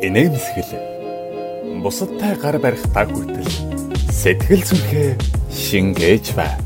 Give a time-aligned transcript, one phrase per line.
[0.00, 3.52] инээмсэглэл бусадтай гар барих даг хүртэл
[4.08, 5.10] сэтгэл зүрхээ
[5.52, 6.56] шингээж бай.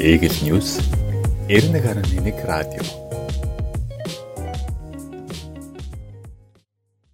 [0.00, 0.80] Eagle News
[1.48, 2.80] 91.1 радио.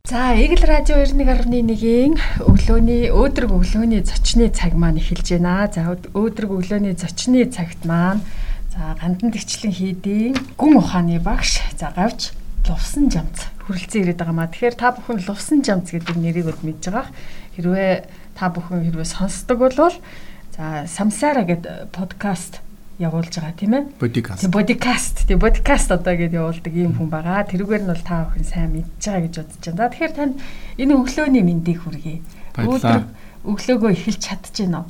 [0.07, 2.15] За, Eagle радио 91.1-ийн
[2.47, 5.67] өглөөний өөдрөг өглөөний зочны цаг маань эхэлж байна.
[5.67, 8.23] За, өөдрөг өглөөний зочны цагт маань
[8.71, 12.39] за гандан тгчлэн хийдийн гүн ухааны багш за гавж
[12.71, 14.49] лувсан жамц хүрэлцэн ирээд байгаа маа.
[14.49, 17.11] Тэгэхээр та бүхэн лувсан жамц гэдэг нэрийг бол мэдж байгаа.
[17.59, 17.93] Хэрвээ
[18.39, 22.63] та бүхэн хэрвээ сонсдог бол за самсара гэдэг подкаст
[23.01, 23.85] явуулж байгаа тийм ээ.
[23.99, 24.51] Бодикаст.
[24.53, 25.17] Бодикаст.
[25.27, 27.49] Тийм бодикаст одоо гэдээ явуулдаг ийм хүн байгаа.
[27.49, 29.89] Тэрүүгээр нь бол та бүхэн сайн мэдж байгаа гэж бодож байна.
[29.89, 30.35] Тэгэхээр танд
[30.77, 32.21] энэ өглөөний мэндийг хүргэе.
[32.55, 33.09] Баярлалаа.
[33.49, 34.85] Өглөөгөө эхэлж чадчихэв нь.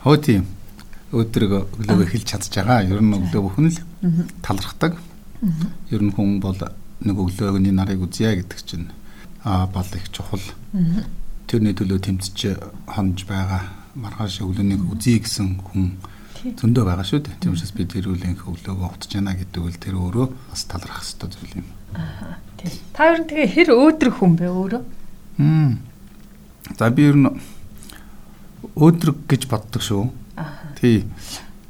[0.00, 0.42] Хөө тийм.
[1.12, 1.52] Өдрөг
[1.84, 2.80] өглөөгөө эхэлж чадж байгаа.
[2.88, 3.78] Ер нь өглөө бүхэн л
[4.40, 4.96] талархдаг.
[5.92, 6.56] Ер нь хүн бол
[7.00, 8.88] нэг өглөөний нарыг үзье гэдэг чинь
[9.42, 10.42] аа бол их чухал.
[11.46, 12.38] Тэрний төлөө тэмцэж
[12.86, 13.62] хонж байгаа
[13.94, 15.98] маргааш өглөөнийг үзье гэсэн хүн
[16.52, 17.40] зөндөө байгаа шүү дээ.
[17.40, 21.28] Тийм учраас би тэр үеийнх өглөөгөө утж яана гэдэг үл тэр өөрөө бас талархах хэрэгтэй
[21.32, 21.68] зүйл юм.
[21.94, 22.72] Аа тийм.
[22.92, 24.82] Та ер нь тэгээ хэр өөдрөг хүн бэ өөрөө?
[25.40, 25.72] Мм.
[26.76, 27.30] За би ер нь
[28.76, 30.04] өөдрөг гэж боддог шүү.
[30.36, 30.74] Аа.
[30.80, 31.04] Тий.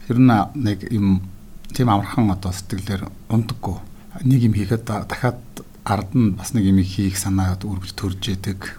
[0.06, 1.22] Тэр нь нэг юм
[1.70, 3.78] тийм амархан одоо сэтгэлээр ундаггүй.
[4.22, 5.42] Нэг юм хийхэд дахиад
[5.82, 8.78] ард нь бас нэг юм хийх санаа үргэлж төрж идэг.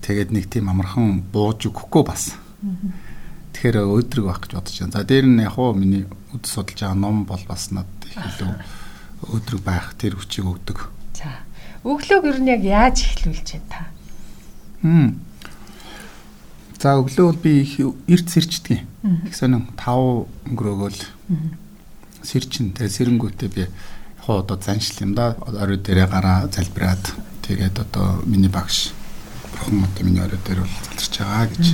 [0.00, 2.34] Тэгээд нэг тийм амархан бууж өгөхгүй бас.
[3.52, 4.94] Тэгэхээр өөдрөг байх гэж бодож байна.
[4.96, 8.50] За дээр нь яг хуу миний үд судалж байгаа ном бол бас надад их илүү
[9.30, 10.88] өөдрөг байх тэр хүчийг өгдөг.
[11.14, 11.44] За.
[11.84, 13.80] Өглөөг ер нь яг яаж эхлүүлж байна та?
[14.82, 15.10] Хм.
[16.82, 17.78] За өглөө бол би их
[18.10, 18.82] эрт сэрчдэг.
[19.28, 20.98] Их сонин 5 өнгөрөөгөл
[22.26, 22.74] сэрчин.
[22.74, 23.70] Тэгээ сэрэнгүүтээ би
[24.26, 25.36] хоо одоо заншил юм да.
[25.46, 27.02] Орой дээрээ гараа залбираад
[27.42, 28.94] тэгээд одоо миний багш
[29.52, 31.66] бурхан одоо миний орой дээр бол заларч байгаа гэж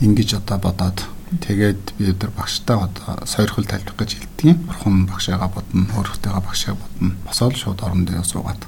[0.00, 0.98] ингэж одоо бодоод
[1.44, 4.56] тэгээд би өдөр багштай одоо сойрхол тайлбар гэж хэлдэг.
[4.64, 7.14] Бурхан багшаагаа бодно, өөрөхтэйгээ багшаа бодно.
[7.28, 8.64] Босоод шууд орон дээр суугаад.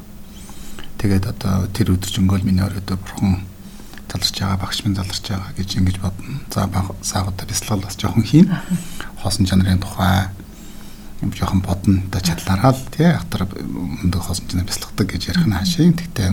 [1.01, 3.49] Тэгээд одоо тэр өдөржингөөл миний орой дээр бурхан
[4.13, 6.39] заларч байгаа багш минь заларч байгаа гэж ингэж бодно.
[6.53, 6.69] За
[7.03, 8.53] саагуудаа бясалгал бас жоохон хийн.
[9.25, 10.29] Хоосон чанарын тухай
[11.23, 12.03] юм жоохон бодно.
[12.11, 15.95] Одоо чадлаараа л тий ахтар өндөг хоосон чанар бясалгадаг гэж ярих нь хаашийн.
[15.95, 16.29] Тэгтээ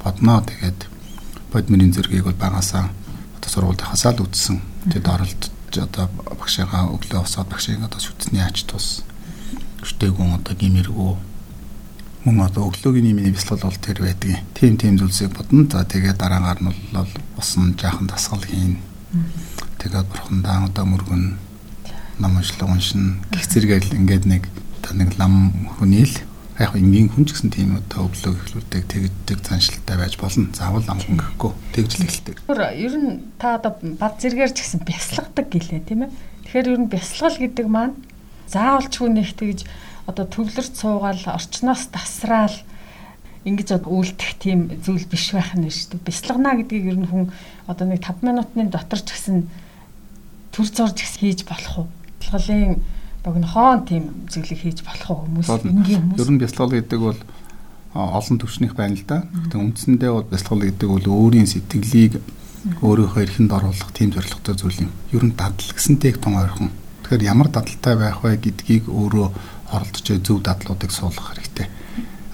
[0.00, 0.80] бодноо тэгээд
[1.52, 2.88] бодмын зэргийг бол багасаа
[3.36, 4.56] одоо сургуулийнхаасаа л үтсэн.
[4.88, 6.08] Тэд оролдож одоо
[6.40, 9.04] багшаагаа өглөө усаад багшийг одоо шүтсний ач тус.
[9.84, 11.12] Шүтээгүн одоо гимэргүү
[12.24, 14.40] мөн одоо өглөөгийн миний бясалгал бол тэр байдаг.
[14.56, 15.68] Тим тим зүйлсийг бодно.
[15.68, 18.80] За тэгээд дараагаар нь бол усан жаахан дасгал хийн.
[19.80, 21.49] Тэгээд бурхандаа одоо мөргөн
[22.20, 24.44] ном уншлаг уншин гих зэрэгэл ингээд нэг
[24.84, 26.12] одоо нэг лам хүнийл
[26.60, 30.52] яг энгийн хүн ч гэсэн тийм одоо өглөө эхлүүлдэг тэгдэг заншилтай байж болно.
[30.52, 32.36] Заавал ам хүн гэхгүй тэгж л эхэлдэг.
[32.76, 36.12] Ер нь та одоо бад зэрэгээр ч гэсэн бясалгадаг гэлээ тийм ээ.
[36.44, 37.96] Тэгэхээр ер нь бясалгал гэдэг маань
[38.52, 39.64] заавалчгүй нэг тэгж
[40.04, 42.56] одоо төвлөрч суугаал орчноос тасраал
[43.48, 46.08] ингэж үйлдэх тийм зүйл биш байх нь шүү дээ.
[46.12, 47.32] Бясалгана гэдгийг ер нь хүн
[47.64, 49.48] одоо нэг 5 минутын дотор ч гэсэн
[50.52, 51.88] төр зорж хийж болох уу?
[52.20, 52.80] Бясалгалын
[53.24, 56.20] богинохон тийм зүйлийг хийж болох хүмүүс энгийн хүмүүс.
[56.20, 57.20] Ер нь бясалгал гэдэг бол
[57.94, 59.24] олон төвчнийх байна л да.
[59.50, 62.22] Тэгвэл үндсэндээ бол бясалгал гэдэг бол өөрийн сэтгэлийг
[62.80, 64.92] өөрийнхөө эрхэнд оруулах тийм зорилготой зүйл юм.
[65.12, 66.70] Ер нь дадал гэсэнтэйг тун ойрхон.
[67.04, 69.28] Тэгэхээр ямар дадалтай байх вэ гэдгийг өөрөө
[69.72, 71.68] оролдож зөв дадлуудыг суулгах хэрэгтэй.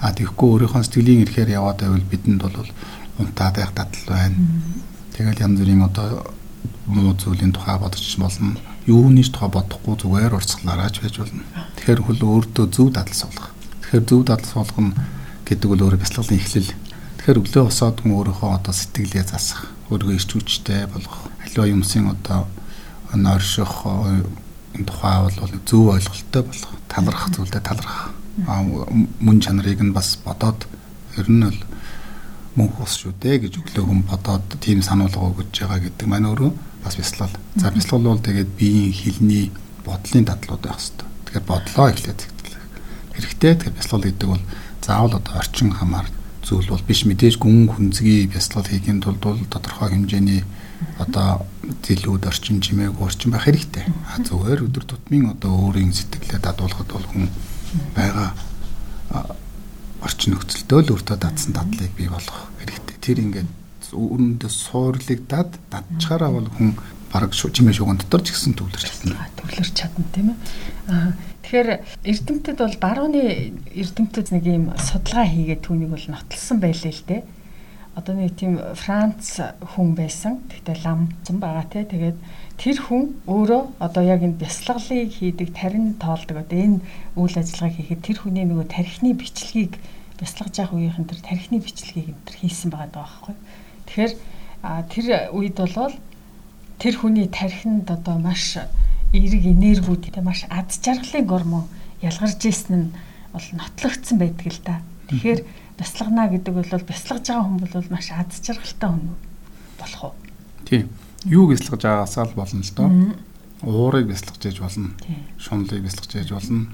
[0.03, 2.69] А тэгэхгүй өөрийнхөө сэтгэлийн эрхээр яваад байвал бидэнд бол
[3.17, 4.35] унтаад байх дадал байна.
[5.15, 6.27] Тэгэл янз бүрийн одоо
[6.85, 8.59] муу зүйлийн тухай бодож болно.
[8.87, 11.43] Юунийч тухай бодохгүй зүгээр урсгалаараач байж болно.
[11.75, 13.51] Тэгэхээр хөл өөртөө зөв дадал суулгах.
[13.83, 14.95] Тэгэхээр зөв дадал суулгах
[15.43, 16.71] гэдэг бол өөрөө бясалгалын эхлэл.
[17.19, 22.47] Тэгэхээр өглөө босоод хүн өөрийнхөө одоо сэтгэлээ засах, өөрийгөө ирч хүчтэй болгох, аливаа юмсын одоо
[23.11, 23.75] нойрших
[24.87, 28.15] тухай бол зөв ойлголттой болох, талархах зүйлдээ талархах.
[29.19, 30.67] Мөн чанарыг нь бас бодоод
[31.19, 31.59] ер нь бол
[32.55, 36.51] мөнх ус шүү дээ гэж өглөө хүн бодоод тийм сануулга өгөж байгаа гэдэг маань өөрөө
[36.83, 37.35] бас бясалгал.
[37.55, 39.51] За бясалгал бол тэгээд биеийн хилний
[39.85, 41.07] бодлын дадлууд байх хэрэгтэй.
[41.25, 42.63] Тэгэхээр бодлоо эхлээд зэгтлэх
[43.13, 43.53] хэрэгтэй.
[43.55, 44.43] Тэгэхээр бясалгал гэдэг бол
[44.81, 46.07] заавал одоо орчин хамаар
[46.43, 50.43] зүйл бол биш мэдээж гүн хүнзгий бясалгал хийхин тулд бол тодорхой хэмжээний
[50.99, 51.43] одоо
[51.83, 53.83] зэлүүд орчин чимээг орчин байх хэрэгтэй.
[53.83, 57.27] А зүгээр өдөр тутмын одоо өөрийн сэтгэлээ дадуулахад бол хүн
[57.97, 58.31] байгаа
[60.01, 62.95] орчин нөхцөлдөө л өөртөө дадсан дадлыг бий болгох хэрэгтэй.
[63.01, 63.49] Тэр ингээд
[63.93, 66.75] үүндээ суурлыг дад дадчаараа бол хүн
[67.11, 69.27] бараг чимээ шуган дотор ч гэсэн төвлөрч чадна.
[69.39, 70.37] Төвлөрч чадна тийм ээ.
[70.91, 71.11] Аа
[71.47, 71.69] тэгэхээр
[72.03, 73.23] эрдэмтэд бол барууны
[73.71, 77.21] эрдэмтэд нэг юм судалгаа хийгээд түүнийг бол нотлсон байлээ л дээ.
[77.97, 79.41] одоо нэг тийм Франц
[79.73, 80.45] хүн байсан.
[80.53, 81.81] Тэгтээ ламцсан байгаа те.
[81.81, 82.17] Тэгээд
[82.61, 86.85] тэр хүн өөрөө одоо яг энэ бясалгалыг хийдэг, тарин тоолдог одоо энэ
[87.17, 89.81] үйл ажиллагааг хийхэд тэр хүний нөгөө тархины бичлэгийг
[90.21, 93.35] бясалгаж явах үеийнхэн тэр тархины бичлэгийг энэ төр хийсэн байгаа даа байхгүй.
[93.87, 94.13] Тэгэхээр
[94.91, 95.95] тэр үед болвол
[96.77, 98.59] тэр хүний тархинд одоо маш
[99.13, 101.65] эерэг энергиуд те маш ад жаргалын гормон
[102.01, 102.93] ялгарч исэн нь
[103.33, 104.81] бол нотлогдсон байдаг л да.
[105.07, 105.39] Тэгэхээр
[105.79, 109.15] бясалгана гэдэг бол бясалгаж байгаа хүн бол маш аз жаргалтай хүн
[109.79, 110.13] болох уу?
[110.65, 110.89] Тийм.
[111.25, 112.89] Юу бясалгаж байгааасаа л болно л доо.
[113.63, 114.91] Уурыг бясалгаж яж болно.
[115.39, 116.67] Шунлыг бясалгаж яж болно.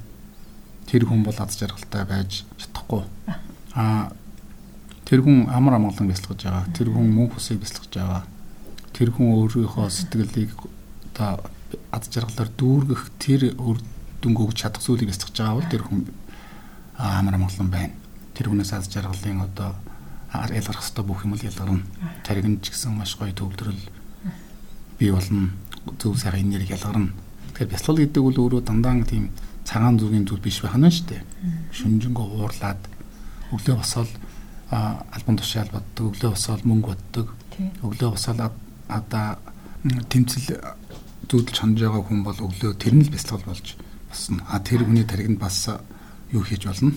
[0.89, 3.06] Тэр хүн бол аз жаргалтай байж чадахгүй.
[3.77, 4.12] Аа
[5.05, 6.65] тэр хүн амар амгалан бясалгаж байгаа.
[6.75, 8.23] Тэр хүн мөнх усыг бясалгаж байгаа.
[8.94, 10.53] Тэр хүн өөрийнхөө сэтгэлийг
[11.13, 11.44] одоо
[11.91, 13.77] аз жаргалаар дүүргэх тэр үр
[14.21, 16.01] дүнг өгч чадах зүйлийг бясалгаж байгаа бол тэр хүн
[16.97, 18.03] амар амгалан байна
[18.33, 19.77] тэр хүнээс аз жаргалын одоо
[20.33, 21.85] ялгарх хэвээр бүх юм л ялгарна.
[22.25, 23.77] Таригн ч гэсэн маш гоё төвлөрөл
[24.97, 25.53] бий болно.
[26.01, 27.13] Зөв сайхан энерги ялгарна.
[27.53, 29.29] Тэгэхээр бясалгал гэдэг бол өөрөө дандаа тийм
[29.63, 31.21] цагаан зүгийн зүйл биш байх нь шүү дээ.
[31.77, 32.81] Шүнжэнгөө уурлаад
[33.53, 34.09] өглөө босоод
[34.74, 37.28] альбан тушаал боддог, өглөө босоод мөнгө боддог.
[37.86, 38.42] Өглөө босоод
[38.90, 39.28] одоо
[40.10, 40.58] тэмцэл
[41.30, 43.78] зүүдэлж хонж байгаа хүн бол өглөө тэр нь л бясалгал болж
[44.10, 44.42] басна.
[44.50, 45.70] А тэр хүний таригнд бас
[46.34, 46.94] юу хийж болно?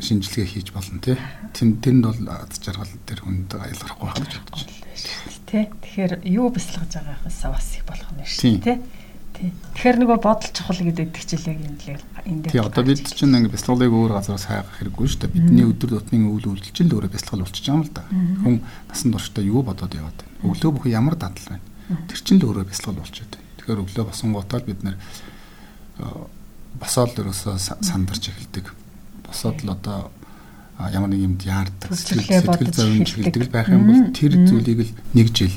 [0.00, 1.16] шинжилгээ хийж болно тий.
[1.52, 4.84] Тэн тэнд бол аз жаргал тэр хүнд аялгахгүй байх гэж бодож байна.
[5.44, 5.64] Тий.
[5.68, 8.76] Тэгэхээр юу бясалгаж байгаагаас бас их болох нь шүү дээ тий.
[9.34, 12.52] Тэгэхээр нөгөө бодол чухал гэдэг яг энэ л энэ дээр.
[12.54, 15.34] Тий одоо бид чинь ингээ бясалгалыг өөр газараас хайгах хэрэггүй шүү дээ.
[15.34, 18.02] Бидний өдөр тутмын үйл үйлдэл өөрөө бясалгал болчихж байгаа юм л да.
[18.46, 18.56] Хүн
[18.88, 20.38] насан туршдаа юу бодоод яваад байна.
[20.46, 21.66] Өглөө бүхэн ямар дадал байна.
[22.06, 23.50] Тэр чинь л өөрөө бясалгал болчиход байна.
[23.58, 24.96] Тэгэхээр өглөө босон гутаад бид нэр
[26.78, 28.66] босоод ерөөсөө сандарч эхэлдэг
[29.26, 30.10] босоод л одоо
[30.90, 35.54] ямар нэг юмд яардаг сэтгэл зовж эхэлдэг байх юм бол тэр зүйлийг л 1 жил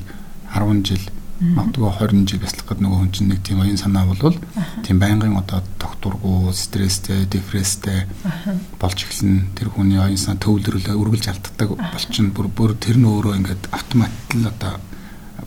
[0.53, 1.03] 10 жил
[1.37, 4.37] магадгүй 20 жил бяцлах гэдэг нөгөө хүн чинь нэг тийм оюун санаа болвол
[4.81, 8.09] тийм байнгын одоо докторгуу стресстэй депресстэй
[8.81, 13.37] болж эхэлнэ тэр хүний оюун санаа төвлөрөл үргэлж алддаг болчин бүр бүр тэр нь өөрөө
[13.37, 14.81] ингээд автомат л одоо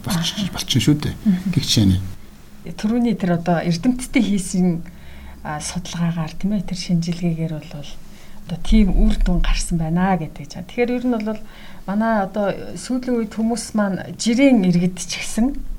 [0.04, 1.14] болчих болчин шүү дээ.
[1.54, 2.00] Гих жишээний.
[2.78, 4.82] Төрөний тэр одоо эрдэмтдтэй хийсэн
[5.42, 7.90] судалгаагаар тийм ээ тэр шинжилгээгээр бол
[8.46, 10.64] одоо тийм үр дүн гарсан байна гэдэг чам.
[10.70, 11.40] Тэгэхээр ер нь бол
[11.86, 15.69] манай одоо сүүлийн үед хүмүүс маань жирийн иргэд ч гэсэн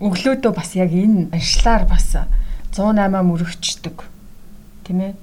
[0.00, 2.14] өглөөдөө бас яг энэ аншлаар бас
[2.74, 4.04] 108 мөрөгчдөг.
[4.86, 5.14] Тийм ээ.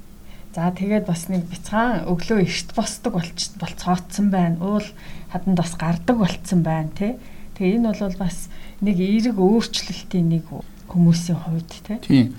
[0.56, 4.60] За тэгээд бас нэг бяцхан өглөө эрт босдог болч болцооцсон байна.
[4.60, 4.88] Уул
[5.32, 7.16] хаданд бас гардаг болцсон байна тий.
[7.60, 8.48] Тэгээ энэ бол бас
[8.80, 10.48] нэг эерэг өөрчлөлтийн нэг
[10.88, 12.00] хүмүүсийн хувьд тий.
[12.00, 12.36] Тийм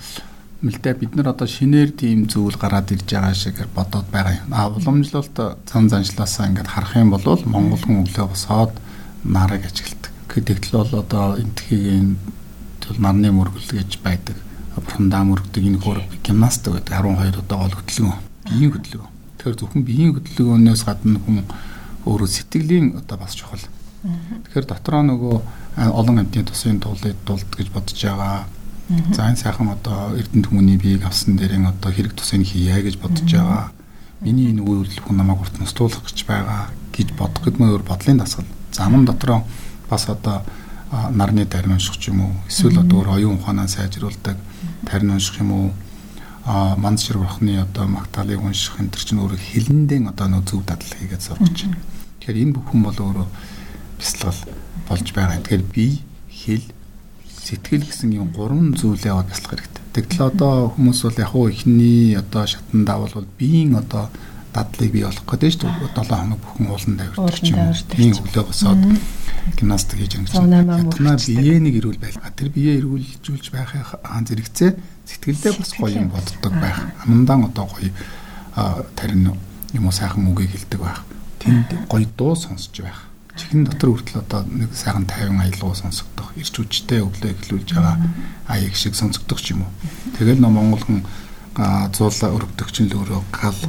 [0.65, 4.51] мэлдэ бид нар одоо шинээр тийм зүйл гараад ирж байгаа шиг бодоод байгаа юм.
[4.57, 5.37] А уламжлалт
[5.69, 8.73] зан заншлаасаа ингээд харах юм бол Монгол хүн өглөө босоод
[9.25, 10.06] нарыг ажигладаг.
[10.37, 12.21] Гэдэгтэл бол одоо энтхийн
[12.85, 14.37] төл нарны мөргөл гэж байдаг.
[14.77, 18.21] Бурандаа мөргөдөг энэ хөр гимнастик гэдэг 12 удаа гол хөдөлгөөн.
[18.45, 19.13] Биеийн хөдөлгөөн.
[19.41, 21.41] Тэгэхээр зөвхөн биеийн хөдөлгөөнөөс гадна хүн
[22.05, 23.65] өөрөө сэтгэлийн одоо бас чухал.
[24.05, 25.37] Тэгэхээр дотроо нөгөө
[25.97, 28.45] олон амтны тусын тулд дулд гэж бодож байгаа
[28.87, 33.27] За энэ сайхан одоо Эрдэнэ хүмүүний биеийг авсан дээрээ одоо хэрэг тусыг хийе гэж бодож
[33.27, 33.75] байгаа.
[34.23, 38.47] Миний энэ үйлдэл хүн намайг урт нустуулах гэж байгаа гэж бодох гэдмээр бодлын дасгал.
[38.71, 39.43] Заман дотроо
[39.91, 40.43] бас одоо
[40.91, 42.33] нарны тарин унших юм уу?
[42.49, 44.37] Эсвэл одоо өөр оюун ухаанаа сайжруулдаг
[44.87, 45.73] тарин унших юм уу?
[46.47, 50.95] а манд ширвахны одоо магтаалыг унших энэ төр чинь өөрөө хилэндээ одоо нөө зөв дадал
[50.95, 51.83] хийгээд сургаж байна.
[52.23, 53.27] Тэгэхээр энэ бүхэн бол өөрөө
[53.99, 54.41] бясалгал
[54.87, 55.43] болж байгаа.
[55.43, 55.99] Тэгэхээр бие,
[56.31, 56.67] хэл,
[57.27, 59.83] сэтгэл гэсэн юм гурван зүйлээ бяцлах хэрэгтэй.
[59.91, 64.07] Тэгтэл одоо хүмүүс бол яг уу ихний одоо шатанд авал биеийн одоо
[64.57, 65.93] дадлыг бий болох гэдэг шүү дээ.
[65.93, 67.77] 7 хоног бүхэн уулан давирдаг ч юм уу.
[67.93, 68.81] Тийм өглөө босоод
[69.61, 70.25] гимнастик хийж юм.
[70.33, 72.17] Ятнаа биеэнийг ирүүл байл.
[72.33, 74.71] Тэр биеэ ирүүлжүүлж байхын зэрэгцээ
[75.05, 76.81] сэтгэлдээ бас гоё юм боддог байх.
[77.05, 77.93] Амандан одоо гоё
[78.97, 79.37] тарин
[79.77, 81.05] юм уу сайхан үгийг хэлдэг байх.
[81.45, 86.57] Тэнд гоё дуу сонсож байх чихэн дотор хүртэл одоо нэг сайхан 50 аялал сонсогдох, ирч
[86.57, 87.97] хүчтэй өглөө эхлүүлж байгаа
[88.49, 89.73] аяг шиг сонсогдох юм уу.
[90.17, 91.05] Тэгэл нөө Монгол хүн
[91.57, 93.61] зуулаа өргөдөгч нь л өөрөө гал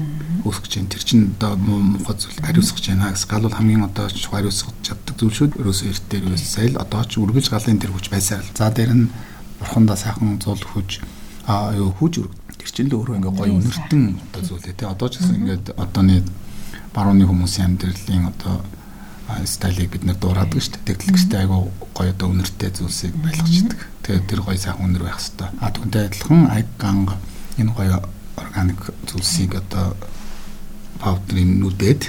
[0.43, 0.91] үүсгэж байна.
[0.91, 3.15] Тэр чинь одоо муухай зүйл хариуцах гэж байна.
[3.15, 5.47] Гал бол хамгийн одоо хариуцах чаддаг зүйл шүү.
[5.55, 8.51] Ерөөсөө эрт дээр байсан л одоо ч үргэлж галын тэр хүч байсаар л.
[8.59, 9.07] За дээр нь
[9.63, 10.99] бурхандаа сайхан зуул хүч
[11.47, 12.59] а юу хүч өргөд.
[12.59, 14.87] Тэр чинь л өөрөө ингээ гоё үнэртэн одоо зүйлээ тий.
[14.87, 16.27] Одоо ч гэсэн ингээд одооны
[16.91, 18.55] барууны хүмүүсийн амьдралын одоо
[19.47, 20.95] стайлыг бид нэр дуурайдаг шүү дээ.
[20.99, 23.79] Техникчтэй айгу гоё одоо үнэртэй зүйлсийг байлгачдаг.
[24.03, 25.51] Тэгээд тэр гоё сайхан үнэр байх хэвээр.
[25.59, 27.15] А түүнтэй адилхан аг ганг
[27.57, 28.01] энэ гоё
[28.37, 29.97] органик зүйлсийг одоо
[31.01, 32.01] паудрын нүдэд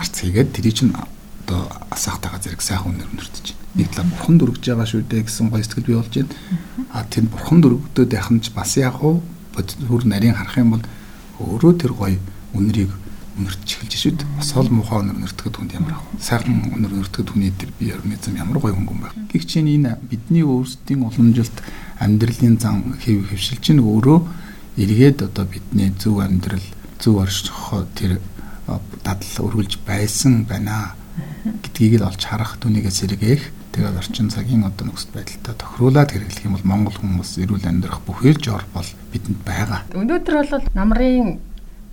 [0.00, 0.92] арц хийгээд тэрий чинь
[1.48, 3.64] одоо асаахтайгаа зэрэг сайхан үнээр өнөртөж байна.
[3.76, 6.34] Нэг талаар бурхан дүргэж байгаа шүү дээ гэсэн гоё сэтгэл бий болж байна.
[6.92, 9.22] А тэр бурхан нь ч бас яг уу
[9.88, 10.84] бүр нарийн харах юм бол
[11.40, 12.20] өөрөө тэр гоё
[12.52, 12.92] үнэрийг
[13.38, 14.28] өнөртж эхэлж шүү дээ.
[14.36, 16.04] Бас ол муухай өнөр өнөртгöd хүнд ямар ах.
[16.20, 19.14] Сайхан өнөр өнөртгöd хүний тэр бие организм ямар гоё хөнгөн байх.
[19.46, 21.56] Чинь энэ бидний өөрсдийн уламжилт
[22.02, 24.18] амьдралын зан хэв хөвшил чинь өөрөө
[24.78, 26.62] эргээд одоо бидний зөв амьдрал
[27.02, 28.22] зөв оршихоо тэр
[29.04, 30.94] дадал өргөлж байсан байна
[31.42, 33.42] гэдгийг л олж харах түүнийгээ сэргээх
[33.74, 38.38] тэгээд орчин цагийн одоо нөхцөл байдалтай тохируулаад хэрэглэх юм бол Монгол хүмүүс эрүүл амьдрах бүхэл
[38.38, 39.82] жор бол бидэнд байгаа.
[39.98, 41.42] Өнөөдөр бол намрын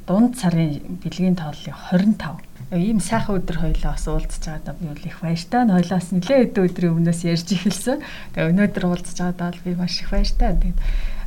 [0.06, 5.18] дунд сарын бэлгийн тооллыг 25 ийм сайхан өдөр хоёлоо бас уулзж байгаадаа би бол их
[5.22, 5.70] баяртай.
[5.70, 8.01] Хойлоос нэлээд өдөр өдрийн өмнөөс ярьж эхэлсэн.
[8.34, 10.58] Тэгээ өнөөдөр уулзж байгаадаа би маш их баяртай.
[10.58, 10.80] Тэгээд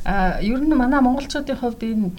[0.09, 2.09] а ер нь манай монголчуудын хувьд энэ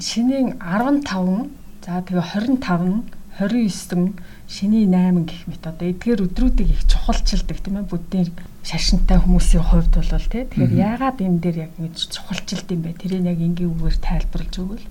[0.00, 1.52] шинийн 15
[1.84, 3.04] за тэгээ 25
[3.36, 4.14] 29
[4.48, 8.30] шний 8 гэх мэт одоо эдгээр өдрүүдийг их чухалчилдаг тийм ээ буддийн
[8.62, 12.96] шашинтай хүмүүсийн хувьд бол тий Тэгэхээр яагаад энэ дээр яг ингэж чухалчилд юм бэ?
[12.96, 14.86] Тэрийг яг энгийн үгээр тайлбарлаж өгвөл.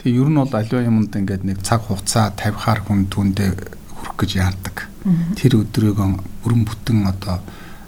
[0.00, 3.50] Тэгээ ер нь бол аливаа юмд ингээд нэг цаг хугацаа тавихаар хүн түүндээ
[3.94, 4.76] хүрэх гэж яадаг.
[5.38, 6.00] Тэр өдрийг
[6.42, 7.38] бүрэн бүтэн одоо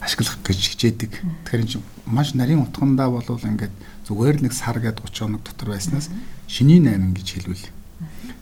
[0.04, 1.12] ашиглах гэж хичээдэг.
[1.49, 5.68] Тэгэхээр энэ маш нарийн утгандаа бол ингээд зүгээр л нэг сар гээд 30 хоног дотор
[5.73, 6.12] байснаас
[6.46, 7.66] шиний 8 гэж хэлвэл.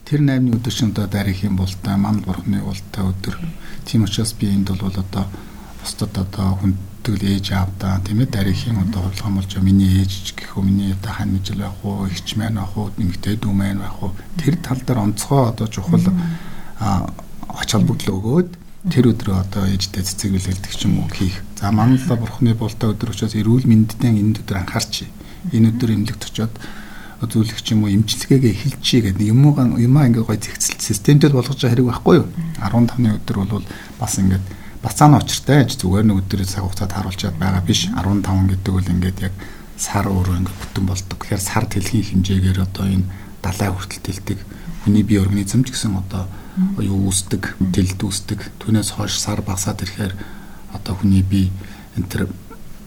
[0.03, 3.39] Тэр 8-ны өдөр чинь одоо дарих юм бол та мамал бурхны ултай өдөр.
[3.87, 5.25] Тийм учраас би энд бол одоо
[5.81, 6.75] бусдад одоо хүн
[7.07, 11.13] тэгэл ээж аавдаа тийм ээ дарихын одоо хувилгаан болж миний ээж гэх үү миний одоо
[11.15, 14.13] хан мижил байх уу ихч маань байх уу нэмэгтэй дүү маань байх уу.
[14.43, 16.03] Тэр тал дээр онцгой одоо чухал
[16.83, 18.51] ач холбогдол өгөөд
[18.91, 21.39] тэр өдрөө одоо ээжтэй цэцэглэлдэг ч юм уу хийх.
[21.55, 25.07] За манлаа бурхны болтой өдөр учраас эрүүл мэндэд энэ өдөр анхаарч
[25.51, 26.55] энэ өдөр эмнэлэгт очиод
[27.23, 31.87] зүйлэх ч юм уу эмчилгээгээ эхэлчихье гэдэг юмгаа юмаа ингээд гой зэгцэл системтэй болгож хэрэг
[31.87, 32.27] байхгүй юу
[32.59, 33.67] 15-ны өдөр бол
[33.99, 34.43] бас ингээд
[34.83, 39.35] бацааны очиртай зүгээр нэг өдрөө цаг хугацаа тааруулчаад байгаа биш 15 гэдэг үл ингээд яг
[39.79, 41.19] сар өөрөө ингээд бүтэн болдог.
[41.23, 43.07] Тэгэхээр сар тэлхийн хэмжээгээр одоо энэ
[43.43, 44.39] далай хүртэл тэлдэг
[44.83, 46.27] хүний бие организм ч гэсэн одоо
[46.83, 48.41] юу үүсдэг, тэлд үүсдэг.
[48.59, 50.15] Түүнээс хойш сар багасаад ирэхээр
[50.75, 51.55] одоо хүний бие
[51.95, 52.27] энэ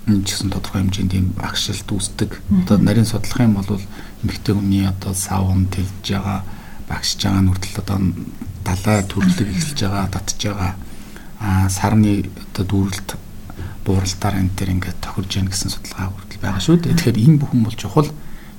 [0.06, 2.32] ч гэсэн тодорхой хэмжээнд ийм агшилт үүсдэг.
[2.66, 3.82] Одоо нарийн судлах юм бол
[4.22, 6.46] эмэгтэй хүний одоо савн тэлж байгаа,
[6.86, 7.98] багшж байгаа нүртэл одоо
[8.62, 10.74] далай төрлөг эхэлж байгаа, татж байгаа
[11.42, 13.10] а сарны одоо дүүрэлт
[13.86, 16.94] бууралтаар энэ төр ингээд тохирж яах гэсэн судалгаа хүртэл байгаа шүү дээ.
[16.98, 18.10] Тэгэхээр энэ бүхэн бол чухал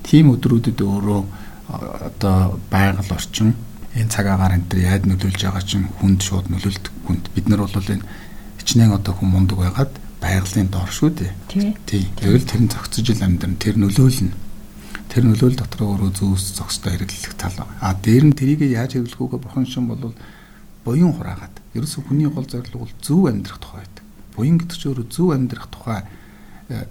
[0.03, 1.21] тийм өдрүүдэд өөрөө
[1.67, 3.55] одоо байгаль орчин
[3.95, 7.61] энэ цаг агаар энэ төр яад нөлөөлж байгаа чинь хүнд шууд нөлөөлдөг хүнд бид нар
[7.65, 8.07] бол энэ
[8.63, 9.91] хичнээн одоо хүн мундаг байгаад
[10.27, 11.31] байгалийн доор шүү дээ.
[11.87, 12.03] Тий.
[12.19, 14.35] Тэгвэл тэр нь зохицож ил амьдран тэр нөлөөлнө.
[15.07, 17.63] Тэр нөлөөл дотор өөрөө зөвс зохистой хэрэглэх тал.
[17.79, 20.11] А дээр нь тэрийг яаж хэрэглэх үгээ бурхан шин бол
[20.83, 24.03] буян хураагаад ерөөсө хүний гол зорилго бол зөв амьдрах тухай байдаг.
[24.35, 26.03] Буян гэдэг чинь өөрөө зөв амьдрах тухай
[26.71, 26.87] э,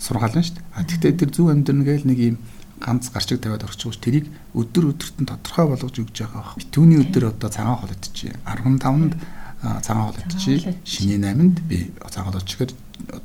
[0.00, 0.66] сургаална шүү дээ.
[0.72, 2.36] А тэгтээ тэр зөв амьдрна гээл нэг юм
[2.80, 6.56] ганц гарчиг тавиад орчих ш тэрийг өдөр өдөрт нь тодорхой болгож өгч байгаа.
[6.72, 8.40] Түүний өдөр одоо цагаан хол идчихье.
[8.48, 9.14] 15-нд
[9.60, 10.76] цагаан идчихье.
[10.84, 12.72] Шиний 8-нд би цагаан хол ичихэр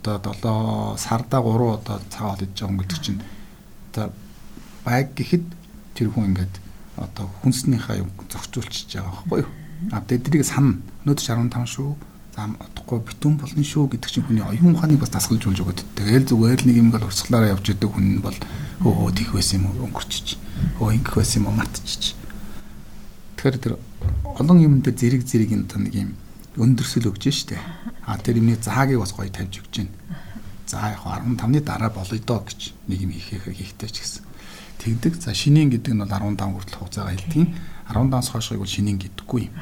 [0.03, 0.33] одоо
[0.95, 3.21] 7 сарда 3 одоо цагаан хол идэж байгаа юм гэдэг чинь
[3.91, 4.11] одоо
[4.83, 5.45] байг гэхэд
[5.95, 6.53] тэр хүн ингээд
[6.97, 9.51] одоо хүнснийхаа юм зохицуулчихж байгаа байхгүй юу?
[9.91, 10.75] А тэднийг сана
[11.07, 11.95] өнөөдөр 15 шүү.
[12.35, 15.79] За утгагүй битүүн болно шүү гэдэг чинь хүний оюун ухааныг бас дасгалж болж өгöd.
[15.95, 18.35] Тэгэл зүгээр л нэг юм гал урсгалаараа явж идэг хүн бол
[18.83, 20.35] өө тийх байсан юм өнгөрчиж.
[20.83, 22.11] Өө ингэх байсан юм мартчих.
[23.39, 23.73] Тэгэхээр тэр
[24.35, 26.11] олон юм дээр зэрэг зэрэг энэ нэг юм
[26.57, 27.59] өндөрсөл өгч штэ.
[28.05, 29.93] А тэр юмний заагийг бас гоё тавьж өгч байна.
[30.65, 34.23] За яг 15-ны дараа болъё доо гэж нэг юм хийхээ хийхтэй ч гэсэн.
[34.79, 35.13] Тэгдэг.
[35.21, 37.47] За шинийн гэдэг нь бол 15 хүртэл хугацаагаа хэлдэг.
[37.85, 39.53] 15-аас хойшгийг бол шинийн гэдэггүй юм.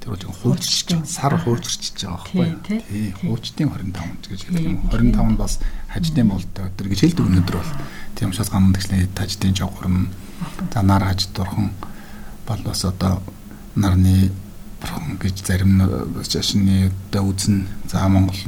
[0.00, 2.60] Тэр бол хуучирч сар хуучирч байгаа байхгүй юу?
[2.64, 3.12] Тий.
[3.20, 4.80] Хуучтын 25 гэж хэлэх юм.
[4.88, 5.60] 25 нь бас
[5.92, 7.72] хаждын болтой өдөр гэж хэлдэг өнөөдөр бол.
[8.16, 10.08] Тийм учраас гандан тэгснэ таждын жавхарн
[10.72, 11.70] за нар хаж дурхан
[12.48, 13.20] бол бас одоо
[13.74, 14.32] нарны
[14.86, 15.82] бурхан гэж зарим
[16.22, 17.66] шашны одоо үзнэ.
[17.90, 18.38] За Монгол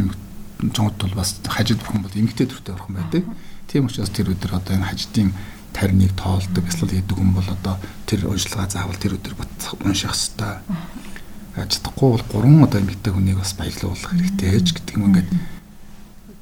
[0.62, 3.25] жонгод бол бас хажид бурхан бол эмгтэй төртэй бурхан байдаг.
[3.66, 5.35] Тийм учраас тэр өдөр одоо энэ хаждын
[5.75, 7.76] тариныг тоолдог эсвэл хийдэг хүн бол одоо
[8.07, 9.52] тэр уншилгаа заавал тэр өдөр бат
[9.85, 10.14] унших
[11.59, 15.30] хэвээр чадахгүй бол гурван одоо эмэгтэй хүнийг бас баярлуулах хэрэгтэй ч гэдэг юм ингээд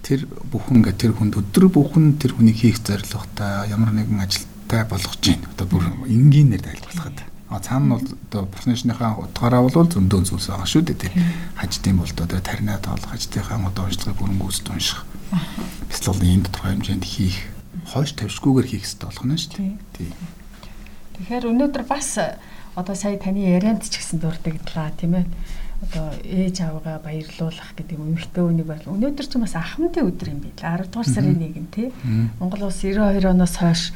[0.04, 0.20] тэр
[0.52, 5.40] бүхэн ингээд тэр хүнд өдөр бүхэн тэр хүнийг хийх зорилготой ямар нэгэн ажилтай болгож гин
[5.56, 10.82] одоо бүр энгийнээр тайлбарлахад а цаана бол одоо профессионалынхаа утгаараа бол зөндөө зүйлс байгаа шүү
[10.82, 11.14] дээ тэр
[11.54, 15.00] хаждын бол одоо таринаа тоолох хаждынхаа одоо уншлагыг бүрэнгүүст унших
[15.90, 17.38] эсвэл энэ тодорхой хэмжээнд хийх
[17.86, 19.74] хойш тавьшгүйгээр хийх хэрэгтэй болох нь шүү дээ.
[19.94, 20.10] Тий.
[21.14, 22.08] Тэгэхээр өнөөдөр бас
[22.74, 25.26] одоо сая таны ярианд ч гэсэн дурдагдлаа тийм ээ.
[25.76, 28.88] одоо ээж аваагаа баярлуулах гэдэг эмэгтэй үнийг баяр.
[28.88, 30.64] Өнөөдөр ч бас ахмадын өдөр юм билээ.
[30.64, 31.92] 10 дугаар сарын 1 тий.
[32.40, 33.92] Монгол улс 92 оноос хойш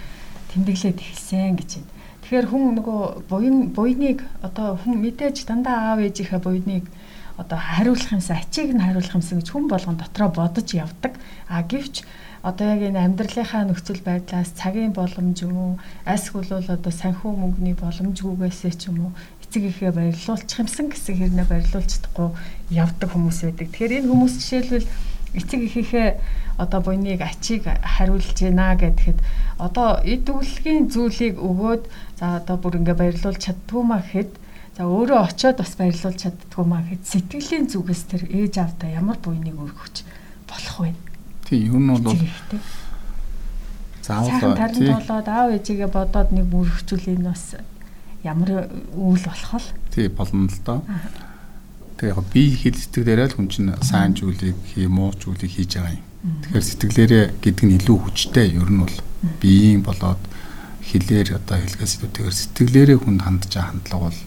[0.53, 2.00] тэмдэглээд эхэлсэн гэж байна.
[2.31, 6.87] Тэгэхээр хүн нөгөө буян буйныг одоо хүн мэдээж дандаа аав ээжийнхээ буйныг
[7.35, 11.19] одоо хариулах юмсан ачийг нь хариулах юмсан гэж хүн болгон дотроо бодож явдаг.
[11.51, 12.07] А гэвч
[12.47, 15.73] одоо яг энэ амьдралынхаа нөхцөл байдлаас цагийн боломж юм уу
[16.07, 21.51] айсгүл бол одоо санхүү мөнгөний боломжгүйгээсээ ч юм уу эцэг ихээ баярлуулчих юмсан гэсэн хэрнээ
[21.51, 22.31] баярлуулж чадахгүй
[22.71, 23.75] явдаг хүмүүс байдаг.
[23.75, 24.87] Тэгэхээр энэ хүмүүс жишээлбэл
[25.35, 26.09] эцэг ихийнхээ
[26.61, 29.19] одоо буйныг ачийг хариулж гинэ гэхэд
[29.57, 31.83] одоо эд үлгийн зүйлийг өгөөд
[32.21, 34.31] за одоо бүр ингээ баярлуулж чаддгүй маа гэхэд
[34.77, 39.57] за өөрөө очиод бас баярлуулж чаддгүй маа гэхэд сэтгэлийн зүгээс тэр ээж аавда ямар буйныг
[39.57, 40.05] өргөж
[40.45, 40.93] болох вэ?
[41.49, 42.21] Тийм нь бол
[44.05, 47.57] заавал таранд болоод аав ээжигээ бодоод нэг мөрөгчүүл энэ бас
[48.25, 49.65] ямар үйл болох вэ?
[49.95, 50.81] Тий болно л доо.
[51.97, 55.97] Тэгээ яг би хэл сэтгэлээрээ л хүн чинь сайн зүйлийг хий, муу зүйлийг хийж байгаа
[56.01, 56.10] юм.
[56.21, 58.97] Тэгэхээр сэтгэлээрээ гэдэг нь илүү хүчтэй ер нь бол
[59.41, 60.21] биеийн болоод
[60.85, 64.21] хэлээр одоо хэлгээс илүүтэйгээр сэтгэлээрээ хүнд хандж байгаа хандлага бол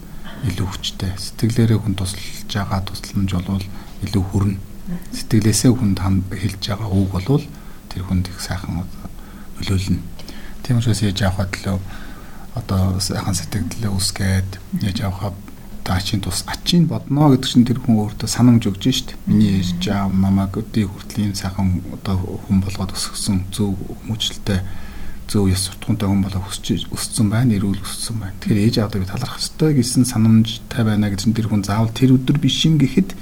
[0.50, 1.12] илүү хүчтэй.
[1.14, 3.66] Сэтгэлээрээ хүн тусалж байгаа тусламж бол
[4.06, 7.46] илүү хүрнэ сэтгэлээсээ хүнд хэлж байгаа үг болвол
[7.88, 8.84] тэр хүнд их сайхан
[9.56, 10.04] нөлөөлнө.
[10.64, 11.80] Тийм учраас яаж явахад л
[12.60, 14.50] одоо сайхан сэтгэлдээ үсгээд
[14.84, 15.32] яаж явахаа
[15.84, 19.16] даачийн тус ачийн бодно гэдэг чинь тэр хүн өөртөө санамж өгж штт.
[19.28, 23.76] Миний ээж аав намайг өдий хүртэл ийм сайхан одоо хүн болгоод өсгсөн зөв
[24.08, 24.60] хүмүүжлэлтэй
[25.28, 28.36] зөв яс сутгунтай хүн болоо өсч өссөн байна, эрүүл өссөн байна.
[28.40, 32.38] Тэгэхээр ээж аавдаа би талархах ёстой гэсэн санамжтай байна гэж тэр хүн заавал тэр өдөр
[32.40, 33.16] биш юм гэхэд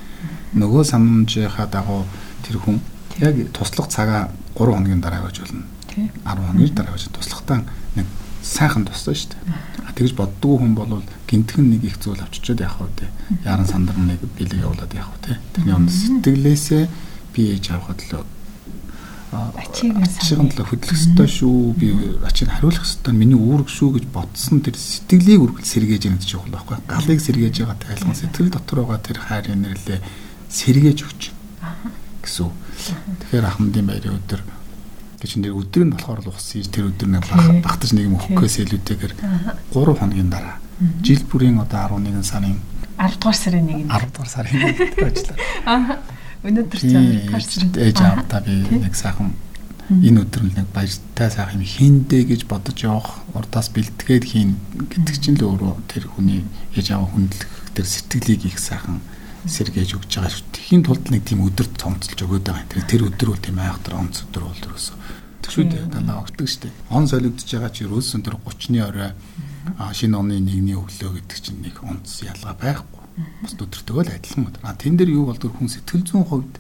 [0.58, 2.06] нөгөө санамжийнхаа дагуу
[2.46, 2.77] тэр хүн
[3.22, 5.65] яг туслах цагаа 3 хоногийн дараа байж болно.
[5.98, 7.63] 10 хоногийн дараа байж туслахтаа
[7.96, 8.06] нэг
[8.51, 9.96] сайхан туссан шүү дээ.
[9.96, 13.08] Тэгж боддгоо хүн бол гинтхэн нэг их зүйл авчичод явах үү те.
[13.48, 15.39] Яран сандар нэг бэлэг явуулаад явах үү те.
[15.56, 16.84] Тэрний өмнө сэтгэлээсээ
[17.32, 18.28] би ээж авахд л
[19.32, 21.71] ачиг л хөдлөх ёстой шүү.
[21.80, 21.88] Би
[22.28, 23.15] ачиг хариулах ёстой.
[23.15, 26.78] Миний үүрэг шүү гэж бодсон тэр сэтгэлийг үргэлж сэргээж яах гэж байгаа байхгүй.
[26.91, 29.99] Галыг сэргээж байгаа тайлхан сэтгэл дотор байгаа тэр хайр инэрлээ
[30.52, 31.21] сэргээж өгч
[32.28, 32.52] гэсэн.
[33.23, 34.43] Тэгэхээр ахмадын баярын өдөр
[35.21, 37.23] гэж нэр өдөр нь болохоор л ухсан тэр өдөр нэг
[37.62, 39.13] багтаж нэг юм өгөхөөс илүүтэйгээр
[39.69, 40.57] 3 хоногийн дараа.
[41.05, 42.57] Жил бүрийн одоо 11 сарын
[42.97, 45.38] 10 дугаар сарын 1-нд 10 дугаар сарын 1-нд ажиллаа.
[45.69, 46.01] Аа.
[46.41, 46.89] Өнөөдөр ч
[47.29, 49.38] гарч ээж аавдаа би нэг сайхан
[49.91, 54.57] энэ өдөр нэг баяртай сайхан юм хийндэ гэж бодож явах урдаас бэлтгээд хийн
[54.89, 56.41] гэдэг чинь л өөрөө тэр хүний
[56.73, 59.03] ээж аав хүндлэх тэр сэтгэлийг их сайхан
[59.45, 60.54] сэргээж өгч байгаа шүү.
[60.54, 62.69] Тэхийн тулд нэг тийм өдөр цомцолж өгöd байгаа.
[62.69, 64.97] Тэр тэр өдөр бол тийм айхтар онц өдөр бол ерөөсөө.
[65.41, 66.73] Тэгшүү дээ танаа огтдаг шүү дээ.
[66.93, 69.12] Он солигдож байгаа чи ерөөсөн тэр 30-ны орой
[69.97, 73.01] шинэ оны нэгний өглөө гэдэг чинь нэг онц ялгаа байхгүй.
[73.41, 74.62] Бас өдөртөө л адилхан өдөр.
[74.62, 76.54] А тэн дээр юу болдог хүн сэтгэл зүйн хувьд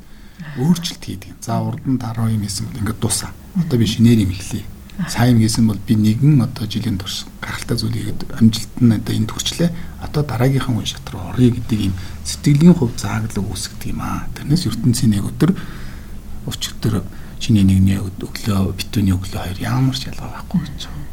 [0.57, 1.37] өөрчлөлт хийдэг.
[1.37, 3.29] За урд нь 10 юм бол ингээд дусаа.
[3.61, 4.65] Одоо би шинээр юм эхлэе
[5.07, 9.31] сайн гэсэн бол би нэгэн одоо жилийн турш гаралтай зүйл хийгээд амжилт нь одоо энд
[9.31, 9.69] хүрчлээ.
[10.03, 14.27] Одоо дараагийнхаа үе шат руу орё гэдэг юм сэтгэлийн хувь зааглал үүсгдэг юм аа.
[14.35, 15.51] Тэрнээс ертөнцийн нэг өдөр
[16.45, 17.01] өчигдөр
[17.41, 21.11] чиний нэгний өглөө битүүний өглөө хоёр ямар ч ялгаа байхгүй гэж байгаа юм.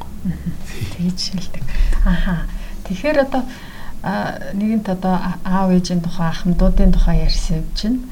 [0.93, 1.65] Тэгж шилдэг.
[2.05, 2.45] Аха.
[2.85, 3.43] Тэгэхээр одоо
[4.55, 8.05] нэгэнт одоо аав ээжийн тухай ахмадуудын тухай ярьсан чинь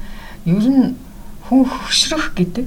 [0.45, 0.97] ер нь
[1.47, 2.65] хүн хөшрөх гэдэг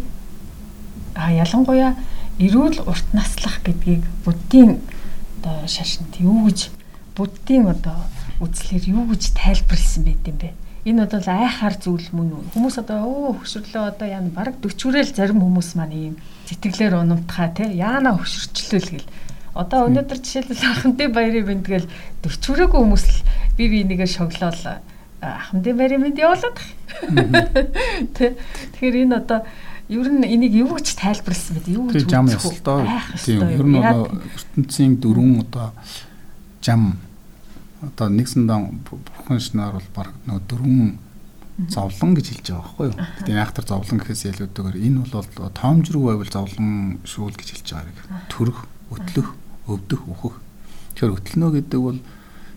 [1.14, 1.94] а ялангуяа
[2.40, 4.80] эрүүл урт наслах гэдгийг буддийн
[5.40, 6.72] одоо шашинд юу гэж
[7.12, 8.00] буддийн одоо
[8.40, 10.56] үзлэр юу гэж тайлбарлсан байт юм бэ?
[10.88, 12.42] Энэ бол айхаар зүйл мөн үү?
[12.56, 16.14] Хүмүүс одоо өө хөшөрлөө одоо яа баг 40 хүрэл зарим хүмүүс маань ийм
[16.48, 19.12] сэтгэлээр унамтхаа те яана хөшөрчлөл гэл.
[19.52, 21.92] Одоо өнөөдөр жишээлбэл ахмадын баярын бэлтгэл
[22.24, 23.20] 40 хүрээгүй хүмүүс л
[23.60, 24.80] би би нэгэ шоглоол
[25.20, 26.56] ахмадын баярын бэлт явуулаад.
[28.16, 28.40] Тэ
[28.80, 29.44] тэгэхээр энэ одоо
[29.90, 31.74] ер нь энийг юу гэж тайлбарласан бэ?
[31.74, 32.86] Юу гэж жам ёслоо.
[33.18, 35.74] Тийм ер нь одоо ертөнцийн дөрвөн одоо
[36.62, 36.96] жам
[37.82, 40.98] одоо нэгсэн дан бүхэн шинаар бол баг нөгөө дөрвөн
[41.68, 42.96] зовлон гэж хэлж байгаа байхгүй юу.
[43.26, 48.24] Тэгээд яахтар зовлон гэхээс илүүтэйгээр энэ бол тоомжруу байвал зовлон шүүл гэж хэлж байгаа.
[48.32, 49.28] Төрөх, өтлөх,
[49.68, 50.36] өвдөх, үхэх.
[50.96, 52.00] Тэгэхээр өтлөнө гэдэг бол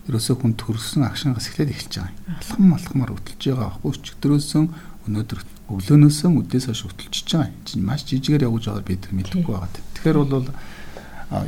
[0.08, 2.36] ерөөсөө хүн төрсөн агшингаас эхлээд эхэлж байгаа юм.
[2.36, 4.64] Алхам алхмаар өтөлж байгаа байхгүй ч өдрөөсөн
[5.08, 7.56] өнөөдөр өглөөнөөсөө өдөөс хойш хөтөлчихөж байгаа юм.
[7.64, 9.72] Чинь маш жижигээр явж байгааг бид мэдэхгүй байгаа.
[9.96, 10.48] Тэгэхээр бол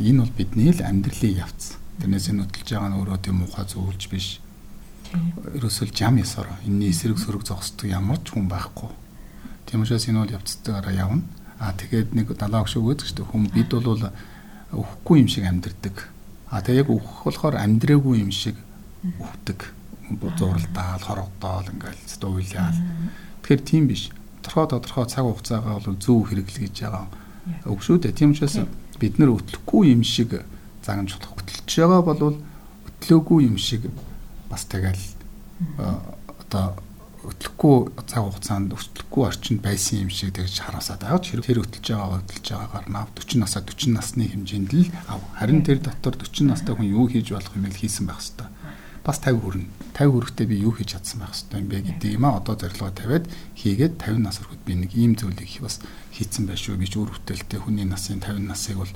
[0.00, 1.76] энэ бол бидний л амьдралын явц.
[2.00, 4.40] Тэрнээс энэ хөтөлж байгаа нь өөрөө тийм муухай зөвлөж биш.
[5.52, 8.88] Ерөөсөө жам ясаар энэний эсрэг сөрөг зогсдог ямар ч хүн байхгүй.
[9.68, 11.22] Тийм учраас энэ бол явцтайгаараа явна.
[11.60, 14.00] Аа тэгээд нэг далаа өгшөө өгөөд ч хүн бид бол
[14.72, 15.96] өхгүй юм шиг амьдэрдэг.
[16.48, 18.56] Аа тэгээ яг өөх болохоор амьдраагүй юм шиг
[19.04, 19.76] өвдөг
[20.38, 22.78] зуралдаал, хорогдоол ингээл зөөвлөал.
[23.46, 24.10] Тэгэхээр тийм биш.
[24.42, 27.06] Тодорхой тодорхой цаг хугацаагаа бол зөв хэрэглэж байгаа.
[27.70, 28.18] Үг шүү дээ.
[28.18, 28.58] Тийм учраас
[28.98, 30.42] бид нар өтлөхгүй юм шиг
[30.82, 31.38] загнаж болох.
[31.46, 32.42] Өтлөж байгаа бол
[32.90, 33.86] өтлөөгүй юм шиг
[34.50, 34.98] бас тэгэл
[36.42, 36.74] одоо
[37.22, 37.76] өтлөхгүй
[38.10, 42.46] цаг хугацаанд өтлөхгүй орчинд байсан юм шиг тэгж хараасаад байгаа ч тэр өтлөж байгаа өтлөж
[42.50, 45.22] байгаагаар нав 40 насаа 40 насны хэмжээнд л ав.
[45.38, 48.50] Харин тэр дотор 40 настай хүн юу хийж болох юм бэ хийсэн байх хэвээр.
[49.06, 49.70] Бас 50 хүрнэ.
[49.94, 52.90] 50 хүрэхдээ би юу хийж чадсан байх хэвээр юм бэ гэдэг юм а одоо зорилгоо
[52.90, 55.78] тавиад хийгээд 50 нас хүрэхэд би нэг ийм зүйлийг бас
[56.10, 58.92] хийцэн байх шүү гэж үр бүтээлтэй хүний насын 50 насыг бол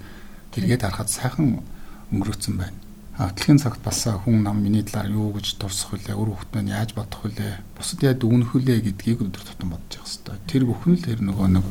[0.51, 1.62] тэргээд харахад сайхан
[2.11, 6.55] өнгөрөөцөн байна Атлахын цагт бас хүн нам миний талаар юу гэж дурсах вүлээ, өр хөвгт
[6.57, 10.37] маань яаж бодох вүлээ, бусад яаж дүгнэх вүлээ гэдгийг өдөр тутам бодож явах хэрэгтэй.
[10.49, 11.66] Тэр бүхэн л тэр нөгөө нэг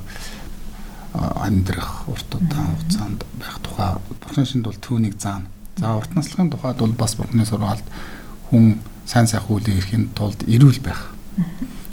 [1.10, 5.50] амьдрах урт удаан хугацаанд байх тухай бурхны шинд бол түүнийг заана.
[5.82, 7.88] За урт наслахын тухайд бол бас бурхны сургаалд
[8.50, 11.14] хүн сайн сайхан үйл ирэхин тулд эрүүл байх.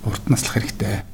[0.04, 1.04] Урт наслах хэрэгтэй.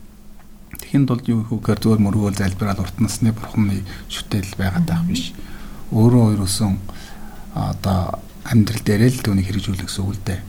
[0.79, 5.35] Тэхийн тулд юу хөөгээр зөвөр мөргөөл залбираад урт насны бурхны шүтэл байгаад байх биш.
[5.91, 6.75] Өөрөө ерөөсөн
[7.55, 10.41] одоо амьдрал дээрээ л түүнийг хэрэгжүүлэх гэсэн үг л дээ.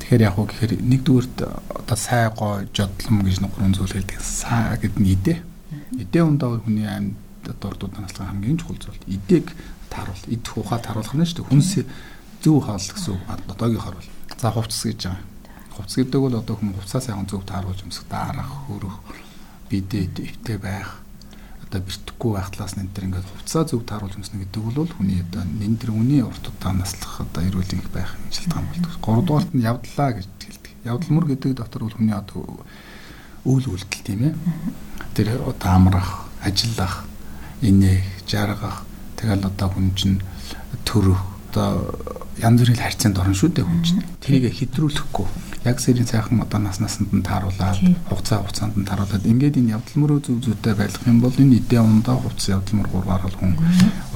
[0.00, 4.18] Тэгэхээр яг уу гэхээр нэгдүгürt одоо сай гой жодлом гэж нөхрөн зүйл хэлдэг.
[4.18, 5.34] Саа гэдэг нь идэ.
[6.00, 7.14] Идэ ундаа хүний амьд
[7.46, 9.00] дурдууд наслах хамгийн чухал зүйл.
[9.06, 9.54] Идэг
[9.90, 11.50] тааруул, идэх ухаа тааруулах нь шүү дээ.
[11.50, 11.70] Хүнс
[12.42, 13.22] зөв хаал гэсэн үг.
[13.28, 14.10] Одоогийнхоор бол.
[14.40, 15.20] За хувцас гэж байгаа.
[15.76, 18.96] Хувцас гэдэг бол одоо хүмүүс хувцас сайхан зөв тааруулж өмсөх, дарах, хөрөх,
[19.68, 21.04] бидэд өвтэй байх
[21.70, 25.22] одоо бэртэхгүй байх талаас нь энэ төр ингээд хувцаа зөв тааруулж өмснө гэдэг бол хүний
[25.22, 28.92] одоо энэ төр үний урт удаан наслах одоо эрүүл их байх шалтгаан болдог.
[28.98, 30.72] Гуравдугаарт нь явдлаа гэж хэлдэг.
[30.82, 32.42] Явдалмөр гэдэг дотор бол хүний одоо
[33.46, 34.34] үйл үйлдэл тийм ээ.
[35.14, 37.06] Тэр одоо амрах, ажиллах,
[37.62, 38.82] инээх, жаргах
[39.14, 40.18] тэгэл одоо хүн чинь
[40.82, 41.22] төрөх
[41.52, 41.86] одоо
[42.40, 44.04] янз бүрийн харьцаанд орно шүү дээ хүн чинь.
[44.24, 45.26] Тэрийг хэтрүүлэхгүй
[45.64, 47.76] яг сэрийн сайхан одоо нас насанд нь тааруулаад
[48.08, 51.78] хугацаа хугацаанд нь тааруулаад ингээд энэ явдал мөрөө зүв зүйтэй байлгах юм бол энэ идэ
[51.84, 53.52] ундаа хугацаа явдал мөр гурваар бол хүн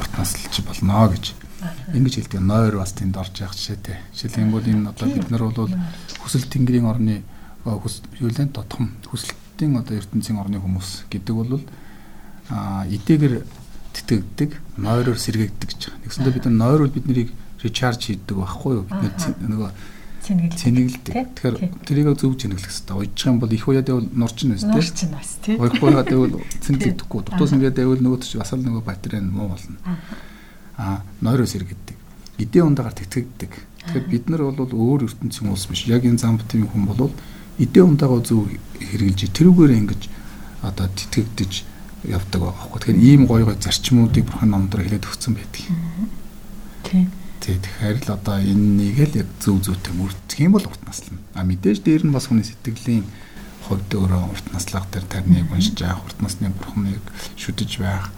[0.01, 1.25] урт наслж болно гэж
[1.93, 2.41] ингэж хэлдэг.
[2.41, 3.97] Нойр бас тэнд орж явах жишээтэй.
[4.17, 5.73] Жишээлбэл энэ одоо бид нар бол
[6.25, 7.23] хүсэл тэнгэрийн орны
[7.65, 11.61] юулэн дотхом хүсэлтийн одоо ертөнцийн орны хүмүүс гэдэг бол
[12.49, 13.45] а идээгэр
[13.95, 16.03] тэтгэгддэг, нойроор сэргээгдэг гэж байгаа.
[16.05, 17.31] Нэгсэндээ бид нар нойр бол бид нарыг
[17.65, 18.85] речарж хийдэг байхгүй юу?
[18.87, 19.71] Бид нөгөө
[20.25, 21.13] цэнэглэдэг.
[21.37, 22.97] Тэгэхээр тэрийг зөв цэнэглэх хэрэгтэй.
[22.97, 24.73] Уйдчих юм бол их уяад байвал нурчин байна тийм.
[24.73, 25.61] Нурчин бас тийм.
[25.61, 27.21] Уйх уяад байвал цэнэглэдэггүй.
[27.29, 29.77] Дутуус ингээд байвал нөгөө ч бас л нөгөө батарей нь муу болно.
[30.81, 31.97] Аа, нойроос иргэддэг.
[32.41, 33.53] Эдийн ундагаар тэтгэгддэг.
[33.85, 35.85] Тэгэхээр бид нар бол өөр ертөнцийн улс биш.
[35.85, 37.13] Яг энэ зам бүтийн хүн бол
[37.61, 38.49] эдийн ундаагаа зөв
[38.81, 40.03] хэрэгжилж тэрүүгээр ингэж
[40.65, 41.53] одоо тэтгэгдэж
[42.09, 42.81] явдаг байгаа байхгүй.
[42.81, 45.63] Тэгэхээр ийм гоё гоё зарчмуудыг бурхан номдор хэлээд өгсөн байдаг.
[46.89, 47.13] Тийм.
[47.45, 51.21] Тий, тэгэхээр л одоо энэнийг л яг зөв зүйтэй мөрдөх юм бол урт наслна.
[51.37, 53.05] А мэдээж дээр нь бас хүний сэтгэлийн
[53.69, 57.05] хувьд өөрөө урт наслах тэр тарныг уншиж явах, урт насны бурхныг
[57.37, 58.09] шүтэж байх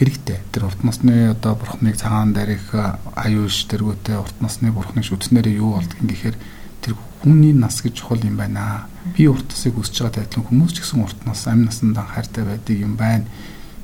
[0.00, 0.40] хэрэгтэй.
[0.56, 6.00] Тэр урт насны одоо бурхныг цагаан дарих аюуш тэргүүтээ урт насны бурхныг шүтснээр юу болдг
[6.00, 6.36] юм гэхээр
[6.80, 8.88] тэр хүний нас гэж чухал юм байна.
[9.12, 12.76] Би урт насыг өсөж байгаа тайлбар хүмүүс ч гэсэн урт нас, амь насанд анхаартай байдаг
[12.80, 13.28] юм байна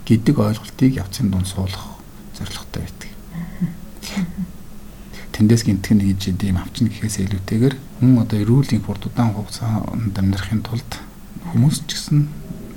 [0.09, 2.01] гэдэг ойлголтыг явцын дунд суулгах
[2.41, 3.13] зорилготой байдаг.
[5.39, 10.67] Тэндээс гинтэх нэг гэж ийм авчин гэхээс илүүтэйгээр хүн одоо эрүүлийн хурд удаан хугацаанд амьдрахын
[10.67, 10.91] тулд
[11.55, 12.27] хүмүүс ч гэсэн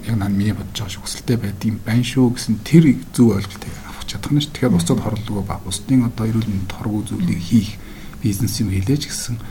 [0.05, 2.85] яг нан миний бодож байгаа шиг хүсэлтэй байдığım байна шүү гэсэн тэр
[3.17, 4.53] зөв ойлголтыг авах чадах нь ш.
[4.53, 7.81] Тэгэхээр бусдад хорлогоо ба бусдын одоо эрүүл мэнд хоргоо зүйлийг хийх
[8.21, 9.41] бизнес юм хэлээж гисэн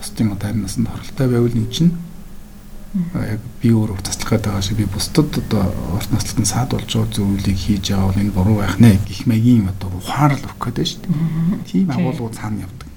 [0.00, 1.92] бусдын одоо харин насанд хоролтой байвал эн чинь
[3.14, 7.14] яг би өөр урт таслах гэдэг шиг би бусдад одоо урт наслалтанд саад болж байгаа
[7.14, 11.00] зүйлийг хийж байгаа бол энэ буруу байх нэ гэх маягийн одоо ухаарл өгөх гэдэг шүү
[11.06, 11.62] дээ.
[11.70, 12.88] Тийм агуулгууд цаана явдаг.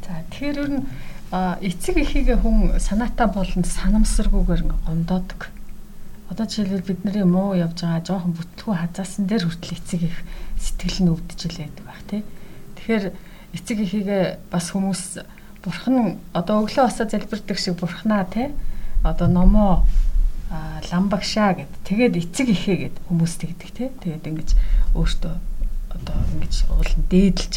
[0.00, 0.82] За тэгэхээр ер нь
[1.60, 5.52] эцэг эхийгээ хүн санаатаа болон санамсаргүйгээр гомдоодог.
[6.32, 10.16] Одоо жишээлбэл бидний муу явж байгаа жоохон бүтлгүй хазаасан дээр хүртэл эцэг их
[10.56, 12.24] сэтгэл нь өвдөж илээд байх тий.
[12.80, 13.04] Тэгэхээр
[13.60, 15.20] эцэг эхийгээ бас хүмүүс
[15.64, 18.52] бурхан одоо өглөө босоо залбирдаг шиг бурхнаа тий.
[19.02, 19.84] Одоо номоо
[20.92, 21.72] ламбагшаа гэд.
[21.88, 23.88] Тэгээд эцэг ихээ гэд хүмүүс тэгдэг тий.
[24.04, 24.50] Тэгээд ингэж
[24.94, 25.34] өөртөө
[25.96, 27.54] одоо ингэж уул дээдэлж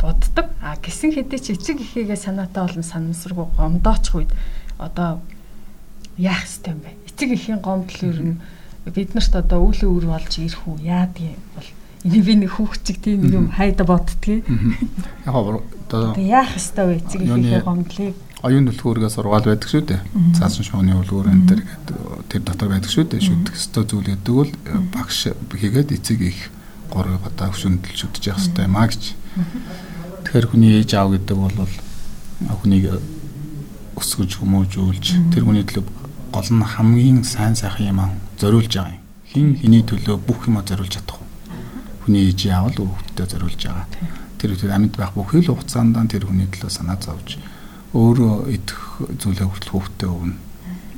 [0.00, 0.46] боддог.
[0.60, 4.30] А гисэн хэдий ч эцэг эхийгээ санаатай болон санамсаргүй гомдоочих үед
[4.78, 5.20] одоо
[6.16, 6.90] яах ёстой юм бэ?
[7.08, 8.40] Эцэг эхийн гомдол ер нь
[8.84, 10.84] бид нарт одоо үүлэн өр болж ирэх үү?
[10.84, 14.44] Яадаг бол энийг би нэг хүүхчиг тийм юм хайда боддгийг.
[15.24, 18.14] Яг одоо яах ёстой вэ эцэг эхийн гомдлыг?
[18.44, 20.00] оюун төлхөөргөө сургаал байдаг шүү дээ.
[20.36, 21.60] Цаасан шууны үлгүүр энэ төр
[22.28, 23.24] тэр дотор байдаг шүү дээ.
[23.24, 24.52] Шүтэх ёстой зүйл гэдэг бол
[24.92, 26.52] багш хийгээд эцэг их
[26.92, 29.16] гурыг одоо өвшөндөл шүтэж явах ёстой маа гэж.
[30.28, 31.56] Тэгэхээр хүний ээж аав гэдэг бол
[32.60, 33.00] хүнийг
[33.96, 35.84] өсгөж хүмүүжүүлж тэр хүний төлөө
[36.36, 38.00] гол нь хамгийн сайн сайхан юм
[38.36, 39.00] зориулж байгаа юм.
[39.24, 41.23] Хин хэний төлөө бүх юм зориулж чадах?
[42.04, 43.88] Хүний ээж аав л хүүхдэд зориулж байгаа.
[44.36, 47.40] Тэр үед амьд байх бүхий л хугацаанд тэр хүний төлөө санаа зовж
[47.96, 48.80] өөрөө идэх
[49.24, 50.36] зүйлээ хүртэл хүүхдэд өгнө.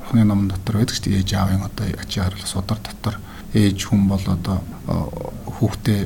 [0.02, 3.16] Охны ном дотор байдаг ч ээж аавын одоо ачаа харуулах судар дотор
[3.54, 4.58] ээж хүн бол одоо
[5.62, 6.02] хүүхдээ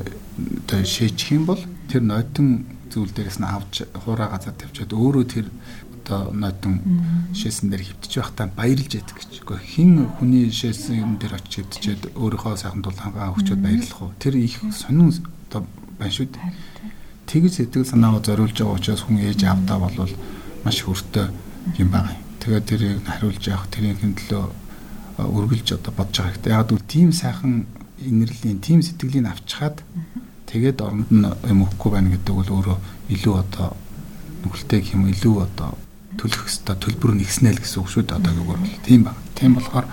[0.69, 5.45] одоо шээчих юм бол тэр нойтон зүйл дээрээс нь авч хуураа газар тавьчаад өөрөө тэр
[6.01, 6.81] одоо нойтон
[7.37, 9.31] шээсэн дээр хөвтөж байхдаа баярлж яддаг гэж.
[9.45, 14.17] Гэхдээ хин хүний шээсэн дээр очиж хөвтөчээд өөрийнхөө сайхан дулаангаа өгчөөд баярлах уу?
[14.17, 15.13] Тэр их сонин
[15.47, 15.61] одоо
[16.01, 16.51] байна шүү дээ.
[17.29, 20.13] Тэгж сэтгэл санаагаа зориулж байгаа учраас хүн ээж аавдаа болвол
[20.65, 21.29] маш хүртэ
[21.77, 22.17] юм байна.
[22.41, 24.45] Тэгээд тэрийг хариулж явах тэрийн төлөө
[25.21, 26.53] өргөлж одоо бодож байгаа хэрэгтэй.
[26.57, 27.69] Яг л тийм сайхан
[28.01, 29.77] инэрлийн, тийм сэтгэлийг авчхаад
[30.49, 32.77] тэгээд оронд нь юм өгөхгүй байна гэдэг бол өөрөө
[33.13, 33.77] илүү одоо
[34.43, 35.77] нүгэлтэй юм илүү одоо
[36.17, 38.63] төлөх хэвээр төлбөр нэгснэ л гэсэн үг шүү дээ одоогийн бол.
[38.83, 39.17] Тийм баг.
[39.35, 39.85] Тийм болохоор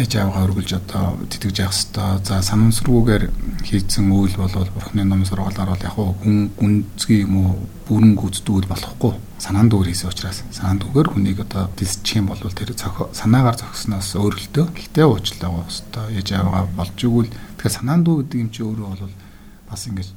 [0.00, 3.24] ээж аваагаа өргөлж одоо тэтгэж явах хэвээр за санамсргүйгээр
[3.68, 7.52] хийцэн үйл болвол бурхны ном сургаалаар бол яг хүн гүнзгий юм уу
[7.84, 9.14] бүрэн гүйцэтгэл болохгүй.
[9.36, 10.40] Санаанд дүүр хийсэн учраас.
[10.50, 14.66] Санаанд дүүгээр хүнийг одоо дисчих юм бол тэр санаагаар зогсноос өөрөлтөө.
[14.72, 17.28] Гэхдээ уучлаа авах хэвээр ээж аваагаа болж игэл
[17.60, 19.14] тэгэхээр санаанд дүү гэдэг юм чи өөрөө бол
[19.68, 20.08] бас ингэж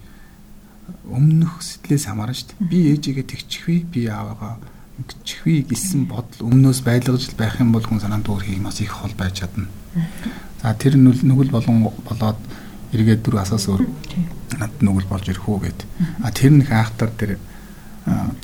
[1.07, 4.59] өмнөх сэтлээс хамаарна шүү дээ би ээжигээ тэгчихвээ би аваагаа
[5.23, 9.41] чихвээ гэсэн бодол өмнөөс байлгаж байх юм бол хүн санаанд дүүрхийг маш их хол байж
[9.41, 9.67] чадна.
[10.61, 12.39] За тэр нүгэл болон болоод
[12.93, 13.83] эргээд дөрөв асаас өөр
[14.61, 15.79] над нүгэл болж ирэх үү гэд.
[16.21, 17.41] А тэр нэг хаахтар тэр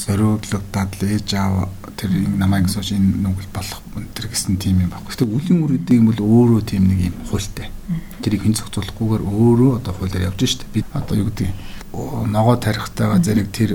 [0.02, 3.80] зориудлог дадал ээж аав тэр намайг сууж энэ нүгэл болох
[4.17, 5.13] тэр гэсэн тийм юм баггүй.
[5.13, 7.69] Гэтэ үлийн үр үдэг юм бол өөрөө тийм нэг юм хуйлтай.
[8.25, 10.65] Тэрийг хэн зохицуулахгүйгээр өөрөө одоо хуулиар явж штэ.
[10.73, 11.52] Би одоо юу гэдэг
[11.93, 13.71] ногоо тарихтайгаа зэрэг тэр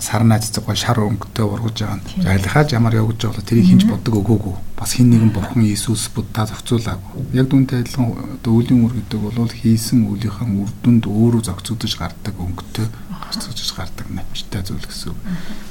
[0.00, 2.28] сар найзцгаа шар өнгөтэй ургаж байгаа нь.
[2.28, 4.56] Айлхааж ямар явж байгаа тэрийг хинж боддог өгөөгүй.
[4.76, 7.32] Бас хин нэгэн бурхан Иесус Будда зохицуулаагүй.
[7.32, 12.86] Яг дүнтэй адилхан дөөлийн үр гэдэг бол хийсэн үлийнхэн үр дүнд өөрөө зохицогдож гардаг өнгөтэй
[13.32, 15.20] гарцгаж гардаг навчтай зүйл гэсэн үг.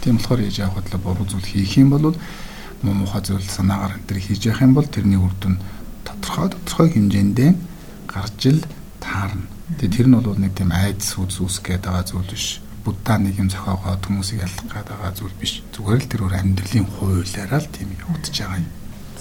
[0.01, 2.17] Тийм болохоор ээж авах бодлоо буруу зүйл хийх юм бол
[2.81, 5.61] муу муухай зүйл санаагаар энэ төр хийж явах юм бол тэрний үр дүн
[6.01, 7.51] тодорхой тодорхой хэмжээндээ
[8.09, 8.65] гарч ил
[8.97, 9.45] таарна.
[9.79, 13.49] Тэгээ тэр нь бол нэг тийм айдас үс үсгээд байгаа зүйл биш будда нэг юм
[13.49, 15.61] зохиогоод хүмүүсийг ялах гээд байгаа зүйл биш.
[15.73, 18.69] Зүгээр л тэр өөр амьдралын хуулиараа л тийм явагдаж байгаа юм.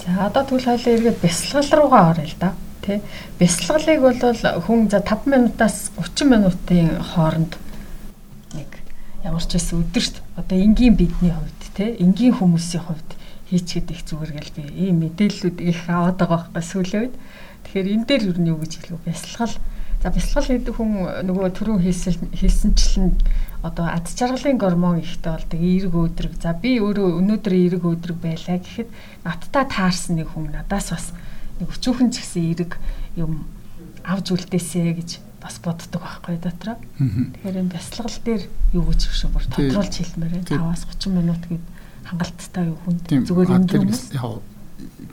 [0.01, 2.49] За одоо тэгвэл хоёлаа эргээд бясалгал руугаа оръё л да.
[2.81, 3.05] Тэ.
[3.37, 4.17] Бясалгалыг бол
[4.65, 7.53] хүн за 5 минутаас 30 минутын хооронд
[8.57, 8.81] нэг
[9.21, 13.09] ямар ч байсан өдөрт одоо энгийн бидний хувьд те энгийн хүмүүсийн хувьд
[13.53, 17.15] хийчихэд их зүгээр гэл би ийм мэдээллүүд их аваад байгаа байхгүй сүүлийн үед.
[17.69, 19.05] Тэгэхээр энэ дээр юу гэж хэлэх вэ?
[19.13, 19.53] Бясалгал
[20.01, 20.91] За бясалгал гэдэг хүн
[21.29, 23.09] нөгөө түрүү хэлсэн хэлсэнчлэн
[23.61, 26.33] одоо ад жаргалын гормон ихтэй болдог эерэг өөдрөг.
[26.41, 28.89] За би өөрөө өнөөдөр эерэг өөдрөг байлаа гэхэд
[29.21, 31.05] надтай таарсан нэг хүн надаас бас
[31.61, 32.81] нэг өчүүхэн ч гэсэн эерэг
[33.13, 33.45] юм
[34.01, 36.81] авж үлдээсэ гэж бас боддог байхгүй дотроо.
[36.97, 41.65] Тэгэхээр энэ бясалгал дээр юу гэж хөшөө бүр тодруулж хэлмээр 5-аас 30 минут гээд
[42.09, 44.41] хангалттай юу хүн зүгээр юм хүмүүс яг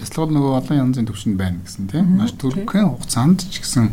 [0.01, 3.92] бясалгал нөгөө олон янзын төвшөнд байна гэсэн тийм маш төрхөн хугацаанд ч гэсэн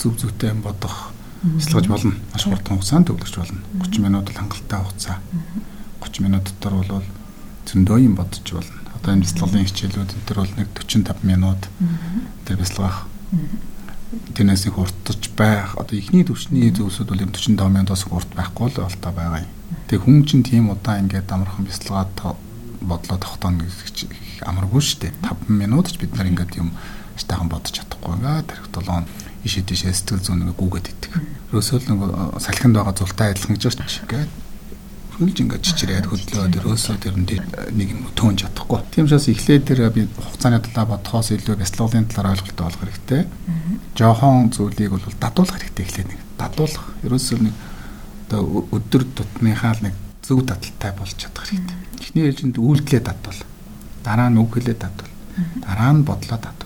[0.00, 2.14] зөв зөвтэй бодох бясалгаж болно.
[2.32, 3.60] Маш хурдан хугацаанд төвлөрч болно.
[3.84, 5.18] 30 минут л хангалттай хугацаа.
[6.00, 7.04] 30 минут дотор бол
[7.68, 8.80] зөндөө юм бодож болно.
[8.96, 11.60] Одоо энэ бясалгалын хичээлүүд энэ төр бол нэг 45 минут
[12.44, 13.06] тэр бясалгах.
[14.34, 15.76] Тэрнээс их уртж байх.
[15.76, 19.52] Одоо ихний төвчний зөвсөд бол 45 минутаас урт байхгүй л болтой байгаа юм.
[19.88, 22.10] Тэгээ хүн чинь тийм удаан ингээд амархан бясалгаад
[22.80, 24.08] бодлоо тогтооно гэж
[24.44, 25.12] амаргүй шүү дээ.
[25.24, 26.72] 5 минут ч бид нар ингээд юм
[27.16, 28.14] штайхан бодож чадахгүй.
[28.20, 29.06] Ингээд тэр 7
[29.46, 31.14] ишээ тийшээ сэтгэл зүйн нэг гүгээд идэх.
[31.50, 32.00] Ерөөсөө л нэг
[32.44, 34.30] салхинд байгаа зултай адилхан гэж байна гээд
[35.20, 38.80] хөлж ингээд чичрээд хөдлөөд ерөөсөө тэр нэг юм төөн чадахгүй.
[38.88, 43.22] Тийм учраас эхлээд тэр би хугацааны талаар бодхоос илүү бяцлаглалын талаар ойлголттой болох хэрэгтэй.
[44.00, 46.86] Жохон зүйлийг бол дадуулах хэрэгтэй эхлээд нэг дадуулах.
[47.04, 47.54] Ерөөсөө нэг
[48.32, 49.94] одоо өдөр тутмынхаа л нэг
[50.24, 51.76] зөв дадалтай болж чадах хэрэгтэй.
[52.00, 53.40] Эхний ээлжинд үйлдэлээ дадуул.
[54.00, 55.12] Дараа нь үг хэлээ дадуул.
[55.60, 56.59] Дараа нь бодлоо дадуул.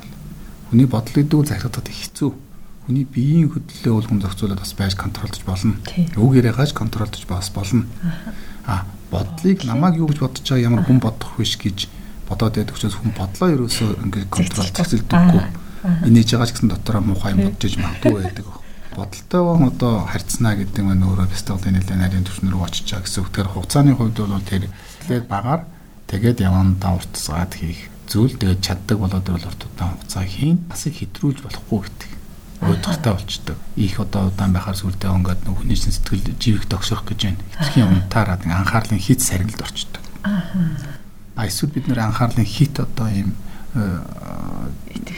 [0.74, 2.30] Хүний бодол гэдэг нь захирагдаад хэцүү
[2.84, 5.78] хүний биеийн хөдлөлөө уулган зохицуулаад бас байж контролдож болно.
[6.18, 7.86] Үг яриагааж контролдож бас болно.
[8.66, 11.86] А бодлыг намайг юу гэж бодож байгаа ямар хүн бодох биш гэж
[12.28, 15.42] бодоод байдаг учраас хүн бодлоо ерөөсөө ингээд контрол зохицуулдаггүй.
[16.10, 18.46] Инээж байгаа ч гэсэн дотороо муухай юм бодож иж магадгүй байдаг.
[18.98, 23.30] Бодолтойгоо одоо харьцнаа гэдэг нь өөрөө бяцлаглын нэлээд нарийн төвшин рүү очиж байгаа гэсэн үг.
[23.30, 24.66] Тэгэхээр хугацааны хувьд бол тэр
[25.06, 25.62] тэгээд багаар
[26.10, 31.00] тэгээд явандаа уртцаад хийх зүйл тэгээд чаддаг болоод бол урт удаан хугацаа хийн бас их
[31.00, 32.10] хэтрүүлж болохгүй гэдэг
[32.64, 33.56] уйдгартай болчдөг.
[33.76, 37.44] Их одоо удаан байхаар сүлдээ өнгөд чин сэтгэл живийг тогшох гэж байна.
[37.60, 40.02] Эцгийн унтаараад анхаарлын хит сарнилд орчдөг.
[40.24, 41.46] Аа.
[41.46, 43.34] Эсвэл бид нэр анхаарлын хит одоо ийм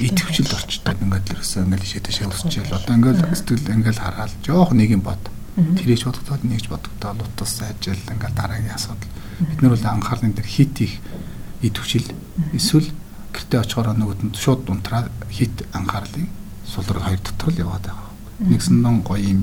[0.01, 0.97] итгэвчл орчдөг.
[0.99, 5.21] Ингээд л ерөөсөө ингээд тэшээ өсчихэл одоо ингээд сэтгэл ингээд хараад жоох нэг юм бод.
[5.57, 9.13] Тэрэж бодогдоод нэгж бодогдоод утас ажил ингээд дараагийн асуудал.
[9.41, 10.99] Бид нар бол анхаарлын дээр хит их
[11.63, 12.09] идэвхжил
[12.53, 12.89] эсвэл
[13.33, 16.29] гэртээ очихоор нөгөөд нь шууд унтраа хит анхаарлын
[16.65, 18.11] сулраг хоёр дотор л яваад байгаа.
[18.41, 19.41] Нэгсэн дон гоё юм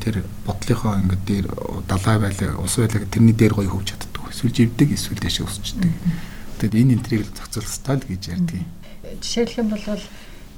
[0.00, 1.46] тэр бодлынхоо ингээд дээр
[1.88, 4.24] далай байлаа ус байлаа тэрний дээр гоё хөвж чаддаг.
[4.32, 5.92] Эсвэл живдэг эсвэл дэшээ өсчдөг.
[6.60, 8.60] Тэгэд энэ энтрийг л зохицуулах стайл гэж ярьдаг.
[9.20, 9.84] Жишээлх юм бол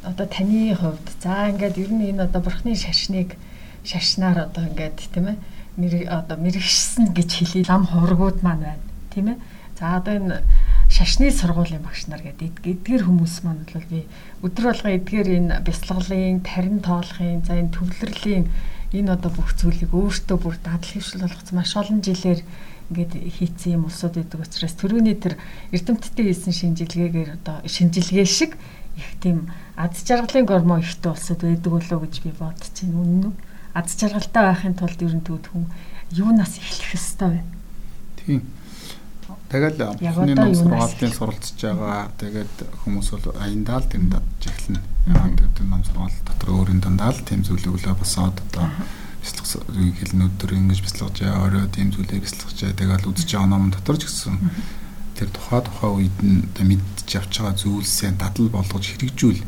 [0.03, 3.39] одоо таны хувьд за ингээд ер нь энэ одоо бурхны шашныг
[3.87, 9.39] шашнаар одоо ингээд тийм ээ одоо мэрэгшсэн гэж хэлээ лам хургууд маань байна тийм ээ
[9.79, 10.43] за одоо энэ
[11.03, 14.07] шашны сургуулийн багш нар гэдэг эдгээр хүмүүс маань бол би
[14.47, 18.47] өдөр болго эдгээр энэ бясалгалын, тарин тоолохын, за энэ төвлөрлийн
[18.95, 22.47] энэ одоо бүх зүйлийг өөртөө бүр дадал хөвшил болгоц маш олон жилээр
[22.95, 25.43] ингээд хийцэн юм улсууд байдаг учраас төрөний тэр
[25.75, 28.55] эрдэмтдийн хийсэн шинжилгээгээр одоо шинжилгээ шиг
[28.95, 33.35] их тийм аз жаргалын гормон ихтэй улсууд байдаг болоо гэж би бодчихээн үнэн үү?
[33.75, 35.67] Аз жаргалтай байхын тулд ер нь төгд хүн
[36.15, 37.43] юунаас эхлэх ёстой вэ?
[38.23, 38.62] Тийм
[39.53, 42.09] Тэгэл бүхний ном сургаалтын суралцж байгаа.
[42.17, 42.57] Тэгээд
[42.89, 44.81] хүмүүс бол аяндаа л тэм дадж эхэлнэ.
[45.13, 48.73] Тэгээд ном сургаал дотор өөрийн дандаа л тэм зүйлийг л босоод одоо
[49.21, 52.81] бяцлах хэлний өдөр ингэж бяцлагж байгаа, орой тэм зүйлээ бяцлагж байгаа.
[52.81, 54.41] Тэгээд үзэж байгаа ном дотор ч гэсэн
[55.21, 59.41] тэр тухай тухай үед нь мэдж авч байгаа зүйлсээ дадал болгож хэрэгжүүл.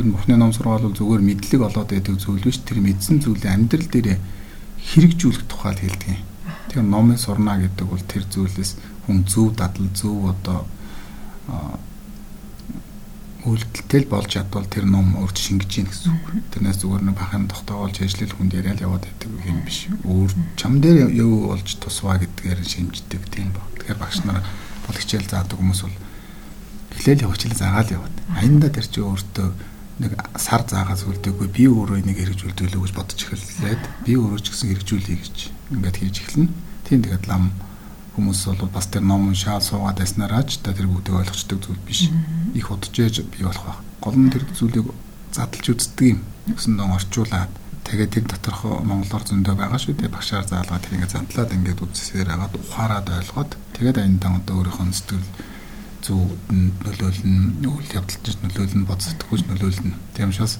[0.00, 2.56] Тэр бүхний ном сургаал бол зүгээр мэдлэг олоод байдаг зүйл биш.
[2.64, 4.16] Тэр мэдсэн зүйлээ амьдрал дээр
[4.80, 6.24] хэрэгжүүлэх тухай л хэлдэг юм.
[6.72, 8.72] Тэгэхээр номын сурна гэдэг бол тэр зүйлээс
[9.06, 10.66] хүн зөв дадал зөв одоо
[13.42, 16.26] үйлдэлтэй болж чадвал тэр ном өөрт шингэж гин гэсэн үг.
[16.54, 19.90] Тэрнээс зүгээр нэг бахын тогтоогоолж ажиллал хүнд яриад яваад байдаг юм биш.
[20.06, 23.66] Өөр чам дээр юу болж тусваа гэдгээр шинждэг тийм ба.
[23.82, 24.46] Тэгэхээр багш нар
[24.86, 25.98] бол хичээл заадаг хүмүүс бол
[26.94, 28.16] эхлээл явуулчихлаа заагаал яваад.
[28.38, 29.48] Аянда тэр чи өөртөө
[30.06, 34.46] нэг сар заагаас үлдээгүй би өөрөө энийг хэрэгжүүлдэг л гэж бодож эхэллээд би өөрөө ч
[34.54, 35.36] гэсэн хэрэгжүүлэе гэж
[35.74, 36.50] ингээд хийж эхэлнэ.
[36.86, 37.50] Тийм тэгээд лам
[38.14, 42.10] хүмүүс бол бас тэр ном шаал суугаад байснараа ч тэр бүгдийг ойлгочдөг зүйл биш.
[42.54, 43.80] Их удаж ээж бий болох байх.
[44.00, 44.92] Гол нь тэр зүйлийг
[45.32, 46.20] задлж үздэг юм.
[46.76, 47.48] Дон орчуулад
[47.88, 50.12] тэгээд тэр доторх монголоор зөндөө байгаа шүү дээ.
[50.12, 55.26] Багшаар заалгаад тэрийг задлаад ингээд үзсээр агаад ухаарад ойлгоод тэгээд аяндан одоо өөрийнхөө сэтгэл
[56.02, 59.94] зүйн нөлөөлнө, үйл явдалд нөлөөлнө, бод сэтгүүлч нөлөөлнө.
[60.14, 60.58] Тийм учраас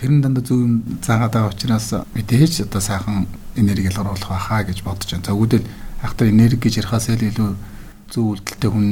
[0.00, 0.60] тэрэн дандаа зөв
[1.04, 5.28] заагаад байгаа учраас мэдээж одоо сайхан энерги ялгаруулах байхаа гэж бодож байна.
[5.28, 5.64] За үүдэл
[6.02, 7.50] ахтар энерги гэж ярихаас илүү
[8.12, 8.86] зөв үйлдэлтэй хүн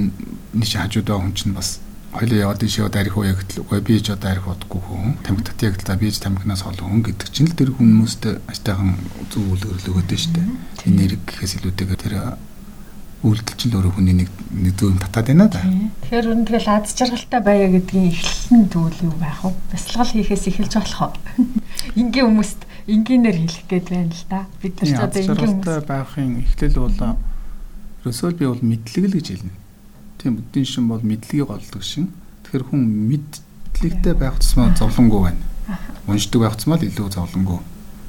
[0.56, 1.80] нэг хажууд байгаа хүн чинь бас
[2.12, 5.44] хоёлоо яваад ийшээ дарих уу яг л үгүй би ч одоо дарих бодохгүй хүн тамхи
[5.46, 8.98] татъя яг л би ч тамхинаас хол хүн гэдэг чинь л тэр хүмүүст ажтайхан
[9.30, 10.42] зөв үйлдэл өгöd нь штэ
[10.90, 12.14] энерги гэхээс илүүтэйгээр тэр
[13.20, 15.60] үйлдэл чинь өөрөө хүний нэг нэг зөв татаад байна да.
[15.60, 19.52] Тэгэхээр өрн тэгэл аз жаргалтай байя гэдгийн эхлэн тэгвэл юу байх вэ?
[19.70, 21.14] Бясалгал хийхээс эхэлж болох уу?
[22.00, 24.40] Ингийн хүмүүст энгийнээр хэлэх гээд байна л да.
[24.62, 26.98] Бид нар ч одоо энгийн байхын эхлэл бол
[28.00, 29.54] ерөөсөө би бол мэдлэг л гэж хэлнэ.
[30.20, 32.08] Тийм буддийн шин бол мэдлэгийг голдог шин.
[32.44, 35.44] Тэгэхээр хүн мэдлэгтэй байх тусмаа зовлонгүй байна.
[36.08, 37.60] Уншдаг байх тусмаа л илүү зовлонгүй.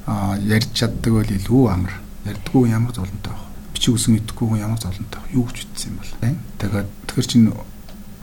[0.07, 1.95] Аа ярьж чаддаг бол илүү амар.
[2.23, 3.47] Ярьдаггүй ямар зовлонтой байх.
[3.75, 5.35] Бичиг үсэн идэхгүй хүн ямар зовлонтой байх.
[5.35, 6.11] Юу гэж ütсэн юм бол.
[6.59, 7.47] Тэгээд тэгэхээр чинь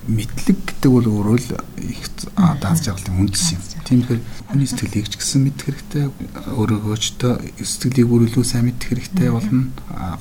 [0.09, 1.51] мэдлэг гэдэг бол өөрөө л
[1.85, 3.63] их дааз жаргалын үндэс юм.
[3.85, 6.05] Тэгэхээр хүний сэтгэлийг ч гэсэн мэдэх хэрэгтэй,
[6.57, 9.69] өөрөөгөөчдөө сэтгэлийг бүр илүү сайн мэдэх хэрэгтэй болно.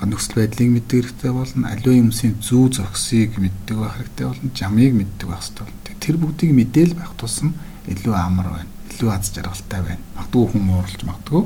[0.04, 1.64] Нөхцөл байдлыг мэдэх хэрэгтэй болно.
[1.72, 4.52] Аливаа юмсын зүү зохисыг мэддэг байх хэрэгтэй болно.
[4.52, 6.00] Жамыг мэддэг байх хэрэгтэй болно.
[6.04, 7.56] Тэр бүгдийг мэдээл байх тусам
[7.88, 8.72] илүү амар байна.
[8.92, 10.04] Илүү аз жаргалтай байна.
[10.20, 11.44] Магадгүй хүн ууралж магадгүй.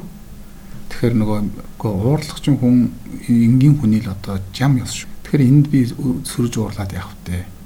[0.89, 1.39] Тэгэхээр нөгөө
[1.93, 2.89] уурлах чинь хүн
[3.29, 5.09] энгийн хүний л одоо жам ёс шүү.
[5.25, 7.60] Тэгэхээр энд би сөрж уурлаад явах вэ?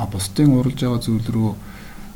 [0.00, 1.52] А бусдын уралж байгаа зүйл рүү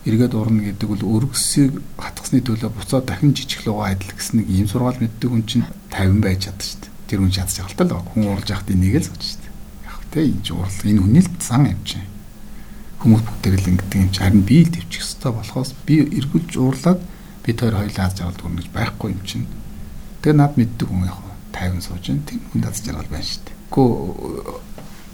[0.05, 4.69] эргээд урна гэдэг бол өргөсийг хатгасны төлөө буцаад дахин жижиг лугаа адил гэсэн нэг ийм
[4.69, 6.93] сургаал мэддэг хүн чинь 50 байж чаддаг шүү дээ.
[7.09, 9.53] Тэр хүн чадж байгаа л тал хүн уралж яхад энийг л сууж шүү дээ.
[9.89, 12.09] Яг тэ энэ урал энэ хүний л сан юм чинь.
[13.01, 17.01] Хүмүүс бүгдээр л ингэдэг юм чинь харин би л төвчих ёстой болохоос би эргүүлж уурлаад
[17.45, 19.49] би тэр хоёлаа аз жаргал дүрнэ гэж байхгүй юм чинь.
[20.21, 21.21] Тэгээ над мэддэг хүн яг
[21.53, 23.57] 50 сууж ин тийм хүн аз жаргал байна шүү дээ.
[23.73, 24.65] Гэхдээ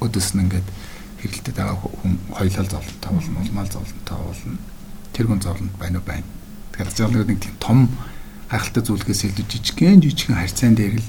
[0.02, 0.66] өдөөс нь ингээд
[1.20, 4.58] хэрэлтэд байгаа хүн хоёлал зовлонтой болно, улмаал зовлонтой болно.
[5.12, 6.26] Тэр хүн зовлонд байна уу байна.
[6.72, 7.78] Тэгэхээр зовлоныг нэг тийм том
[8.50, 11.08] гайхалтай зүйлгээс илүү жижигхэн жижигхэн харьцаан дээр л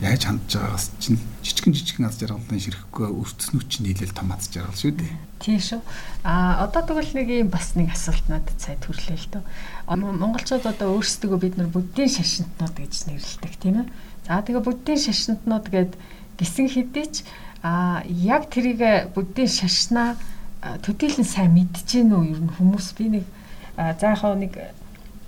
[0.00, 4.76] Яаж хандж байгаагаас чинь жижигэн жижигэн аз жаргалын ширэхгүй өртснүү чинь нийлээл том аз жаргал
[4.76, 5.12] шүү дээ.
[5.40, 5.80] Тийм шүү.
[6.20, 9.44] А одоо тэгвэл нэг юм бас нэг асуулт надад сая төрлөө л дөө.
[9.88, 13.88] Монголчууд одоо өөрсдөө бид нар буддийн шашинтнууд гэж нэрлэдэг тийм ээ.
[14.28, 15.96] За тэгээ буддийн шашинтнууд гэд
[16.36, 17.24] гисэн хэдий ч
[17.62, 20.16] а яг тэрийг буддийн шашнаа
[20.84, 23.24] төдийлөн сайн мэдчихээн үү ер нь хүмүүс би нэг
[23.76, 24.54] за яг нэг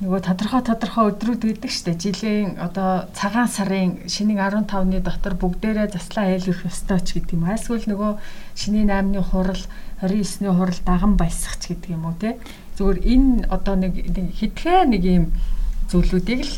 [0.03, 6.27] нөгөө тодорхой тодорхой өдрүүд гэдэг штэ жилийн одоо цагаан сарын шинийн 15-ны дотор бүгдээрээ заслаа
[6.27, 7.47] айлгах ёстой ч гэдэг юм.
[7.47, 8.19] Айлсгүй нөгөө
[8.59, 9.63] шинийн 8-ны хурал
[10.03, 12.35] 29-ний хурал даган баясах ч гэдэг юм уу те.
[12.83, 13.95] Зүгээр энэ одоо нэг
[14.43, 15.25] хитгэн нэг юм
[15.87, 16.55] зүйлүүдийг л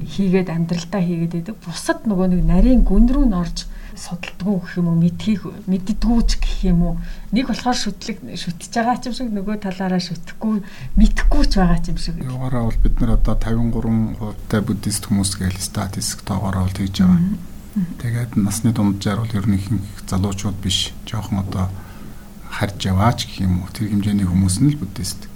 [0.00, 1.56] хийгээд амьдралдаа хийгээд байдаг.
[1.60, 6.30] Бусад нөгөө нэг нарийн гүн рүү н орж судалдгүй гэх юм уу мэдхийг мэддгүү ч
[6.36, 6.94] гэх юм уу
[7.32, 10.56] нэг болохоор шүтлэг шүтж байгаа ч юм шиг нөгөө талаараа шүтгэхгүй
[11.00, 12.20] мэдхгүй ч байгаа ч юм шиг.
[12.20, 17.20] Юугаараа бол бид нар одоо 53% буддист хүмүүс гээл статистик тоогоороо бол тэгж байгаа.
[17.76, 19.68] Тэгээд насны дундчаар бол ер нь их
[20.04, 20.92] залуучууд биш.
[21.08, 21.72] Жохон одоо
[22.52, 25.28] харж яваач гэх юм уу тэр хэмжээний хүмүүс нь л буддист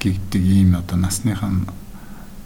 [0.00, 1.68] гэгдэг ийм одоо насныхан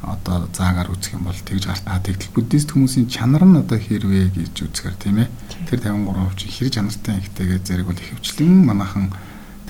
[0.02, 4.54] одоо заагаар үзэх юм бол тэгж гартаа тэгтэл буддист хүмүүсийн чанар нь одоо хэрвээ гэж
[4.66, 5.28] үзэхээр тийм ээ.
[5.70, 9.14] Тэр 53% чинь хэр чанартай ихтэйгээ зэрэг бол ихэвчлэн манайхан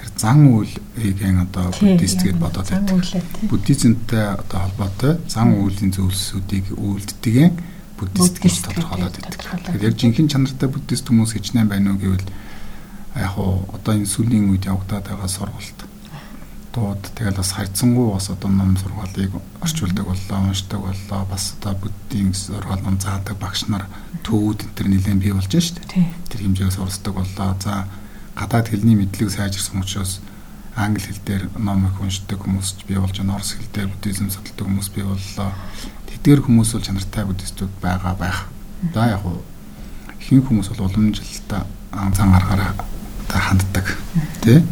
[0.00, 3.04] тэр зан үйлийг одоо буддист гэж бодоод байдаг.
[3.52, 7.52] Буддизмтай одоо холбоотой зан үйлийн зөвлөсүүдийг үйлддэг
[8.00, 9.40] буддист гэж тодорхойлоод байдаг.
[9.68, 12.26] Тэгэхээр яг жинхэнэ чанартай буддист хүмүүс хичнээн байна уу гэвэл
[13.20, 15.91] яг уу одоо энэ сүүлийн үед явагдаад байгаа сургалт
[16.72, 22.32] дууд тэгэл бас хайцсангуу бас одоо ном сургаалыг орчуулдаг боллоо уншдаг боллоо бас одоо буддийн
[22.32, 23.84] сургаал ном заадаг багш нар
[24.24, 25.84] төвүүд энэ төр нэлээд бий болж штэ
[26.32, 27.56] тэр хэмжээгээс урсдаг боллоо.
[27.60, 27.84] За
[28.34, 30.20] гадаад хэлний мэдлэг сайжирсан учраас
[30.74, 33.36] англи хэл дээр ном их уншдаг хүмүүс ч бий болж байна.
[33.36, 35.52] Орос хэл дээр буддизм судалдаг хүмүүс бий боллоо.
[36.08, 38.48] Тэдгээр хүмүүс бол чанартай буддистууд байгаа байх.
[38.96, 39.44] За яг хуу
[40.24, 41.68] ихэнх хүмүүс бол уламжлалтаа
[42.16, 42.72] зан аргаараа
[43.28, 43.86] ханддаг.
[44.40, 44.64] Тий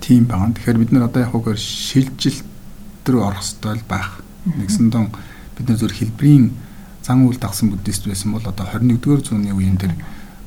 [0.00, 0.52] тийм байгаа.
[0.56, 2.44] Тэгэхээр бид нар одоо яг үгээр шилжилт
[3.06, 4.24] рүү орох хэрэгтэй байх.
[4.44, 5.04] Нэгсэндээ
[5.56, 6.46] бид нар зөв хэлбэрийн
[7.04, 9.94] зан үйл дагсан буддист байсан бол одоо 21-р зууны үеийн дээр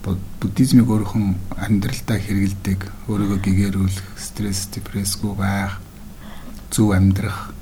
[0.04, 5.80] буддизмыг өөрөөхөн амьдралдаа хэрэгэлдэг, өөрийгөө гэгэрүүлэх, стресс, депрессгүй байх,
[6.68, 7.56] зөв амьдрах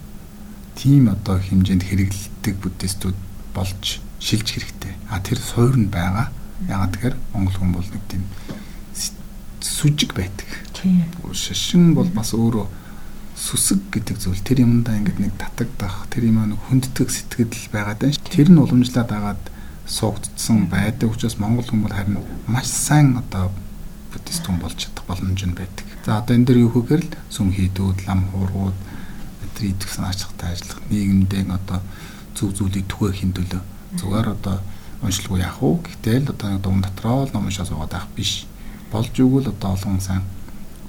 [0.73, 3.17] тийм одоо хэмжээнд хэрэгэлдэг буддистууд
[3.53, 4.93] болж шилж хэрэгтэй.
[5.13, 6.33] А тэр суур нь байгаа.
[6.65, 8.23] Ягаад тэгэхээр Монгол хүн бол нэг тийм
[9.61, 10.49] сүжиг байдаг.
[11.33, 12.67] Шашин бол бас өөрөө
[13.37, 18.17] сүсэг гэдэг зүйл тэр юмдаа ингээд нэг татагдах тэр юм нэг хүнддэг сэтгэл байгаад байна.
[18.29, 19.43] Тэр нь уламжлаад агаад
[19.85, 23.49] суугдсан байдаг учраас монгол хүмүүс харин маш сайн одоо
[24.13, 25.85] буддист хүн болж чадах боломж нь байдаг.
[26.05, 28.77] За одоо энэ дэр юу гэхээр л сүм хийдүүд, лам хуургууд
[29.57, 31.79] тэр идэх санаачтай ажиллах нийгэмдээ одоо
[32.33, 33.61] зүг зүйлийг түгээхийн төлөө
[34.01, 34.57] зүгээр одоо
[35.05, 35.85] уншилгүй яах вэ?
[35.85, 38.45] Гэтэл одоо дуун дотроо л ном уншаа суугаад байх биш
[38.89, 40.23] болж өгвөл одоо олон сайн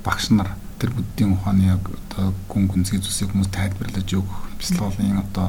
[0.05, 5.49] багш нар тэр бүддийн ухааны яг одоо гүн гүнзгий зүйлсийг хүмүүс тайлбарлаж өгөх бяцлаглалын одоо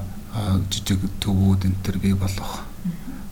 [0.69, 2.61] жижиг төвүүд энэ төр бий болох.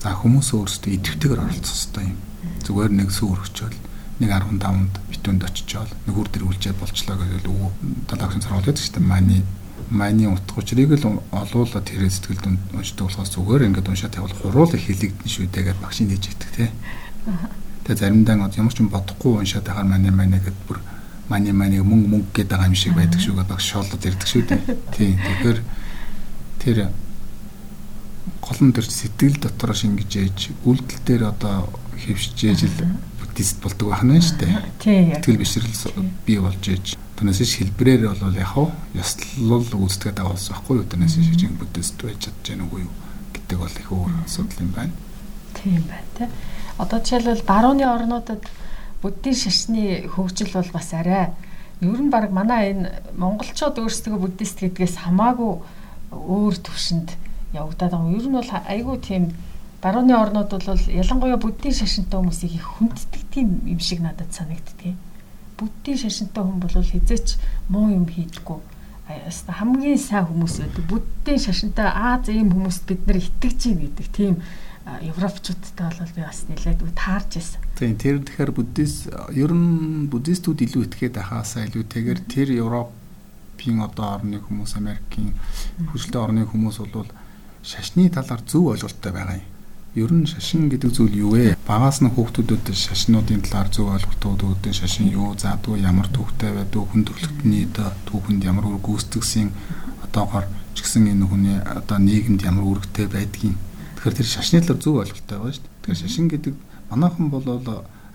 [0.01, 2.17] За хүмүүс өөрсдөө идэвхтэйгээр оролцох хэрэгтэй юм.
[2.65, 3.77] Зүгээр нэг сүүр өчөөл
[4.21, 7.69] нэг 15-нд битүүнд очичоод нэг үр дээр үлжээд болчлоо гэвэл өвөө
[8.09, 9.41] далаагын сургууль гэдэг чинь маний
[9.89, 14.85] майны утга учирыг л олуулаад тэр сэтгэлд уншдаг болохоос зүгээр ингээд уншаад явал хуруул их
[14.87, 16.69] хилэгдэн шүү дээ гэдээ багшийн дэж идэг тий.
[17.85, 20.79] Тэгээ заримдаа ямар ч юм бодохгүй уншаад байхаар манай манай гэд бүр
[21.31, 24.43] мани мани мөнгө мөнгө гэдэг байгаа юм шиг байдаг шүү гэдэг багш шоолоод ирдэг шүү
[24.51, 24.61] дээ.
[24.91, 25.15] Тийм.
[25.23, 25.59] Тэгэхээр
[26.59, 26.77] тэр
[28.43, 31.71] голон төр сэтгэл дотор шингэж ээж үйлдэл дээр одоо
[32.03, 32.77] хөвшиж ээж л
[33.23, 34.53] буддист болдог байна шүү дээ.
[34.83, 35.15] Тийм.
[35.15, 40.75] Сэтгэл бишрэл бий болж ээж Түүнээс хэлбрээр бол яг хав ёслол үүсдэг байгаа болсон байхгүй
[40.81, 40.89] юу?
[40.89, 42.93] Түүнээс шиг буддист байж чадж гэнэ үгүй юу
[43.29, 44.93] гэдэг бол их өөр асуудал юм байна.
[45.53, 46.27] Тийм байна тий.
[46.81, 48.41] Одоо жишээлбэл барууны орнуудад
[49.01, 51.33] буддийн шашны хөгжил бол бас арай
[51.81, 55.53] ер нь баг манай энэ монголчууд өөрсдөө буддист гэдгээс хамаагүй
[56.11, 57.09] өөр төвшөнд
[57.53, 58.17] явагдаад байгаа.
[58.17, 59.23] Ер нь бол айгүй тийм
[59.81, 64.93] барууны орнууд бол ялангуяа буддийн шашинтай хүмүүсийг их хүнддэг тийм юм шиг надад санагддаг.
[65.57, 68.59] Буддийн шашинтай хүн бол хизээч муу юм хийдэггүй
[69.47, 70.85] хамгийн сайн хүмүүс байдаг.
[70.87, 74.33] Буддийн шашинтай Аз ийм хүмүүст бид нар итгэж гин гэдэг тийм
[74.85, 77.61] европчуудтай бол би бас нэлээд таарч байсан.
[77.77, 84.41] Тийм тэр тэгэхээр буддист ер нь буддистууд илүү итгээд ахаасаа илүүтэйгээр тэр Европын одоо орны
[84.41, 85.37] хүмүүс Америкийн
[85.93, 87.09] хөгжилтэй орны хүмүүс бол
[87.61, 89.49] шашны талаар зөв ойлголттой байгаа юм.
[89.93, 91.59] Ер нь шашин гэдэг зүйл юу вэ?
[91.67, 97.05] Багаас нь хүүхдүүдэд шашнуудын талаар зөв ойлголтууд өгдөг шашин юу заадгүй ямар төвхтэй байдаг хүн
[97.05, 99.51] төрөлхтний одоо түүхэнд ямар гүйцэтгсэн
[100.09, 103.59] одоогоор ч гэсэн энэ хүний одоо нийгэмд ямар үүрэгтэй байдгийг
[104.01, 105.77] Тэгэхээр тэр шашны талаар зөв ойлголттой байгаа шүү дээ.
[105.85, 106.55] Тэгэхээр шашин гэдэг
[106.89, 107.45] манайхан бол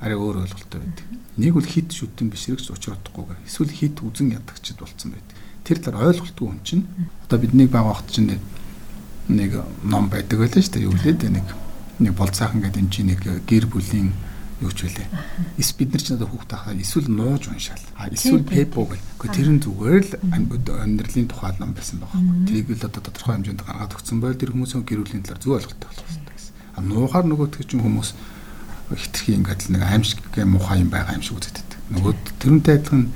[0.03, 1.07] арай өөр ойлголттой байдаг.
[1.39, 5.39] Нэг бол хит шүтэн бишрэгч учир утгахгүйгээр эсвэл хит үзен ядагчд болцсон байдаг.
[5.63, 6.85] Тэр талаар ойлголтгүй хүн чинь
[7.23, 8.35] одоо биднийг баг багт чинь
[9.31, 9.53] нэг
[9.87, 10.87] ном байдаг байлаа шүү дээ.
[10.91, 11.47] Юу лээ нэг
[12.03, 14.11] нэг болцаахан гэдэг энэ чинь нэг гэр бүлийн
[14.61, 15.09] юу ч үлээ.
[15.61, 17.85] Эс бид нар ч надад хүүхд тахаа эсвэл нууж уншаал.
[17.97, 19.03] А эсвэл пепо гэх.
[19.21, 22.49] Гэхдээ тэр нь зүгээр л амьдралын тухай ном байсан байгаа байхгүй.
[22.49, 26.09] Тийг л одоо тодорхой хэмжээнд гаргаад өгсөн байл тэр хүмүүсийн гэрүүлийн талаар зөв ойлголттой болох
[26.09, 26.39] хэрэгтэй.
[26.73, 28.11] А нуухаар нөгөөтгөө чинь хүмүүс
[28.97, 31.67] хитрхи ингээд л нэг аимшиг гэм муухай юм байгаа юм шиг үздэг.
[31.93, 33.13] Нөгөө тэрнтэй адилхан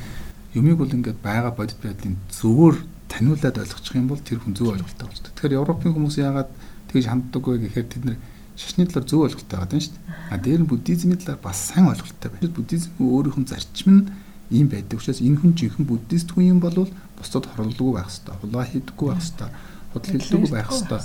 [0.55, 2.75] юмыг бол ингээд байгаа бодит байдлын зөвөр
[3.07, 5.23] таниулаад ойлгочих юм бол тэр хүн зөв ойлголттой болж.
[5.23, 6.51] Тэгэхээр Европын хүмүүс яагаад
[6.91, 8.19] тэгж ханддаг вэ гэхээр тэд нар
[8.61, 10.05] шашны талаар зөв ойлголттой байгаа юм шүү дээ.
[10.29, 12.53] А дээр нь буддизмын талаар бас сайн ойлголттой байна.
[12.53, 14.05] Буддизм өөрийнх нь зарчим нь
[14.53, 16.77] ийм байдаг учраас энэ хүн жинхэнэ буддист хүн юм бол
[17.17, 19.53] бусдад хорлолгүй байх хэвээр, хулгай хийдэггүй байх хэвээр,
[19.93, 21.05] худал хэллэггүй байх хэвээр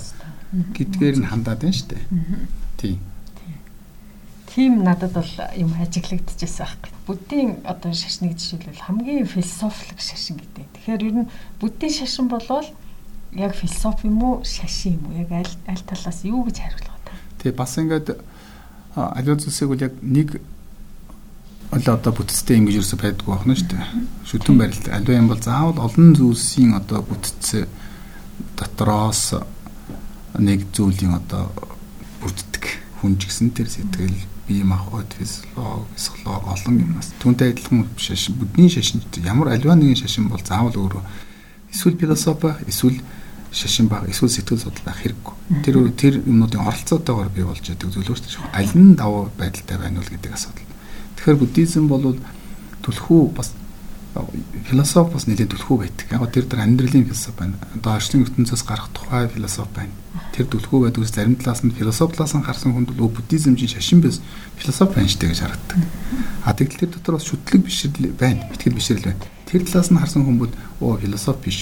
[0.76, 2.04] гэдгээр нь хандаад байна шүү дээ.
[2.76, 2.98] Тийм.
[4.50, 6.92] Тийм надад бол юм ажиглагдчихсан байхгүй.
[7.06, 10.66] Буддийн одоо шашныг жишээлбэл хамгийн философик шашин гэдэг.
[10.74, 11.30] Тэгэхээр ер нь
[11.60, 12.66] буддийн шашин болвол
[13.36, 15.20] яг философи юм уу, шашин юм уу?
[15.22, 16.95] Яг аль аль талаас юу гэж хариулах
[17.40, 18.08] Тэгээ бас ингээд
[18.96, 20.40] аливаа зүйлсийг бол яг нэг
[21.72, 23.84] ол одоо бүтцтэй ингэж юусе байдгүй байна шүү дээ.
[24.24, 27.66] Шүтэн барилт аливаа юм бол заавал олон зүйлсийн одоо бүтц
[28.56, 29.34] дотроос
[30.38, 31.50] нэг зүйлийн одоо
[32.20, 32.64] бүрддэг
[33.00, 34.16] хүн ч гэсэн тэр сэтгэл
[34.48, 40.28] бие махбод физиолог психолог олон юмнаас түүнтэй адилхан шашин бүдний шашин ямар аливаа нэгэн шашин
[40.28, 41.02] бол заавал өөрөө
[41.72, 43.00] эсвэл философи эсвэл
[43.56, 45.34] шашин баг эсвэл сэтгэл судлал байх хэрэггүй.
[45.64, 50.08] Тэр тэр юмнуудын оролцоотойгоор бий болж байгаа зүйлөөс ч аль нь давуу байдалтай байна уу
[50.12, 50.68] гэдэг асуудал.
[51.16, 52.20] Тэгэхээр буддизм бол
[52.84, 53.56] түлхүү бас
[54.68, 56.04] философи бас нэлээд түлхүү байдаг.
[56.12, 57.56] Яг тэр дээр амьдралын философи байна.
[57.76, 59.92] Одоо орчлон ертөнцөөс гарах тухай философи байна.
[60.36, 63.72] Тэр түлхүү байдаг ус зарим талаас нь философи талаас нь харсан хүнд бол буддизм чинь
[63.72, 64.20] шашин биш
[64.56, 65.78] философи байна штэ гэж харагддаг.
[66.44, 68.48] А тэгэл тэр дотор бас шүтлэг бишрэл байна.
[68.52, 69.20] Битгэл бишрэл байна.
[69.48, 71.58] Тэр талаас нь харсан бол оо философи биш.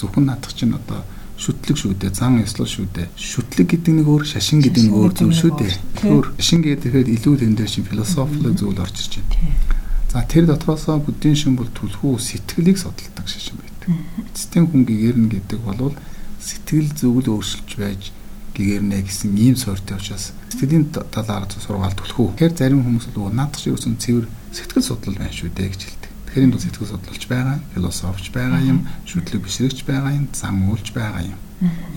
[0.00, 1.04] Зөвхөн наадах чинь одоо
[1.40, 3.08] шүтлэг шүү дээ, зан ёслол шүү дээ.
[3.16, 5.72] Шүтлэг гэдэг нэг өөр, шашин гэдэг нэг өөр зүйл шүү дээ.
[5.96, 9.80] Тэгэхээр шашин гэхээр илүү тэн дээр чинь философик зүйл орж ирж байна.
[10.12, 13.88] За тэр дотроосоо бүдийн шин бол түлхүү сэтгэлийг судалдаг шашин байдаг.
[14.36, 15.96] Эцсийн хүн гэгэрнэ гэдэг бол
[16.44, 18.12] сэтгэл зүгэл өөрчилж байж
[18.52, 22.36] гэгэрнэ гэсэн ийм суурьтай учраас сэтгэлийн талаар сургаал түлхүү.
[22.36, 25.99] Тэгэхээр зарим хүмүүс бол наадах шиг өсөн цэвэр сэтгэл судлал байна шүү дээ гэж.
[26.30, 30.94] Тэгэхээр энэ бол сэтгэл судлалч байгаа, философч байгаа юм, шүтлэг бишрэгч байгаа юм, зам үйлч
[30.94, 31.38] байгаа юм.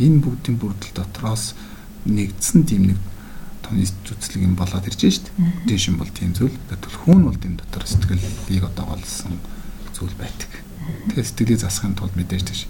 [0.02, 1.54] Энэ бүгдийн бүрдэл дотроос
[2.10, 3.00] нэгдсэн тийм нэг
[3.62, 5.30] тооны зүтслэг юм болоод ирж шít.
[5.38, 6.58] Буддийн шин бол тийм зүйл.
[6.66, 9.38] Түлхүүн бол энэ дотор сэтгэлийг одоо голсон
[9.94, 10.50] зүйл байдаг.
[11.14, 12.66] Тэгэхээр сэтгэлийг засахын тулд мэдээж тийш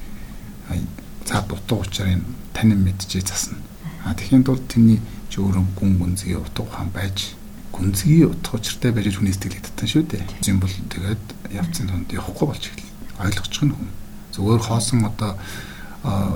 [1.25, 2.21] цаа дутуу учраас
[2.53, 3.57] танин мэдчихээ засна.
[4.05, 4.99] А тэгэхээр тул тэрний
[5.31, 7.33] ч өөрөө гүн гүнзгий утга ухаан байж
[7.71, 10.23] гүнзгий утга учиртай байж хүний сэтгэлийг татсан шүү дээ.
[10.43, 11.23] Тийм бол тэгээд
[11.53, 13.21] явцын донд явахгүй болж эхэллээ.
[13.21, 13.89] Ойлгочих нь хүн.
[14.33, 15.37] Зүгээр хоосон одоо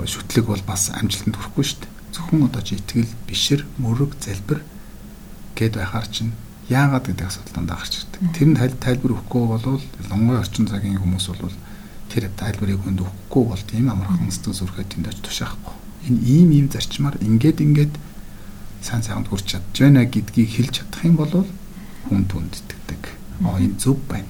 [0.06, 1.92] шүтлэг бол бас амжилтанд хүрэхгүй шүү дээ.
[2.14, 4.64] Зөвхөн одоо чи итгэл, бишэр, мөрөг, залбир
[5.58, 6.32] гэд байхаар чинь
[6.72, 8.20] яагаад гэдэг асуудалд гарч ирдэг.
[8.32, 11.56] Тэр нь тайлбар өгөхгүй бол лонгой орчин цагийн хүмүүс бол
[12.08, 15.74] тэр тайлбарыг хүнд өгөхгүй бол тийм амархан сэтгэл зүрхээ тэнд очиж тушаахгүй.
[16.08, 17.94] Энэ ийм ийм зарчмаар ингээд ингээд
[18.80, 21.44] сайн сайханд хүрч чадж байна гэдгийг хэлж чадах юм бол
[22.08, 23.02] хүн түнд итгэдэг.
[23.44, 24.28] Аа энэ зөв байна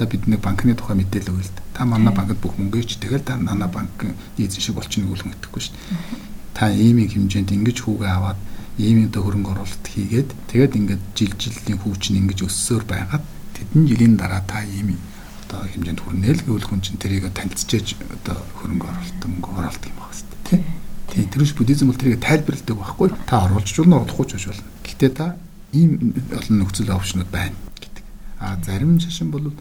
[0.00, 3.36] одоо бид нэг банкны тухай мэдээлэл өгье л та манай банкд бүх мөнгөич тэгэл та
[3.36, 6.56] манай банкны эзэн шиг болчихно гүйлхэн итгэхгүй шүү дээ.
[6.56, 8.40] Та ийм их хэмжээнд ингэж хүүгээ аваад
[8.80, 13.24] ийм одоо хөрөнгө оруулалт хийгээд тэгээд ингээд жил жилийн хүүч нь ингэж өссөөр байгаад
[13.60, 14.96] тэдэн жилийн дараа та ийм
[15.44, 19.96] одоо хэмжээнд хүрнэ л гэвэл хүн чинь тэрийг танилцчихэж одоо хөрөнгө оруулалт мөнгө оруулалт юм
[20.00, 20.64] байна шүү дээ.
[21.12, 23.08] Тийм тэрш буддизм бол тэрийг тайлбарладаг байхгүй.
[23.28, 24.64] Та оруулж болно, оруулахгүй ч болно.
[24.80, 25.36] Гэхдээ та
[25.76, 28.04] ийм олон нөхцөл опшнууд байна гэдэг.
[28.40, 29.52] А зарим шашин бол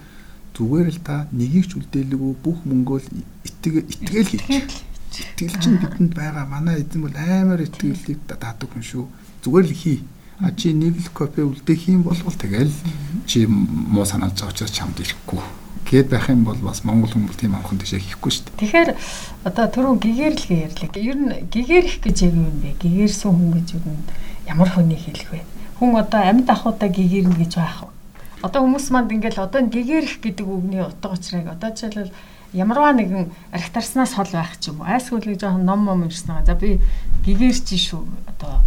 [0.60, 3.08] зүгээр л та нэгийг ч үлдээлгүй бүх мөнгөө л
[3.48, 4.84] итгэл хийж.
[5.40, 6.44] Итгэл чинь бидэнд байгаа.
[6.52, 9.08] Манай эзэн бол амар итгэлийг даадаг хүн шүү.
[9.40, 10.04] Зүгээр л хий.
[10.44, 12.76] А чи нэг л кофе үлдээх юм бол тэгэл
[13.24, 15.40] чи муу санааж байгаа учраас чамд ирэхгүй.
[15.88, 18.60] Гээд байх юм бол бас монгол хүмүүс тийм амхан тийшээ хийхгүй шүү дээ.
[18.60, 18.90] Тэгэхээр
[19.48, 20.92] одоо түрүү гэгэрл ярьлаа.
[21.00, 22.76] Ер нь гэгэрх гэж яг юм бэ?
[22.84, 23.96] Гэгэрсэн хүн гэж юу
[24.48, 25.42] ямар хүний хэлэх вэ?
[25.80, 27.92] Хүн одоо амьд ахуйдаа гэгэрнэ гэж байх уу?
[28.42, 32.14] Одоо хүмүүс манд ингээл одоо гэгэрх гэдэг үгний утга учирыг одоо жишээлбэл
[32.54, 36.56] ямарваа нэгэн архитарснаас хол байх ч юм уу айсгүй л жоохон ном ном юмшнаа за
[36.56, 36.80] би
[37.26, 38.64] гэгэрч шүү одоо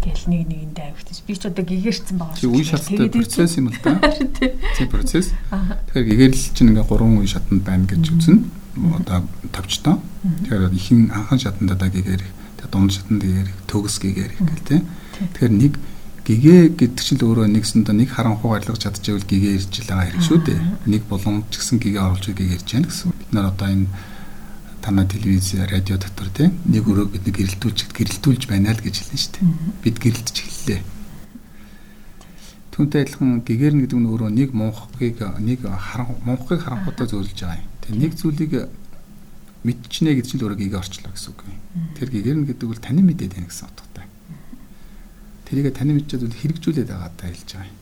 [0.00, 2.52] гэл нэг нэгэндээ авчихсан би ч одоо гэгэрчсэн байгаа шүү.
[2.54, 3.98] Үе шаттай процесс юм л да.
[4.78, 5.34] Тийм процесс.
[5.90, 8.42] Тэгэхээр гэгэрл чинь ингээ гурван үе шатанд байна гэж үзнэ.
[9.02, 9.98] Одоо товчтой.
[10.46, 12.22] Тэгэхээр ихэнх анхан шатанд одоо гэгэр
[12.70, 14.82] дунд шатанд гэгээр төгс гэгээр гэл тийм.
[15.34, 15.72] Тэгэхээр нэг
[16.26, 20.38] гэгээ гэдэг чинь л өөрөө нэгсэндээ нэг харанхуу гаргаж чадчихвэл гэгээ ирж байгаа хэрэг шүү
[20.42, 20.60] дээ.
[20.90, 23.14] Нэг боломж ч гэсэн гэгээ оруулж гэгээ ирж яана гэсэн.
[23.14, 23.86] Бид нар одоо энэ
[24.82, 29.32] танай телевиз, радио дотор тийм нэг өрөө бид гэрэлтүүлж гэрэлтүүлж байна л гэж хэлнэ шүү
[29.38, 29.46] дээ.
[29.86, 30.80] Бид гэрэлтж эхэллээ.
[32.74, 37.62] Түүнтэй адилхан гэгээр нь гэдэг нь өөрөө нэг мунхгийг нэг харан мунхгийг харанхуудаа зөөлж байгаа
[37.62, 37.70] юм.
[37.86, 38.52] Тэгээ нэг зүйлийг
[39.62, 41.58] мэдчихнэ гэдэг чинь л өөрөө гэгээ орчлоо гэсэн үг юм.
[41.94, 43.85] Тэр гэгээр нь гэдэг бол таны мэдээд байна гэсэн утгатай.
[45.46, 47.78] Тэрийг таны мэдчихэд бол хэрэгжүүлээд байгаа та хэлж байгаа юм.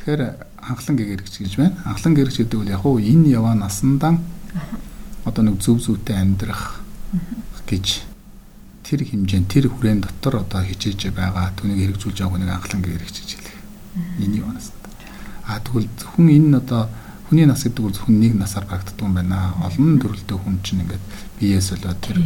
[0.00, 0.22] Тэгэхээр
[0.64, 1.76] анхлан гэгэрэгч гэж байна.
[1.84, 4.24] Анхлан гэгэрэгч гэдэг бол яг уу энэ яваа насндан
[5.28, 6.80] одоо нэг зөв зөвтэй амьдрах
[7.68, 7.86] гэж
[8.82, 13.30] тэр хэмжээнд тэр хүрээнд дотор одоо хичээж байгаа түүнийг хэрэгжүүлж байгааг нэг анхлан гэгэрэгч гэж
[13.36, 13.56] хэлэх.
[14.18, 14.92] Энэ яваа насндан.
[15.46, 16.88] А тэгвэл зөвхөн энэ одоо
[17.28, 19.54] хүний нас гэдэг бол зөвхөн нэг насаар багтдаг юм байна.
[19.64, 21.04] Олон төрөлтэй хүн чинь ингээд
[21.40, 22.18] биеэс болоод тэр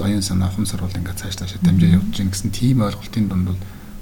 [0.00, 3.60] оюун санаа ухамсар бол ингээд цааш цаашаа дамжаа явж гин гэсэн тийм ойлголтын дунд бол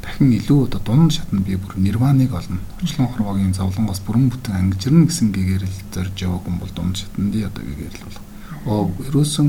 [0.09, 2.59] дахин илүү одоо дунд шатнд би бүр нирваныг олно.
[2.81, 7.37] Очлон хорвогийн зовлонгоос бүрэн бүтэн ангижирна гэсэн гэгээр л зорж яваг хүн бол дунд шатнд
[7.37, 8.25] одоо гэгээр л болох.
[8.65, 9.49] Оо ерөөсөн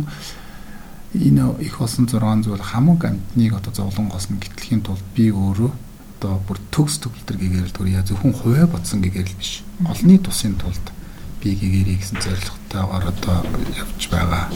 [1.15, 5.71] энэ их болсон 6 зүйл хамаг амтныг одоо зовлонгоос нь гитлэхийн тулд би өөрөө
[6.19, 9.63] одоо бүр төгс төгөлтөр гэгээл төрья зөвхөн хувиа бодсон гэгээл биш.
[9.87, 10.85] Олны тусын тулд
[11.39, 13.37] би гэгэрийг гэсэн зорилготойгоор одоо
[13.71, 14.51] явж байгаа.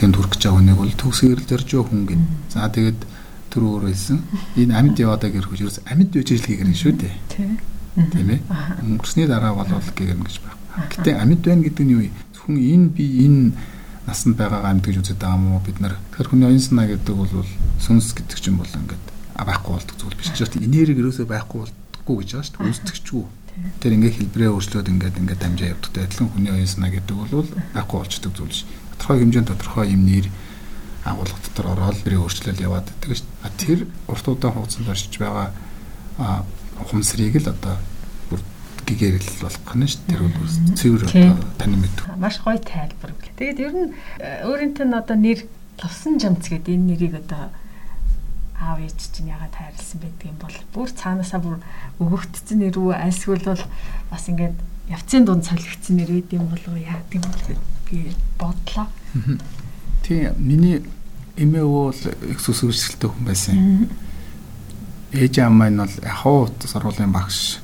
[0.00, 2.24] Тэнд хүрэх гэж байгаа хүнийг бол төгсгөр л зорж хүн гин.
[2.48, 3.11] За тэгээд
[3.52, 4.18] тэр өөр хэлсэн.
[4.56, 7.14] Энэ амьд яваадаа гэрх үжирс амьд байж ижил гэгэрэн шүү дээ.
[7.92, 8.40] Тийм ээ.
[8.80, 10.56] Өнгөрсний дараа болол гэгэрнэ гэж байна.
[10.88, 12.10] Гэтэ амьд байна гэдэг нь юу вэ?
[12.32, 13.52] Зөвхөн энэ би энэ
[14.08, 16.00] насанд байгаа амьд гэж үздэг юм уу бид нар.
[16.16, 17.44] Тэгэхээр хүний оюун санаа гэдэг бол
[17.76, 19.04] сүнс гэдэг чинь бол ингээд
[19.36, 20.32] байхгүй болдог зүйл биш.
[20.32, 22.68] Жишээлбэл энерги ерөөсөө байхгүй болдоггүй гэж байгаа шүү дээ.
[22.72, 23.24] Үүсдэгчгүй.
[23.84, 27.46] Тэр ингээ хэлбэрээ өөрчлөөд ингээд ингээд дамжаа явдагтай адилхан хүний оюун санаа гэдэг бол
[27.76, 28.64] байхгүй болчдөг зүйл биш.
[28.96, 30.26] Тодорхой хэмжээнд тодорхой юм нэр
[31.04, 33.58] агуулга дотор ороод нэрээ өөрчлөл яваад байдаг шүү дээ.
[33.58, 35.48] Тэр урт удаан хугацаанд оршиж байгаа
[36.78, 37.74] ухамсарыг л одоо
[38.30, 38.40] бүр
[38.86, 40.02] гэгээр л болох гэнэ шүү.
[40.06, 41.96] Тэр бол цэвэр одоо тань мэд.
[42.18, 43.10] Маш гоё тайлбар.
[43.34, 43.90] Тэгээд ер нь
[44.22, 45.40] э, өөрөнтөө нь одоо нэр
[45.82, 47.50] лувсан жамц гэдэг энэ нэрийг одоо
[48.62, 51.58] аав ээж чинь ягаад хайрлсан байдаг юм бол бүр цаанаасаа бүр
[51.98, 53.64] өгөгдсөн нэр үү альсгүй бол
[54.10, 54.54] бас ингээд
[54.86, 57.42] явцын дунд солигдсон нэр байд юм болов яа гэм бол
[57.90, 58.86] би бодлоо.
[60.02, 60.82] Тийм миний
[61.36, 61.94] эмээ бол
[62.28, 63.88] их сүсгэрсэлтэй хүн байсан.
[65.12, 67.60] Ээж аав маань бол яхаа сургуулийн багш.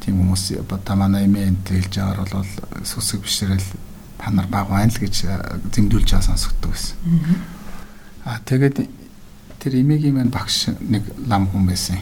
[0.00, 2.52] Тийм хүмүүс та манай эмээ энэ хэлж байгаагаар бол
[2.84, 3.68] сүсэг бишрэл
[4.18, 5.14] та нар баг байна л гэж
[5.74, 6.96] зэмдүүлж байгаа сонсогддог байсан.
[8.24, 8.76] Аа тэгээд
[9.58, 11.98] тэр эмээгийн маань багш нэг лам хүн байсан.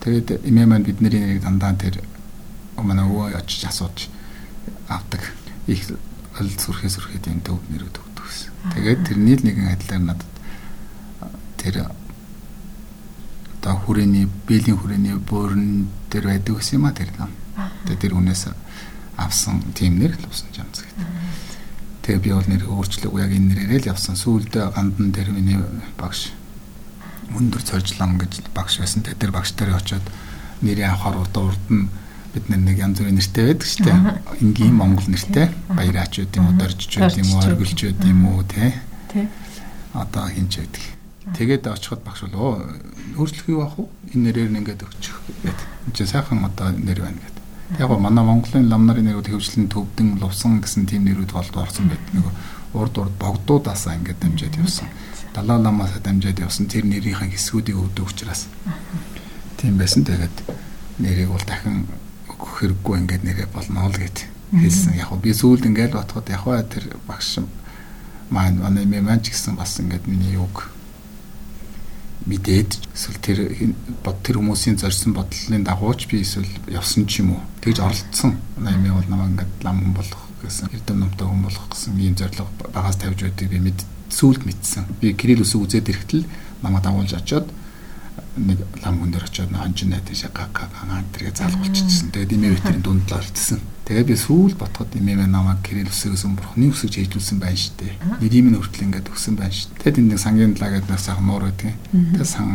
[0.00, 1.98] Тэгээд эмээ маань бидний нэрийг дандаа тэр
[2.78, 4.06] манай өвөө очиж асууж
[4.88, 5.22] авдаг.
[5.66, 5.82] Их
[6.38, 8.05] ол сүрхээ сүрхээ тийм төв нэрүүд өгдөг.
[8.74, 10.32] Тэгээд тэрний л нэгэн адилаар надад
[11.60, 11.76] тэр
[13.60, 17.30] одоо хүрээний бээлийн хүрээний буурн дээр байдаг гэсэн юм а тэр лам.
[17.86, 18.42] Тэгээд тэр хүнээс
[19.16, 21.06] авсан тийм нэр л усан жамц гэдэг.
[22.06, 24.14] Тэгээ би бол нэр өөрчлөг яг энэ нэрээр л явсан.
[24.14, 25.58] Сүүлдээ гандан тэр миний
[25.98, 26.30] багш
[27.34, 29.02] өндөр цожлон гэж багш байсан.
[29.02, 30.06] Тэ тэр багш дээр очиод
[30.62, 31.90] нэрээ авахар удаа урд нь
[32.36, 33.98] бид нэг янз бүрийн нэртэй байдаг шүү дээ.
[34.44, 38.44] Энгийн монгол нэртэй баяраач байд юм уу, доржч байд юм уу, оргилж байд юм уу
[38.44, 38.76] те.
[39.96, 40.84] Одоо хинч байдаг.
[41.32, 42.52] Тэгээд очиход багш бол оо
[43.18, 43.88] өөрчлөх юу ах вэ?
[44.14, 45.58] Энэ нэрээр нь ингээд өгчих гэдэг.
[45.88, 47.80] Энд чинь сайхан одоо нэр байна гэдэг.
[47.82, 51.90] Яг го манай Монголын лам нарын нэрүүд хөвчлэн төвдөн лувсан гэсэн тийм нэрүүд болд орсон
[51.90, 52.14] байдаг.
[52.14, 52.30] Нэг
[52.78, 54.86] урд урд богдуудаасаа ингээд дамжаад явсан.
[55.34, 58.46] Далай ламаас дамжаад явсан тэр нэрийн хэсгүүдийг өгдөг учраас.
[59.58, 60.06] Тийм байсан.
[60.06, 60.36] Тэгээд
[61.02, 61.90] нэрийг бол дахин
[62.36, 65.00] өгөх хэрэггүй ингээд нэрээ болно л гэд хэлсэн.
[65.00, 67.40] Яг би сүүлд ингээд бодоход яг ба тэр багш
[68.30, 70.70] маань манай мэн ч гэсэн бас ингээд миний юг
[72.26, 73.38] мэдээд эсвэл тэр
[74.02, 78.42] бод тэр хүмүүсийн зорьсон бодлын дагууч би эсвэл явсан ч юм уу тэгж оролцсон.
[78.58, 82.50] Наймаа бол намайг ингээд лам хүн болох гэсэн эрдэм номтой хүн болох гэсэн ийм зорилго
[82.74, 83.78] багаас тавьж байдгийг би мэд
[84.10, 84.84] сүулт мэдсэн.
[84.98, 86.26] Би Кирилл үсэг үзээд ирэхтэл
[86.66, 87.46] намайг дагуулж очоод
[88.36, 92.12] нэг лам хүн дээр очоод хончин найдаж гагаан тэргээ залгуулчихсан.
[92.12, 93.60] Тэгээд имээ ветерийн дунд л орчихсон.
[93.88, 97.94] Тэгээд би сүүл ботход имээ намайг Кирилл үсэгээс бурхны үсэг чийжүүлсэн байна шүү дээ.
[98.20, 99.78] Нэрийн минь хүртэл ингээд өгсөн байна шүү.
[99.80, 101.72] Тэгээд энэ сангийн далаа гэдэг нэг сайхан нуур байдаг.
[101.94, 102.48] Тэгээд сан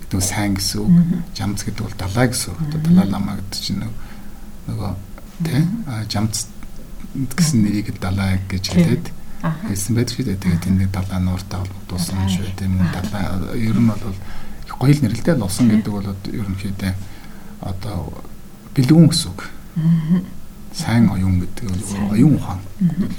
[0.00, 0.94] гэдэг нь сайн гэсэн үг.
[1.34, 2.60] Жамц гэдэг бол далаа гэсэн үг.
[2.70, 4.92] Далаа ламаа гэдэг чинь нөгөө
[5.44, 5.62] тий
[6.08, 6.34] жамц
[7.12, 9.06] гэсэн нэрийг далаа гэж хэлээд
[9.42, 10.40] хэлсэн байдаг шүү дээ.
[10.40, 12.46] Тэгээд тэнд далаа нууртай холбогдуулсан юм шүү.
[12.70, 13.22] Мөн далаа
[13.58, 14.16] ер нь бол
[14.68, 16.92] гоё л нэрлэлтэй лусан гэдэг бол ерөнхийдөө
[17.60, 18.24] одоо
[18.74, 19.40] бэлгүүн гэсэн үг.
[20.74, 22.60] Сайн оюун гэдэг нь оюун ухаан.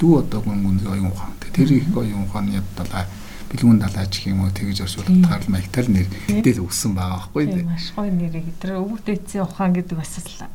[0.00, 1.32] Лүү одоо гүн гүн оюун ухаан.
[1.56, 3.06] Тэр их оюун ухааны далаа
[3.50, 8.10] бэлгүүн далаач юм уу тэгж оршуултаар маягтал нэр хэдэл өгсөн байгаа байхгүй тийм маш гоё
[8.10, 10.50] нэрийг тэр өвөг дээдсийн ухаан гэдэг бас л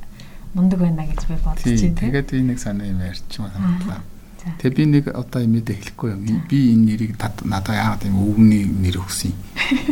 [0.54, 4.04] мундаг байна гэж би бодож байна тийм тэгээд би нэг санаа юм ярьчих юм санагдлаа
[4.42, 6.26] Тэгээ би нэг одоо имэдэ хэлэхгүй юм.
[6.50, 7.14] Би энэ нэрийг
[7.46, 9.40] надад яагаад юм өвгний нэр өгсөн юм.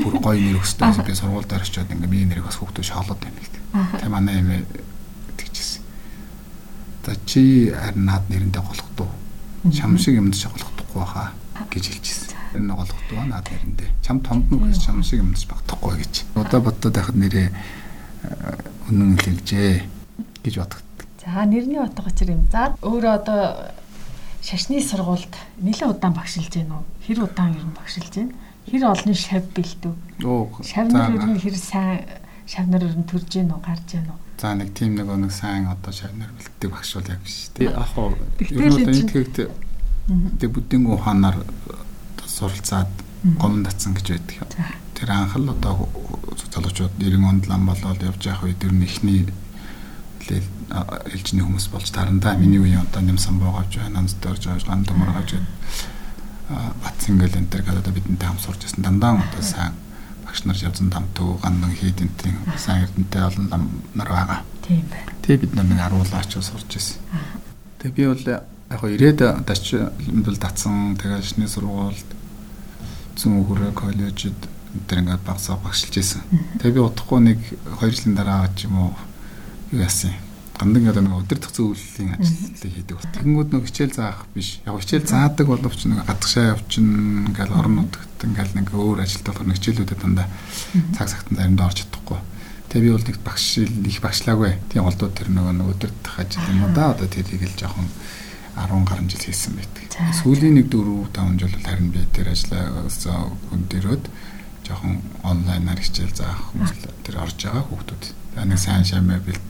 [0.01, 3.63] Бүр гоё нэр өгсдөөс би сургуульд орчоод ингээ би нэрийг бас хүүхдүүд шоолоод байна гэдэг.
[3.69, 4.65] Тэгээ манай имэ
[5.37, 5.81] тэгчихсэн.
[7.05, 9.09] За чи харин наад нэрэндээ голохдоо.
[9.69, 11.29] Чам шиг юмд шоглохдохгүй баха
[11.69, 12.33] гэж хэлчихсэн.
[12.57, 13.89] Энэ голохдоо наад нэрэндээ.
[14.01, 16.13] Чам томд нүг гэж чам шиг юмд багтахгүй гэж.
[16.33, 17.53] Удаа боддоо байхад нэрээ
[18.89, 19.85] үнэн хэлжээ
[20.41, 20.81] гэж боддог.
[21.21, 22.49] За нэрний утга учир юм.
[22.49, 23.77] За өөрөө одоо
[24.49, 26.85] шашны сургуульд нэлээд удаан багшилж байна уу?
[27.05, 28.33] Хэр удаан ер нь багшилж байна?
[28.65, 29.93] Хэр олонний шав бэлдв?
[30.25, 30.49] Оо.
[30.65, 32.01] Шавнар ер нь хэр сайн
[32.49, 34.17] шавнар ер нь төрж гин үү, гарч гин үү?
[34.41, 37.53] За нэг тийм нэг нэг сайн одоо шавнар бэлддэг багш бол яг биш.
[37.53, 39.37] Тэг яг хоо ер нь одоо тэгт
[40.41, 41.37] тэг бүдингүү ухаанаар
[42.25, 42.89] суралцаад
[43.37, 44.65] гомн татсан гэж байдаг.
[44.97, 45.85] Тэр анх л одоо
[46.49, 49.29] залуучууд 90 онд лам болоод явж явах үед ер нь ихний
[50.69, 55.11] ээлжний хүмүүс болж тарандаа миний үеийн одоо нэмсэн боогоож байна нанз дөрж байгаа ган төмөр
[55.17, 55.29] гаж
[56.83, 59.73] батсан гэл энэ төр гадаа бидэнтэй хам сурч байсан дандаа одоо сайн
[60.25, 63.63] багш нар явзан дамтуу гандан хийд энтийн сайн эрдэнтэй олон нам
[63.93, 64.41] нар байгаа.
[64.61, 65.09] Тийм байна.
[65.25, 66.97] Тэг бид нар нэг аруулаач сурч байсан.
[67.81, 68.45] Тэг би бол яг
[68.77, 72.09] хоо ирээд дач бол татсан тэгээ шний сургуульд
[73.17, 74.37] зүүн хүрээ коллежид
[74.85, 76.21] тэр ингээд багсаа багшилж байсан.
[76.61, 77.39] Тэгээ би удахгүй нэг
[77.81, 78.93] 2 жилийн дараа ч юм уу
[79.73, 80.13] юу яасан
[80.59, 85.07] гандан гэдэг нэг өдөртөх зөвлөлийн ажлыг хийдэг бол тэгэнгүүт нэг хичээл заах биш яг хичээл
[85.07, 89.99] заадаг боловч нэг гадагшаа явчихна ингээл орон нутагт ингээл нэг өөр ажилд болохоор нэг хичээлүүдэд
[90.03, 90.27] дандаа
[90.99, 92.19] цаг цагтан заримдаа орж чадахгүй
[92.69, 94.53] Тэгээ би бол нэг багш их багшлаагүй.
[94.69, 96.93] Тийм голдууд тэр нөгөө нэг өдөртөх ажил юм да.
[96.93, 97.89] Одоо тэрийг л жоохон
[98.53, 99.89] 10 гаруй жил хийсэн байдаг.
[100.21, 104.05] Сүүлийн нэг 4 5 жил бол харин би тэр ажлаа хүн дөрөөд
[104.69, 106.71] жоохон онлайнаар хичээл заах хүмүүс
[107.09, 108.03] тэр орж байгаа хүүхдүүд.
[108.37, 109.48] За нэг сайн шамаа бэлд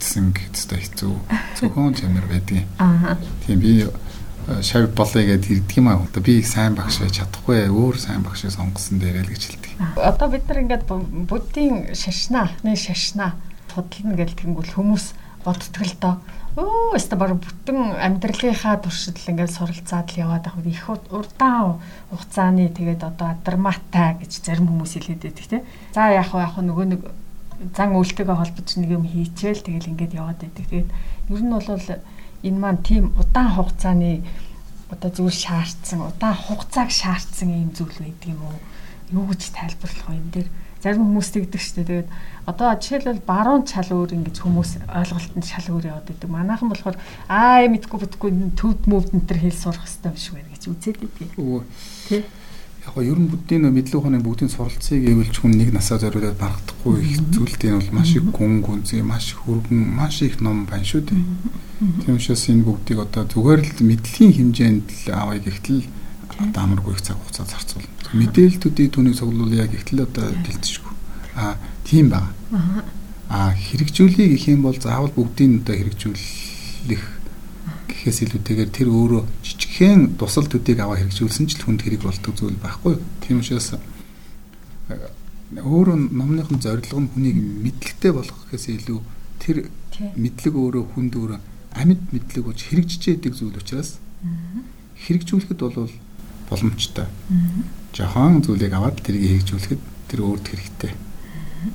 [0.00, 1.14] гэсэн гэхдээ хэцүү
[1.60, 2.66] зөвхөн чанар байдгийг.
[2.78, 3.16] Аа.
[3.46, 6.04] Тийм би э, шав болъё гэдээ ирдэг юм аа.
[6.04, 9.72] Одоо би сайн багш байж чадахгүй өөр сайн багшийг сонгосон дээрээ л гэж хэлдэг.
[9.96, 10.84] Одоо бид нар ингээд
[11.28, 13.34] буддийн шашнаа, нэг шашнаа
[13.76, 15.06] судална гэж тэнгүүл хүмүүс
[15.44, 16.14] боддог л доо.
[16.56, 21.76] Өө өстө баг бүтэн амьдралынхаа туршид л ингээд суралцаад л яваад байх их урдаан
[22.08, 25.62] хугацааны тэгээд одоо драматай гэж зарим хүмүүс хэлээд байдаг тийм.
[25.92, 27.00] За яг яг нөгөө нэг
[27.76, 30.64] зан үйлтэйгээ холбож нэг юм хийчихэл тэгэл ингээд яваад байдаг.
[30.68, 30.90] Тэгээд
[31.32, 31.68] ер нь бол
[32.44, 34.22] энэ маань тийм удаан хугацааны
[34.92, 38.58] одоо зүйл шаардсан, удаан хугацааг шаардсан юм зүйл байдаг юм уу?
[39.10, 40.48] Юу гэж тайлбарлах вэ энэ дээр?
[40.84, 41.86] Зарим хүмүүс тэгдэг шүү дээ.
[41.88, 42.08] Тэгээд
[42.46, 46.28] одоо жишээлбэл баруун чал өөр ингэж хүмүүс ойлголтод шал өөр яваад байдаг.
[46.30, 46.96] Манайхан болохоор
[47.26, 51.28] аа мэдгүй битгүй төвд мөвд энэ төр хэл сурах хэрэгтэй шиг байна гэж үзээд байдаг.
[52.06, 52.22] Тий
[52.86, 57.02] яг ер нь буддийн мэдлэг ухааны бүгдийн суралцыг гэвэл ч хүн нэг насаа зориулаад барахдахгүй
[57.02, 60.86] их зүйлтэй нь бол маш их гүн гүнзгий маш их хөргөн маш их ном байна
[60.86, 61.22] шүү дээ.
[62.06, 65.82] Тийм учраас энэ бүгдийг одоо зүгээр л мэдлэгийн хэмжээнд л авъя гэхтэл
[66.38, 67.90] одоо амаргүй их цаг хугацаа зарцуулна.
[68.14, 70.94] Мэдээлэлтүүдийн түүнийг цуглуулъя гэхтэл одоо дэлцэшгүй.
[71.34, 72.30] Аа тийм байна.
[73.26, 77.04] Аа хэрэгжүүлэх гэх юм бол заавал бүгдийг одоо хэрэгжүүлэх
[77.90, 79.22] гэхээс илүүтэйгээр тэр өөрөө
[79.76, 82.96] жижигхэн тусал төдийг аваа хэрэгжүүлсэн ч л хүнд хэрэг болдог зүйл байхгүй.
[83.20, 84.96] Тийм учраас э,
[85.60, 89.00] өөрөө номныхон зорилго нь хүнийг мэдлэгтэй болгох гэхээс илүү
[89.36, 89.68] тэр
[90.16, 91.40] мэдлэг өөрөө хүнд өөрөө
[91.76, 94.00] амьд мэдлэг болж хэрэгжиж яадаг зүйл учраас
[95.04, 95.92] хэрэгжүүлэхэд бол
[96.48, 97.06] боломжтой.
[97.92, 100.92] Жохон зүйлийг аваад тэрийг хэрэгжүүлэхэд тэр өөрт хэрэгтэй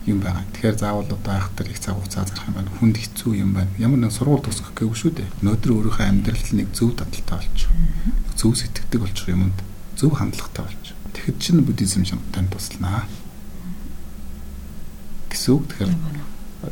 [0.05, 0.45] юм байгаа.
[0.53, 2.71] Тэгэхээр заавал одоо айхтар их цаг хугацаа зарах юм байна.
[2.79, 3.71] Хүнд хэцүү юм байна.
[3.77, 5.29] Ямар нэг сургууль төгсөх гээгүй шүү дээ.
[5.41, 7.69] Өнөөдөр өөрийнхөө амьдралд нэг зөв дадалтай болчих.
[8.37, 9.57] Зөв сэтгэдэг болчих юмд
[9.97, 10.95] зөв хандлагатай болчих.
[11.13, 13.05] Тэгэхэд чинь буддизм танд туслана.
[15.29, 15.63] Гэсэн үг.
[15.69, 15.91] Тэгэхээр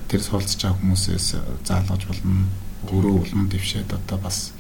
[0.08, 1.28] тэр суралцж байгаа хүмүүсээс
[1.66, 2.48] заалгаж болно.
[2.88, 4.54] Өөрөө улам дэвшээд одоо бас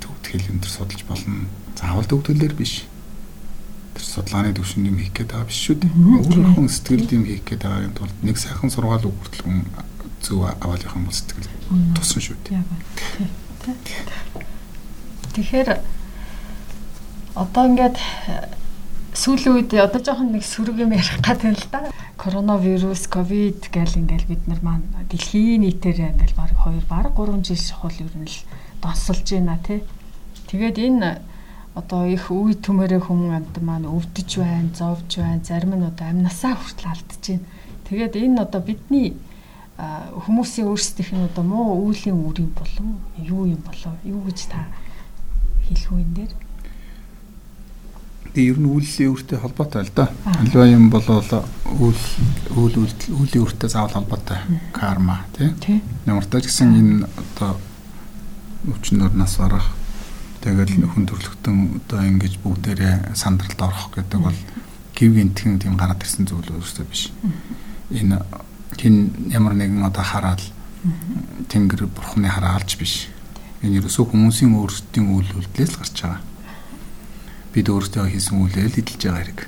[0.00, 1.50] төгтгөл энэ төр судалж болно.
[1.74, 2.86] Заавал төгтгөлөөр биш
[3.94, 5.92] тэр судалгааны төвшөнд юм хийх гээд байгаа биш шүү дээ.
[5.94, 9.62] Өөрийнхөө сэтгэлд юм хийх гээд байгаагийн тулд нэг сайхан сургаал өгөртөл хүн
[10.18, 11.48] зөв аваалынхаа мөн сэтгэл
[11.94, 12.62] тусан шүү дээ.
[15.34, 15.68] Тэгэхээр
[17.34, 17.98] одоо ингээд
[19.14, 21.90] сүүлийн үед одоо жоохон нэг сөрөг юм ярих гэдэг л да.
[22.18, 27.62] Коронавирус, ковид гэл ингээл бид нар маань дэлхийн нийтээр ингээл баг 2 баг 3 жил
[27.62, 28.38] шахуул ер нь л
[28.82, 29.82] донсолж байна тий.
[30.50, 31.22] Тэгээд энэ
[31.74, 36.54] одоо их үе төмөрөө хүмүүс амьд маань өвдөж байна, зовж байна, зарим нь одоо амнасаа
[36.54, 37.46] хүртэл алдаж байна.
[37.90, 39.18] Тэгээд энэ одоо бидний
[39.78, 42.86] хүмүүсийн өөрсдийнх нь одоо муу үүлийн үр юм болов
[43.18, 44.70] юу юм болов юу гэж та
[45.66, 46.32] хэлэх үн дээр?
[48.30, 50.14] Тэгээ ер нь үйллийн үүртэй холбоотой л да.
[50.30, 52.02] Альва юм бол үйл
[52.54, 54.38] үйл үйл үүртэй заавал холбоотой.
[54.70, 55.82] Карма тий.
[56.06, 57.58] Ямар ч гэсэн энэ одоо
[58.70, 59.74] өвчнөр нас барах
[60.44, 64.38] тэгэл хүн төрлөختөн одоо ингэж бүгдээрээ сандралд орох гэдэг бол
[64.92, 67.08] гів гинтхэн тийм гараад ирсэн зүйл өөрөөсөө биш.
[67.88, 68.20] Энэ
[68.76, 70.44] хин ямар нэгэн одоо хараад
[71.48, 73.08] тэнгэр бурхны хараа алж биш.
[73.64, 76.20] Энэ ерөөсөө хүмүүсийн өөрсдийн үйл үйлдэлээс гарч байгаа
[77.54, 79.40] бид өөрсдөө хийсэн үйлээ л эдэлж байгаа хэрэг.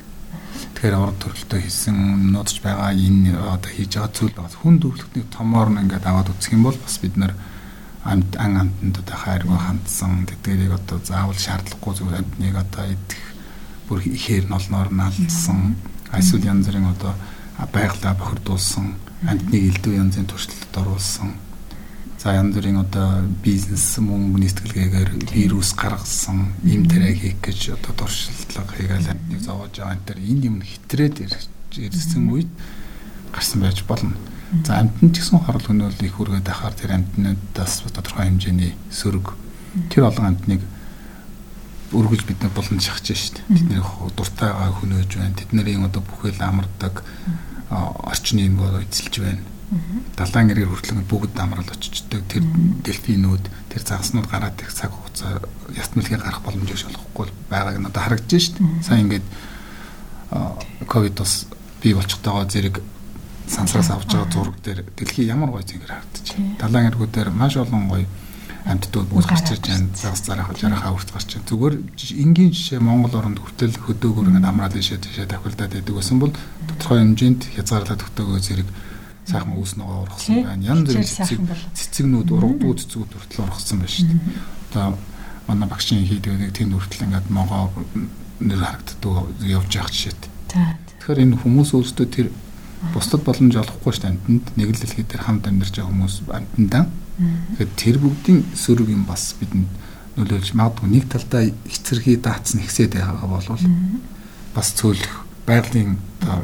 [0.79, 1.97] Тэгэхээр урд төрөлтөө хийсэн
[2.31, 6.55] нуудаж байгаа энэ одоо хийж байгаа зүйл бас хүн дөвлөгтний томоор нь ингээд аваад үзэх
[6.55, 7.35] юм бол бас бид нар
[8.07, 10.25] амт ан амтанд одоо хайргүй хандсан.
[10.31, 13.23] Тэдгэрийг одоо заавал шаардлагагүй зүйл амтныг одоо идэх
[13.87, 15.75] бүр ихээр нолноор нь алдсан.
[16.15, 17.13] Эсвэл янз бүрийн одоо
[17.75, 18.95] байгалаа бохирдуулсан.
[19.27, 21.35] Амтныг элдв янзын туршилтад оруулсан.
[22.17, 26.55] За янз бүрийн одоо бизнес мөнгөний сэтгэлгээгээр вирус гаргасан.
[26.63, 29.99] Юм тэрэг хийх гэж одоо дуршилтлага хийгээл нэг зовоож байгаа.
[29.99, 31.15] Энэ төр энэ юм хитрээд
[31.75, 32.47] ирсэн үед
[33.35, 34.15] гарсан байж болно.
[34.63, 39.35] За амтнд ч гэсэн хорол хөнөөл их үргээд байхаар тэр амтнуудаас тодорхой хэмжээний сөрөг
[39.91, 40.61] тэр олон амтныг
[41.91, 43.43] өргөж бид нар болон шахаж штт.
[43.47, 43.83] Тэдний
[44.15, 45.35] дуртай хөнөөж байна.
[45.35, 47.03] Тэдний одоо бүхэл амардаг
[47.69, 49.43] орчны энэ бол эзэлж байна
[50.15, 52.43] далайн эргээр хүртлэн бүгд амрал очичдаг тэр
[52.87, 55.43] дельфинүүд тэр загаснууд гараад их цаг хугацаа
[55.75, 58.55] ятмалхийг гарах боломж өгч болохгүй байгааг нь одоо харагдаж шít.
[58.79, 59.27] Сайн ингээд
[60.87, 61.51] ковид бас
[61.83, 62.79] бий болчихтойгоо зэрэг
[63.47, 66.55] сансраас авч байгаа зураг дээр дэлхий ямар гоё зэнгэр харагдаж байна.
[66.59, 68.05] Далайн эргүүдээр маш олон гоё
[68.67, 69.87] амьтдууд бүгд гарч ирж байна.
[69.95, 71.47] Загас зарах жарахаа хүрт гарч байна.
[71.47, 71.75] Зүгээр
[72.23, 76.33] энгийн жишээ Монгол оронд хүртэл хөдөөгөр ингээд амраад ишээ тийшээ тахилдаад байдаг гэсэн бол
[76.67, 78.69] тодорхой хэмжээнд хязгаарлаад хөдөөгөө зэрэг
[79.23, 80.67] сайхан үүснөгөө ургасан байна.
[80.67, 81.39] Янз бүрийн цэцэг
[81.75, 84.21] цэцэгнүүд ургадгүй цэцгүүд хүртэл ургасан байна шүү дээ.
[84.67, 84.87] Одоо
[85.47, 87.71] манай багшийн хийдэг нэг тэнд хүртэл ингээд могоо
[88.43, 89.15] нэр харагддаг
[89.47, 90.23] явж явах жишээт.
[90.51, 92.27] Тэгэхээр энэ хүмүүс өөрсдөө тэр
[92.93, 94.11] бусдад боломж олохгүй дээ.
[94.13, 96.85] Амтнд нэг л дэлхий дээр хамт амьдарч байгаа хүмүүс амтндаа.
[97.57, 99.69] Тэгэхээр тэр бүгдийн сөрөг юм бас бидэнд
[100.17, 103.63] нөлөөлж магадгүй нэг талдаа эцэрхий даацсан ихсээд байгаа болвол
[104.53, 105.97] бас цөөлөх байгалийн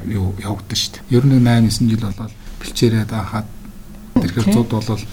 [0.09, 1.17] юу явагдаж дээ.
[1.17, 3.47] Ер нь 8 9 жил болоод бэлчээрээ даахад
[4.17, 5.03] тэрхэр зуд болол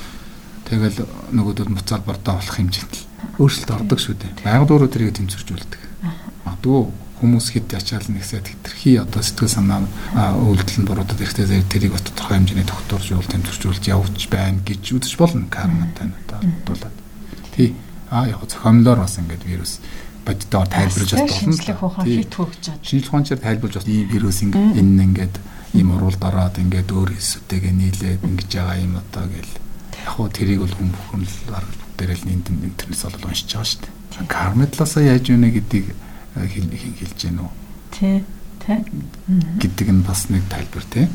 [0.69, 0.99] тэгэл
[1.33, 3.05] нөгөөдөл буцаал бордоо болох хэмжээнд л
[3.41, 4.33] өөрчлөлт ордог шүү дээ.
[4.45, 5.81] Байгууллагууд тэрийг тэмцэржүүлдэг.
[6.45, 6.81] Магадгүй
[7.21, 9.85] хүмүүс хэд ячаал нэгсээд хэтэрхий одоо сэтгэл санаа
[10.41, 14.83] үйлдэл нь буруудад ирэхдээ зэрэг тэрийг бас тодорхой хэмжээний тогтворж уул тэмцэржүүлж явж байна гэж
[14.97, 16.97] үзэж болно карматай нь одоо дуулаад.
[17.53, 17.77] Тий.
[18.09, 19.85] Аа яг зохиомлоор бас ингээд вирус
[20.25, 21.37] боддоор тайлбарж бас болно.
[21.37, 22.81] Шинжлэх ухаан хит хөгж чад.
[22.81, 25.35] Шинжлэх ухаанчаар тайлбарж бас ийм вирус ингээд энэ ингээд
[25.77, 30.65] ийм уралд ороод ингээд өөр хэсүүтэйгээ нийлээд ингэж байгаа юм одоо гэл яг хуу тэрийг
[30.65, 31.37] бол хүн бүхэн л
[32.01, 34.27] бүгдээрээ л интернетс бол уншиж байгаа шүү дээ.
[34.27, 35.95] Карметласаа яаж юунэ гэдгийг
[36.37, 37.51] э, хэлж гэнэ үү?
[37.91, 38.19] Тий.
[38.61, 38.77] Тий.
[39.57, 41.09] гэдэг нь бас нэг тайлбар тий.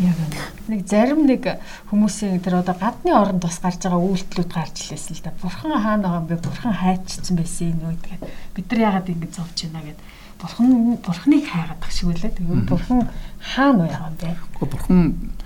[0.67, 1.61] Нэг зарим нэг
[1.93, 5.37] хүмүүсийн тэр одоо гадны оронд бас гарч байгаа үйлдэлүүд гарч илээсэн л да.
[5.37, 6.41] Бурхан хаана байгаа юм бэ?
[6.41, 8.25] Бурхан хайчсан байсан юм уу гэдэг.
[8.57, 10.05] Бид нар яагаад ингэж зовж байна гэдэг
[10.41, 12.33] бурхан бурхныг хайгаад тах шиг үлээ.
[12.35, 13.07] Тэгээд бурхан
[13.39, 14.29] хаана байгаа юм бэ?
[14.35, 15.01] Гэхдээ бурхан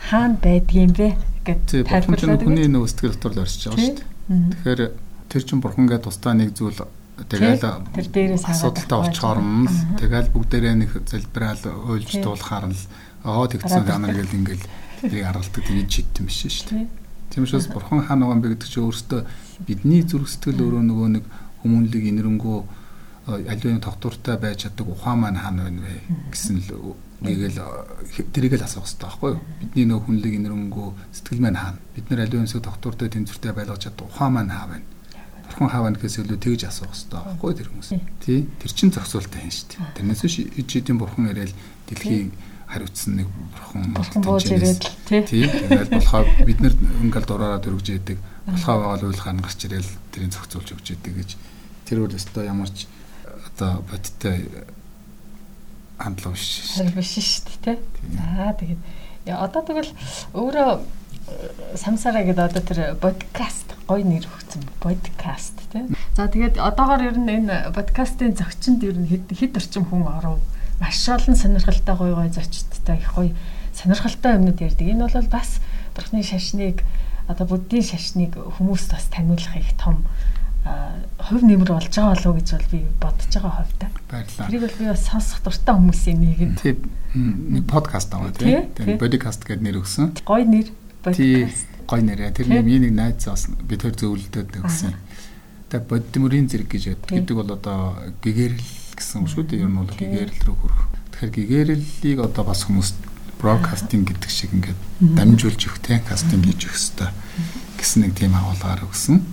[0.09, 1.07] хаана байдгийм бэ
[1.45, 4.07] гэдэг тайлбарлаад хүний нөө сэтгэл дотор л оршиж байгаа шүү дээ.
[4.29, 4.81] Тэгэхээр
[5.29, 6.79] тэр чин бурхан гэдэг тусдаа нэг зүйл
[7.27, 7.59] тэгэл
[7.95, 9.67] тэр дээрээс асуудалтай очихоор нь
[9.99, 12.83] тэгэл бүгдээрээ нэг залбираал ойлж дуулахаар л
[13.27, 14.65] оо тэгсэн данар гэл ингээл
[15.03, 16.87] тэрийг аргалдаг тэгж шийдтэн биш шүү дээ.
[17.29, 19.21] Тийм учраас бурхан хаана байгаа юм бэ гэдэг чинь өөрөөсөө
[19.67, 21.25] бидний зүрх сэтгэл өөрөө нөгөө нэг
[21.61, 22.57] хүмүүнлэг инэрэнгүү
[23.29, 25.93] аливаа тогтвортой байж чаддаг ухаан маань хаана байна вэ?
[26.31, 27.59] Гэсэн л нэгэл
[28.33, 29.41] тэрийг л асуух хэрэгтэй байхгүй юу?
[29.59, 34.07] Бидний нөх хүнлэг инэрэнгүй сэтгэл маань хаана бид нар аливаа юмсыг тогтвортой тэнцвэртэй байлгаж чаддаг
[34.07, 34.87] ухаан маань хаа байна
[35.49, 37.89] бурхан байна гэхээс илүү тэгж асуух хэрэгтэй байхгүй тэр хүмүүс.
[38.21, 38.39] Тий?
[38.61, 41.53] Тэр чин зохицуултаа хийн шүү дээ тэрнээс биш ичидийн бурхан яриад
[41.89, 42.31] дэлхийг
[42.69, 44.79] хариуцсан нэг бурхан тэнцэнээс
[45.09, 45.49] тий.
[45.49, 49.91] Тэгэл болохоо бид нар ингээл дураараа дөрвж яадаг болохоо байгаа л уйл гарна гарч ирэл
[50.13, 51.29] тэрийг зохицуулж өгч яадаг гэж.
[51.89, 52.85] Тэр үл өстой ямар ч
[53.25, 54.45] одоо бодтой
[55.97, 56.45] хандлага биш
[56.77, 56.93] шүү.
[56.93, 58.07] Биш шүү дээ, тий.
[58.13, 58.81] За тэгээд
[59.33, 59.91] одоо тэгвэл
[60.37, 60.69] өөрөө
[61.75, 65.85] самсараа гэдэг одоо тэр подкаст гоё нэр өгсөн подкаст тий.
[66.15, 70.39] За тэгээд одоогоор ер нь энэ подкастын зочинд ер нь хэд хэд орчим хүн оров.
[70.81, 73.33] Маш олон сонирхолтой гоё гоё зочдтой их гоё
[73.73, 74.85] сонирхолтой юмнууд ярьдаг.
[74.87, 75.61] Энэ бол бас
[75.95, 76.83] бурхны шашныг
[77.27, 80.05] одоо буддийн шашныг хүмүүст бас таниулах их том
[81.19, 83.89] хувь нэмэр болж байгаа болов уу гэж бол би бодож байгаа хувьтай.
[84.09, 84.47] Баярлалаа.
[84.47, 86.55] Тэрийг бол би бас сонсох дуртай хүмүүсийн нэг нь.
[86.59, 86.77] Тийм.
[87.15, 88.69] Нэг подкаст аваа тийм.
[88.99, 90.19] Бодикаст гэдэг нэр өгсөн.
[90.25, 90.67] Гой нэр
[91.03, 91.67] подкаст.
[91.87, 92.31] Гой нэр.
[92.31, 94.93] Тэр нэг миний нэг найз бас бид төр зөвлөдөд өгсөн.
[95.71, 98.61] Тэгээд бодимөрийн зэрэг гэж гэдэг бол одоо гэгэрл
[98.93, 99.63] гэсэн үг шүү дээ.
[99.63, 100.81] Ер нь бол гэгэрэл рүү хүрэх.
[101.15, 102.93] Тэгэхээр гэгэрэлийг одоо бас хүмүүс
[103.39, 107.09] бродкастинг гэдэг шиг ингээд дамжуулж өгөх те кастинг хийж өгөх хэрэгтэй
[107.79, 109.23] гэсэн нэг тийм агуулгаар өгсөн.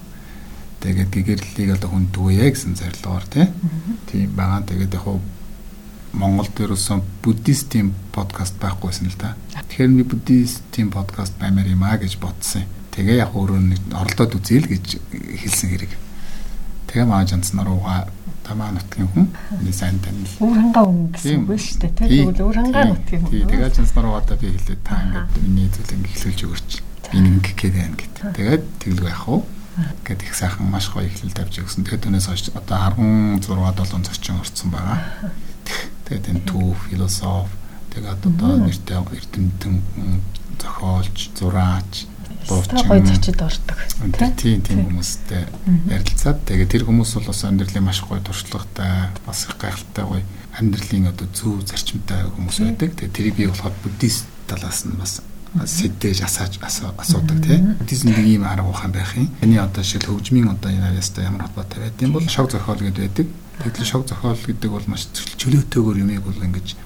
[0.81, 3.51] Тэгээд гэгэрэлийг одоо хүн дүүе гэсэн зорилгоор те.
[4.07, 4.63] Тийм байгаа.
[4.63, 5.19] Тэгээд яг хуу
[6.17, 9.37] Монголд ерөөсөн буддистийн подкаст байхгүйсэн л да.
[9.53, 12.65] Тэгэхээр би буддистийн подкаст баймаар юм а гэж бодсон.
[12.97, 15.93] Тэгээ яг өөрөө нэг оролдоод үзье л гэж хэлсэн хэрэг.
[16.89, 18.09] Тэгээ маа жанцнаар угаа
[18.49, 19.29] тамаа нутгийн хүн
[19.61, 20.33] миний сайн танил.
[20.41, 22.33] Өөр хангаа хүн гэсэн үг шүү дээ тийм.
[22.33, 23.33] Тэгвэл өөр хангаа нутгийн хүн.
[23.53, 26.71] Тэгээ жанцнаар угаадаа би хэлээд та ингээд миний зүйл ингээ эхлүүлж өгөөч.
[27.13, 28.17] Би нэг гэхэд байна гэд.
[28.41, 29.37] Тэгээд тэглгүй яах вэ?
[30.09, 31.85] Гэт их сайхан маш гоё эхлэл тавьж өгсөн.
[31.85, 34.99] Тэгээд түүнээс хойш одоо 16 7 зорчин орцсон байгаа.
[36.07, 37.51] Тэгээд энэ төв, философи,
[37.91, 39.75] тэгээд одоо нэртэй эрдэмтэн,
[40.63, 42.07] зохиолч, зураач,
[42.49, 43.79] дуучин гоё зочид ордог.
[44.39, 45.45] Тийм тийм хүмүүстэй
[45.91, 50.23] ярилцаад тэгээд тэр хүмүүс бол бас амьдралын маш гоё туршлагатай, бас их гайхалтай гоё
[50.55, 52.95] амьдралын одоо зөв зарчимтай хүмүүс байдаг.
[52.95, 55.21] Тэгээд тэрийг би болохоор буддист талаас нь бас
[55.65, 57.75] сэдэж асааж асуудаг тийм.
[57.81, 59.31] Буддизм нэг ийм арга ухаан байх юм.
[59.41, 63.03] Эний одоо шил хөгжмийн одоо энэ яста ямар холбоотой байд юм бол шог зохиол гэдэг
[63.03, 63.27] байдаг.
[63.63, 66.77] Тэгэхээр шог зохиол гэдэг бол маш чөлөөтэйгээр юмыг бол ингэж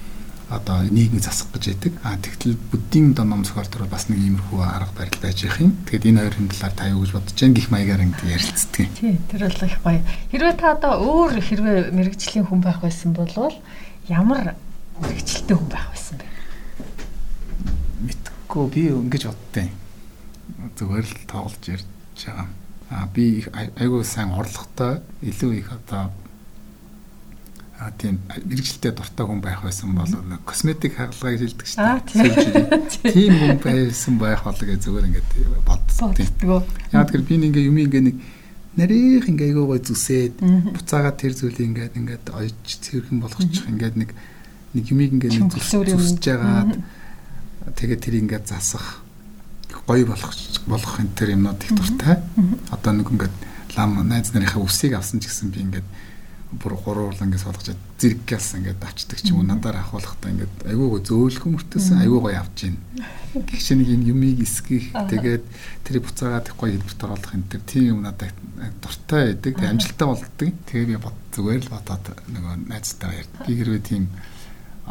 [0.51, 1.93] одоо нийгэм засах гэж байдаг.
[2.03, 5.75] А тэгтэл буддийн одоо ном зохиол төр бас нэг иймэрхүү арга барил байж их юм.
[5.87, 8.87] Тэгэхээр энэ хоёрын талаар та юу гэж бодож байна гих маягаар ингэ ярилцдаг.
[8.99, 10.01] Тий, тэр бол их гоё.
[10.31, 13.31] Хэрвээ та одоо өөр хэрвээ мэрэгжлийн хүн байх байсан бол
[14.11, 14.55] ямар
[14.99, 16.27] мэрэгчлээ хүн байх байсан бэ?
[18.11, 19.69] Гэхдээ би ингэж боддیں۔
[20.75, 21.87] Зүгээр л тоглож ярьж
[22.27, 22.47] байгаа.
[22.91, 23.39] А би
[23.79, 26.11] айгүй сайн орлоготой илүү их одоо
[27.81, 30.13] а тийм мэрэгчлээ дуртай хүн байх байсан бол
[30.45, 31.81] косметик хагалгаа хэлдэг шүү
[32.13, 33.09] дээ.
[33.09, 33.33] Тийм.
[33.41, 35.29] Хүн байсан байх бол гэж зүгээр ингээд
[35.65, 36.13] бодсон.
[36.93, 38.15] Яг тэр би ингээ юм ингээ нэг
[38.77, 40.45] нарийнх ингээ айгүй гой зүсээд
[40.77, 44.09] буцаагаад тэр зүйлийг ингээд ингээд ойж цэвэрхэн болгочих ингээд нэг
[44.77, 46.77] нэг юмыг ингээ нэг зүсэж жагаад
[47.81, 49.01] тэгээд тэр ингээд засах
[49.89, 50.37] гоё болох
[50.69, 52.21] болох энэ тэр юмнууд их дуртай.
[52.69, 53.35] Одоо нэг ингээд
[53.73, 55.87] лам найз нарынхаа үсийг авсан ч гэсэн би ингээд
[56.51, 60.87] бүр гурвал ингээд суулгачаад зэрэг гэлс ингээд авчдаг ч юм уу надаар ахуулахдаа ингээд айгүй
[60.91, 62.77] гоо зөөлхөн мөртөөсөн гоё авч гин.
[63.31, 65.43] Гэх нэг юм юмыг эсгэх тэгээд
[65.87, 68.35] тэрийг буцаагаад гоё хэлбэрт оруулах энэ тэр тийм юм надад
[68.83, 69.53] дуртай байдаг.
[69.55, 70.49] Тэг амжилттай болддог.
[70.67, 73.33] Тэгээ би бод зүгээр л бодоод нөгөө найзтайгаа ярьд.
[73.47, 74.03] Би хэрвээ тийм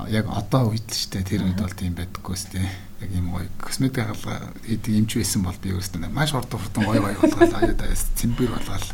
[0.09, 4.05] яг одоо үед л штэ тэр үед бол тийм байдаггүй штэ яг юм гоё косметик
[4.05, 8.03] хаалга хийдэг юмч байсан бол би өөрөөсөө маш хурд хурдан гоё гоё болгоод аяа даас
[8.17, 8.85] цэмбэр болгоод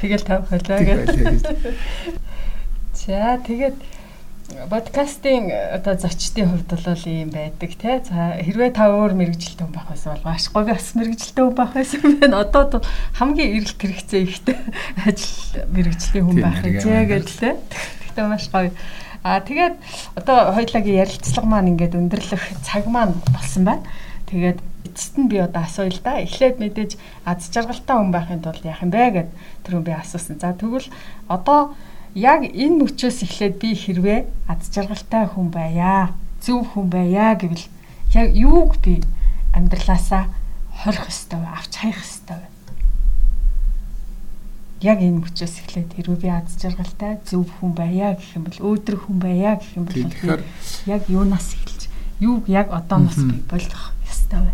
[0.00, 1.08] тэгэл тав хойлоо гэж
[2.92, 3.76] за тэгээд
[4.68, 7.96] подкастын одоо зочдын хувьд бол ийм байдаг тий.
[8.04, 11.72] За хэрвээ та өөр мэрэгжилтэй хүн байх байсан бол маш гоё бас мэрэгжилтэй хүн байх
[11.72, 12.44] байсан байна.
[12.44, 12.82] Одоо
[13.16, 14.56] хамгийн эрэлт хэрэгцээ ихтэй
[15.08, 17.54] ажил мэрэгжлийн хүн байх гэж гэдэлээ.
[18.12, 18.70] Тэгтээ маш гоё
[19.22, 19.78] Аа тэгээд
[20.18, 23.86] одоо хоёулагийн ярилцлага маань ингээд өндөрлөх цаг маань болсон байна.
[24.26, 24.58] Тэгээд
[24.90, 26.18] эцэст нь би одоо асууя л да.
[26.18, 29.30] Эхлээд мэдээж аз жаргалтай хүн байхын тулд яах юм бэ гэд
[29.62, 30.42] түрүүн би асуусан.
[30.42, 30.90] За тэгвэл
[31.30, 31.78] одоо
[32.18, 34.20] яг энэ мөчөөс эхлээд би хэрвээ
[34.50, 36.12] аз жаргалтай хүн байя,
[36.42, 37.66] зөв хүн байя гэвэл
[38.18, 39.00] яг юуг би
[39.54, 40.28] амьдралаасаа
[40.82, 42.51] хорих ёстой, авч хаях вэ?
[44.82, 49.00] Яг энэ хүчээс эхлээд хэрвээ би аз жаргалтай зөв хүн байя гэх юм бол өөдрөг
[49.06, 50.42] хүн байя гэх юм бол
[50.90, 51.82] яг юунаас эхэлж
[52.18, 54.52] юуг яг одооноос би болох ёстой вэ?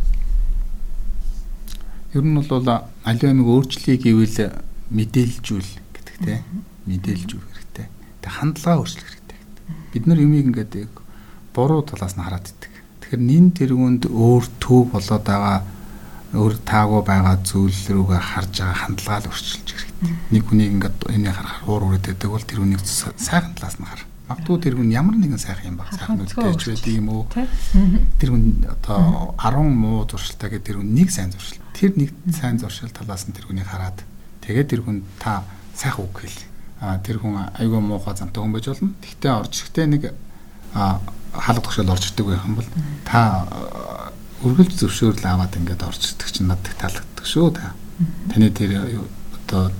[2.12, 2.68] Ер нь бол
[3.04, 4.52] аливаа нэг өөрчлөлийг ивэл
[4.92, 6.44] мэдээлжүүл гэдэг те
[6.88, 7.86] мэдээлж өгөх хэрэгтэй.
[8.24, 9.40] Тэг хандлага өөрчлөх хэрэгтэй.
[9.92, 10.88] Бид нар юмыг ингээд
[11.52, 12.72] буруу талаас нь хараад идэг.
[13.04, 15.64] Тэгэхээр нин тэргүнд өөр төв болоод байгаа
[16.34, 20.12] өөр таагүй байгаа зүйл рүүгээ харж байгаа хандлага л өөрчилж хэрэгтэй.
[20.28, 24.02] Нэг хүнийг ингээд энийг харахаар хуур үрээд байдаг бол тэр хүнийг сайхан талаас нь хар.
[24.28, 25.88] Магадгүй тэр хүн ямар нэгэн сайхан юм баг.
[25.88, 27.24] Сайхан ч байдаг юм уу?
[27.32, 31.64] Тэр хүн одоо 10 муу зуршилтай гэдэг тэр хүн нэг сайн зуршил.
[31.72, 34.04] Тэр нэг сайн зуршил талаас нь тэр хүнийг хараад
[34.44, 36.44] тэгээд тэр хүн та сайхан үг хэл.
[36.84, 38.92] А тэр хүн айгүй муухай замтай хүн байж болно.
[39.00, 40.02] Тэгтээ орж ирэхдээ нэг
[41.32, 42.68] хаалга төгшөөл орж ирдэг байх юм бол
[43.08, 44.12] та
[44.44, 47.74] үргэлж зөвшөөрөл аваад ингээд орж ирдэг чинь надад таалагддаг шүү та.
[48.30, 49.02] Таны тэр
[49.34, 49.72] одоо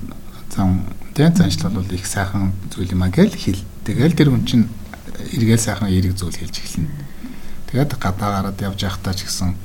[0.51, 0.83] зам
[1.15, 3.63] тэн заншлал бол их сайхан зүйл юм а гэл хэл.
[3.87, 4.67] Тэгэл тэр хүн чинь
[5.31, 6.91] эргээл сайхан эерэг зүйл хэлж эхэлнэ.
[7.71, 9.55] Тэгээд гадаа гараад явж байхдаа ч гэсэн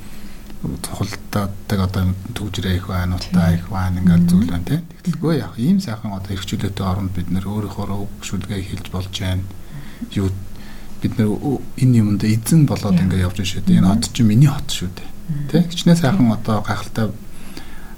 [0.81, 4.81] тухалдаадаг одоо төвжрээ их байна, утаа их байна ингээд зүйл байна тийм.
[5.03, 9.43] Тэгтэлгүй яг ийм сайхан одоо эрхчлөлтөй оронд бид нэр өөрийнхөө хөвгшүүлгээ хэлж болж байна.
[10.15, 10.31] Юу
[11.01, 11.29] бид нэр
[11.81, 13.79] энэ юмд эзэн болоод ингээ явж шүү дээ.
[13.79, 15.09] Энэ хот чинь миний хот шүү дээ.
[15.51, 15.65] Тэ?
[15.69, 17.09] Хичнээн сайхан одоо гайхалтай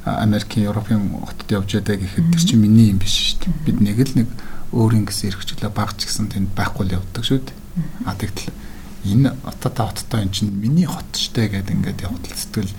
[0.08, 3.66] Америкийн, Европын хотод явж байдаг гэхэд тэр чинь миний юм биш шүү дээ.
[3.68, 4.30] Бид нэг л нэг
[4.72, 7.56] өөрийн гэсэн эрхчлөө багч гэсэн тэнд байхгүй л явдаг шүү дээ.
[8.08, 8.52] А тэгтэл
[9.08, 12.72] энэ оттой хоттой эн чинь миний хот штэ гэдэг ингээд явдал сэтгэл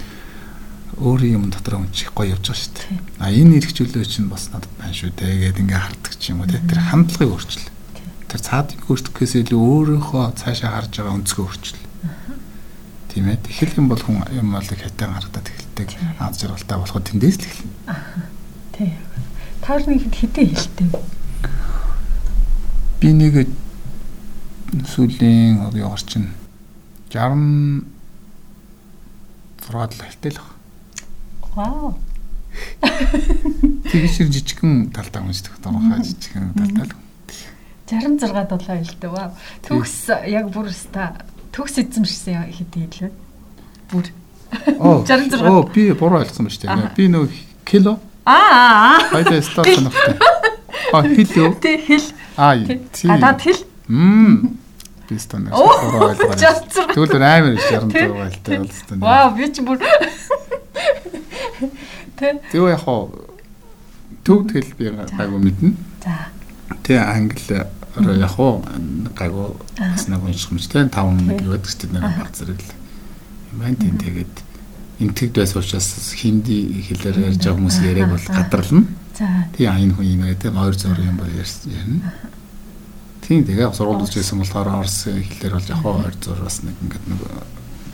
[0.98, 2.88] өөрийн юм дотор өнчих гоё явж байгаа шүү дээ.
[3.22, 6.50] А энэ эрхчлөө чинь бас надад байна шүү дээ гэдэг ингээд хардаг ч юм уу
[6.50, 6.60] те.
[6.64, 7.68] Тэр хандлагыг өөрчлөл.
[8.28, 11.82] Тэр цаадыг өөрчлөхөөс илүү өөрийнхөө цаашаа харж байгаа өнцгөө өөрчлөл.
[13.08, 13.40] Тийм ээ.
[13.48, 15.88] Эхлэх юм бол хүн юм бол хятад харагдаад эхэлдэг.
[16.20, 17.72] Аз жаргалтай болоход тэндээс л эхэлнэ.
[18.76, 18.92] Тий.
[19.64, 20.88] Таарны хэдэн хэлтэй.
[23.00, 23.48] Би нэг
[24.84, 26.28] сүүлийн одоо ягаар чинь
[27.08, 27.88] 60
[29.72, 30.40] 6 хэлтэй л
[31.58, 31.98] Вау.
[33.90, 37.07] Тэгээ шир жижигхэн талдаа уншдаг дөрвөн жижигхэн талдаа л.
[37.88, 39.10] 66 долоо хэлдэг.
[39.10, 39.30] Вау.
[39.64, 41.12] Төгс яг бүр өста
[41.52, 43.10] төгс эзэмшсэн хэдий хэлвэ?
[43.90, 44.06] Бүр.
[44.78, 45.40] Оо 66.
[45.42, 46.94] Оо би буруу ойлгосон ба дээ.
[46.96, 47.28] Би нөө
[47.64, 49.00] кило Аа аа.
[49.10, 50.16] хайда стар санахтай.
[50.92, 51.54] А хил?
[51.60, 52.06] Тэ хэл.
[52.36, 52.56] А
[52.92, 53.08] тий.
[53.08, 53.64] Гадаад хэл.
[53.88, 54.58] Мм.
[55.08, 55.16] Би.
[55.16, 56.92] 66.
[56.92, 58.98] Тэгвэл амар 64 байлтай болстой.
[59.00, 59.80] Вау, би ч бүр
[62.18, 62.36] Тэ.
[62.52, 63.08] Тэгээ яг хоо
[64.24, 65.72] төв тэгэл би гайгүй мэднэ.
[66.04, 66.28] За.
[66.84, 67.64] Тэгээ англи
[67.98, 68.62] ороо яг хоо
[69.18, 72.72] гайгүй бас нэг унших юм ч тийм 5 нэг байдаг дээ нэг баг зэрэг л.
[73.52, 74.34] Юм байна тийм тэгээд
[74.98, 78.86] энтгэд байсан учраас хинди хэлээр ярьж байгаа хүмүүс яриаг бол гадарлана.
[79.14, 79.26] За.
[79.54, 82.14] Тэгээ энэ хүн юм яриа тийм ойр зур юм бол ярьна.
[83.22, 87.20] Тийм тэгээ сургууль үзчихсэн болохоор орс хэлээр бол яг ойр зур бас нэг ингээд нэг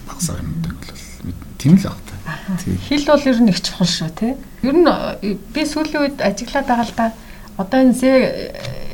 [0.09, 1.05] багсаа юмдаг бол
[1.59, 2.05] тийм л баг.
[2.65, 2.79] Тийм.
[2.89, 4.37] Хэл бол ер нь их чухал шүү, тэ.
[4.65, 7.13] Ер нь э, би сүүлийн үед ажиглаад байгаа л да.
[7.57, 8.03] Одоо энэ Z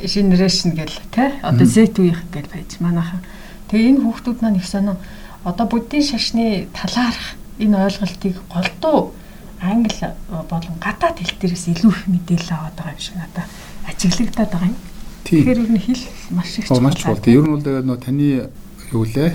[0.05, 1.41] generation гэл, тэ.
[1.43, 3.25] Одоо Z үеийнх гэл байж манайхан.
[3.73, 4.97] Тэгээ энэ хүүхдүүд маань их сонио
[5.45, 9.15] одоо буддийн шашны талаарх энэ ойлголтыг голдуу
[9.61, 13.49] англи болон гадаад хэл дээрээс илүү их мэдээлэл аваад байгаа юм шиг надад
[13.89, 14.77] ажиглагдаад байгаа юм.
[15.25, 17.21] Тэгэхээр ер нь хэл маш их Оо маш чухал.
[17.25, 18.49] Ер нь бол тэгээд нөө таны
[18.93, 19.33] юу лээ?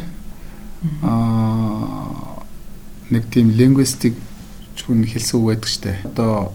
[1.01, 2.45] Аа
[3.09, 4.13] нэг тийм лингвистик
[4.85, 5.93] хүн хэлсэн үг байдаг штэ.
[6.09, 6.53] Одоо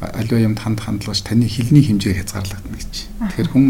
[0.00, 2.94] аливаа юмд ханд хандлагч таны хэлний хэмжээг хязгаарлагдана гэж.
[3.18, 3.66] Тэгэхээр хүн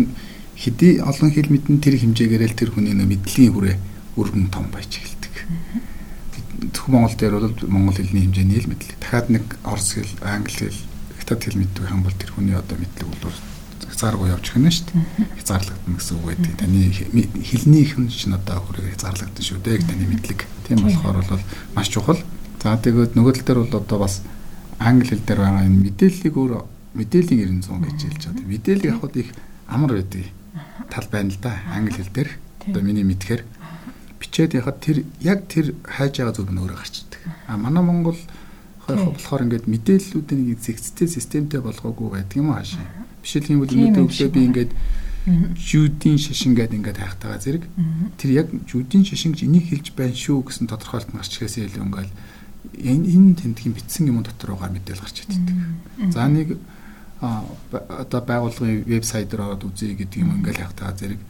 [0.59, 3.76] хэдий олон хэл мэдэн тэр хэмжээгээр л тэр хүний нөө мэдлэгийн хүрээ
[4.18, 5.35] өргөн том байж эхэлдэг.
[6.74, 8.99] Зөвхөн Монгол дээр бол монгол хэлний хэмжээний л мэдлэг.
[9.01, 10.81] Дахиад нэг орос хэл, англи хэл,
[11.22, 13.37] хятад хэл мэддэг бол тэр хүний одоо мэдлэг бол
[13.99, 15.03] хязгааргүй явж гэнэ шүү дээ.
[15.43, 16.53] Хязгаарлагдана гэсэн үг байдаг.
[16.59, 16.79] Таны
[17.43, 19.79] хэлнийх нь чинь одоо хүрээ хязгаарлагдана шүү дээ.
[19.83, 20.41] Таны мэдлэг.
[20.68, 21.43] Тийм болохоор бол
[21.74, 22.20] маш чухал.
[22.62, 24.22] За тэгээд нөгөө тал дээр бол одоо бас
[24.79, 26.53] англи хэл дээр байгаа энэ мэдээллийг өөр
[26.95, 28.47] мэдээллийн 900 гэж хэлж байгаа.
[28.49, 29.31] Мэдээлэл авахд их
[29.66, 30.24] амар байдаг
[30.91, 31.53] тал байна л да.
[31.74, 32.31] Англи хэл дээр.
[32.66, 33.43] Одоо миний мэдхээр
[34.18, 37.22] бичээд яхад тэр яг тэр хайж байгаа зүйл нь өөрөө гарч ирдэг.
[37.47, 38.18] А манай Монгол
[38.89, 42.83] болохоор ингээд мэдээллүүдийн нэг зэгцтэй системтэй болгоогүй байдаг юм аашаа.
[43.22, 44.72] Бишэлхийн бол өнөөдөр өглөө би ингээд
[45.29, 47.64] жүүдийн шашин гэдэг ингээд хайхтайгаа зэрэг
[48.16, 52.12] тэр яг жүүдийн шашин гэж энийг хэлж байна шүү гэсэн тодорхойлт гарч ирэхээс илүү ингээд
[52.83, 56.12] энэ тэмдгийн бичсэн юм дотор байгаа мэдээлэл гарч ирдэг.
[56.14, 56.59] За нэг
[57.20, 61.20] одоо байгууллагын вебсайт дээр ороод үзье гэдэг юм ингээд хайхтайгаа зэрэг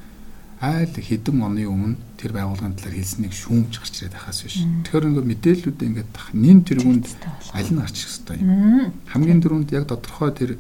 [0.61, 4.59] айл хэдэн оны өмнө тэр байгууллагын талаар хэлснийг шүүмж гарч ирээд байхаас биш.
[4.85, 7.07] Тэгэхээр ингээд мэдээллүүд ингээд нин тэргүүнд
[7.55, 8.93] аль нь гарч ирэх хэрэгтэй юм.
[9.07, 10.51] Хамгийн дөрөнд яг тодорхой тэр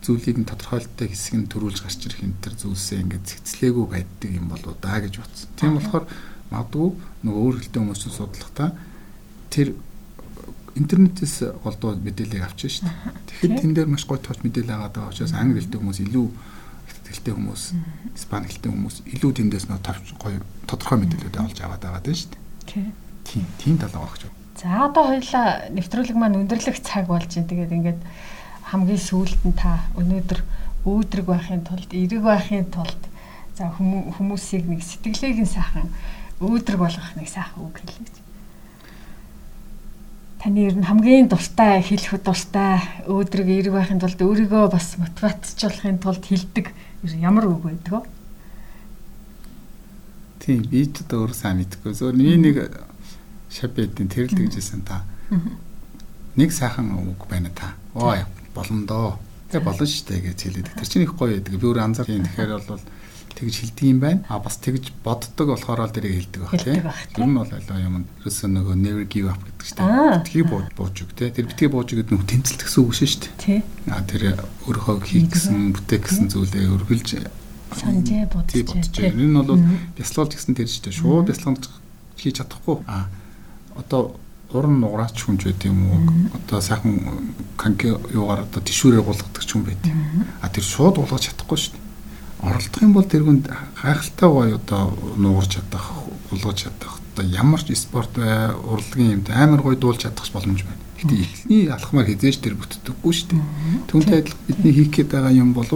[0.00, 4.46] зүйлийг нь тодорхойлттой хэсэг нь төрүүлж гарч ирэх энэ тэр зүйлсээ ингээд цэцлээгүй байдаг юм
[4.48, 5.48] болоо да гэж бодсон.
[5.60, 6.04] Тийм болохоор
[6.48, 6.88] магадгүй
[7.26, 8.70] нөгөө өөр хэлтэй хүмүүс чинь судлахтаа
[9.52, 9.76] тэр
[10.76, 13.16] интернетээс голдуу мэдээллийг авчихна шүү дээ.
[13.26, 16.26] Тэгэхээр тэн дээр маш гоё тооч мэдээлэл агаад байгаа учраас англи хэлтэй хүмүүс илүү
[17.06, 17.62] хэлтэй хүмүүс,
[18.14, 20.38] испани хэлтэй хүмүүс илүү тэндээс нөө тавч гоё
[20.68, 22.92] тодорхой мэдээлэлүүд олж аваад байгаа даа шүү дээ.
[23.24, 24.32] Тийм, тийм тал байгаа гэж.
[24.56, 27.50] За одоо хоёлаа нэвтрүүлэг маань өндөрлөх цаг болж байна.
[27.50, 28.00] Тэгээд ингээд
[28.72, 30.40] хамгийн сүүлд нь та өнөөдөр
[30.86, 33.02] өөдрөг байхын тулд, эрэг байхын тулд
[33.54, 35.90] за хүмүүсийг нэг сэтгэлээг нь сайхан
[36.42, 38.26] өөдрөг болгох нэг сайхан үг хэлээ.
[40.46, 42.78] Таны ер нь хамгийн дуртай хэлэх дуртай
[43.10, 46.70] өөдрөг эрэг байхын тулд өөрийгөө бас мотивацчлахын тулд хэлдэг
[47.18, 48.00] ямар үг байдаг вэ?
[50.38, 51.90] Тийм, би ч өөр сайн мэдгүй.
[51.98, 52.62] Зөв нэг
[53.50, 55.02] шабэдийн тэрэлдэг гэжсэн та.
[56.38, 57.74] Нэг сайхан үг байна та.
[57.98, 58.22] Ой,
[58.54, 59.18] болно доо.
[59.50, 60.78] Тэгээ болно шүү дээ гэж хэлээд.
[60.78, 61.58] Тэр чинь их гоё байдаг.
[61.58, 62.86] Би өөр анзаар тийм тэгэхээр бол
[63.36, 64.24] тэгж хэлдэг юм байна.
[64.32, 66.88] А бас тэгж боддог болохоор л дэрийг хэлдэг байх тийм.
[67.12, 68.08] Тэр нь бол алаа юм.
[68.24, 70.24] Ерөөсөө нөгөө never give up гэдэг дээ.
[70.24, 71.30] Битгий бууж үг тийм.
[71.36, 73.32] Тэр битгий бууж гэдэг нь тэмцэлт гэсэн үг шүү дээ.
[73.36, 73.62] Тийм.
[73.92, 74.22] А тэр
[74.64, 77.08] өөрийнхөө хийх гэсэн бүтээх гэсэн зүйлээ өргөлж
[77.76, 79.20] санжээ бодож байна.
[79.20, 79.60] Энэ нь бол
[80.00, 80.96] бясалгалж гэсэн тэр шүү дээ.
[80.96, 81.64] Шууд бясалгалж
[82.16, 82.80] хийж чадахгүй.
[82.88, 83.12] А
[83.76, 84.16] одоо
[84.52, 86.00] уран нуграач хүн ч байт юм уу
[86.32, 91.28] одоо сайхан канке юугаар одоо тишүүрээр гулгадаг ч хүн байт юм а тэр шууд уулгаж
[91.28, 91.85] чадахгүй шүү дээ
[92.46, 93.50] оролдох юм бол тэргүнд
[93.82, 95.92] гайхалтай гоё одоо нуурч чадах,
[96.30, 97.00] булгаж чадах.
[97.14, 100.82] Одоо ямар ч спорт бай, урлагийн юмтай амар гоё дуулж чадах боломж байна.
[101.02, 103.44] Гэтэ эхний алхмаар хизээж тэр бүтдэггүй шүү дээ.
[103.90, 105.68] Түүнтэй адилхан бидний хийх гээд байгаа юм бол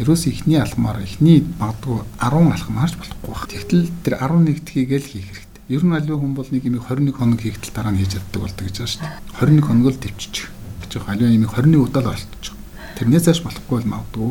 [0.00, 3.46] ерөөс ихний алхмаар ихний магадгүй 10 алхмаарч болохгүй баг.
[3.46, 5.62] Тэгтэл тэр 11 дхийгээл хийх хэрэгтэй.
[5.70, 8.64] Ер нь аливаа хүн бол нэг юм 21 хоног хийхдээ дараа нь хийж чаддаг болдог
[8.66, 9.14] гэж байна шүү дээ.
[9.38, 10.46] 21 хоног л төвччих.
[10.82, 11.14] гэж байгаа.
[11.14, 12.54] Аливаа юм 21 удаа л болчих.
[12.98, 14.30] Тэрнээс хойш болохгүй бол магадгүй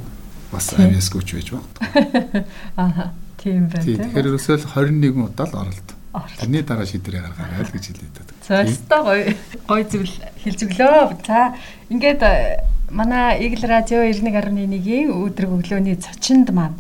[0.54, 2.46] бас авиасгүйч байж магадгүй.
[2.78, 3.10] Аа
[3.44, 3.84] тийм байна.
[3.84, 5.90] Тэгэхээр ерөөсөө л 21 удаа л оролт.
[6.38, 8.36] Тэрний дараа шийдвэрээ гаргаарай л гэж хэлээд байдаг.
[8.46, 9.24] Зөвхөн гоё
[9.66, 10.16] гоё зүйл
[10.46, 11.02] хэлж өглөө.
[11.26, 11.58] За
[11.90, 12.62] ингээд э,
[12.94, 16.78] манай Игэл радио 91.1-ийн өдрөг өглөөний зочинд маань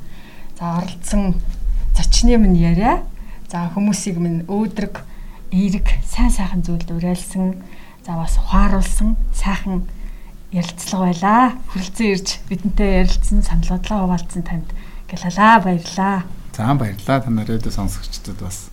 [0.54, 1.42] за оролцсон
[1.98, 3.02] зочны минь яриа.
[3.50, 5.02] За хүмүүсийг минь өөдрөг
[5.50, 7.58] эерэг сайн сайхан зүйлд уриалсан.
[8.06, 9.90] За бас ухааруулсан сайхан
[10.54, 11.44] ярилцлага байлаа.
[11.74, 14.70] Хүрэлцэн ирж бидэнтэй ярилцсан, санал бодлоо хуваалцсан танд
[15.10, 16.18] гэлалаа баярлаа.
[16.54, 18.70] За баярлаа та нарыг сонсогчдод бас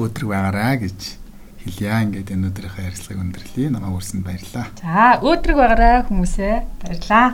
[0.00, 1.00] өдрөг байгаарай гэж
[1.64, 1.92] хэлье.
[2.04, 3.68] Ингээд энэ өдрийнхөө ярилцлагыг өндөрлөе.
[3.72, 4.66] Намайг үрсэнд баярлаа.
[4.80, 6.56] За өдрөг байгаарай хүмүүсээ.
[6.84, 7.26] Баярлаа.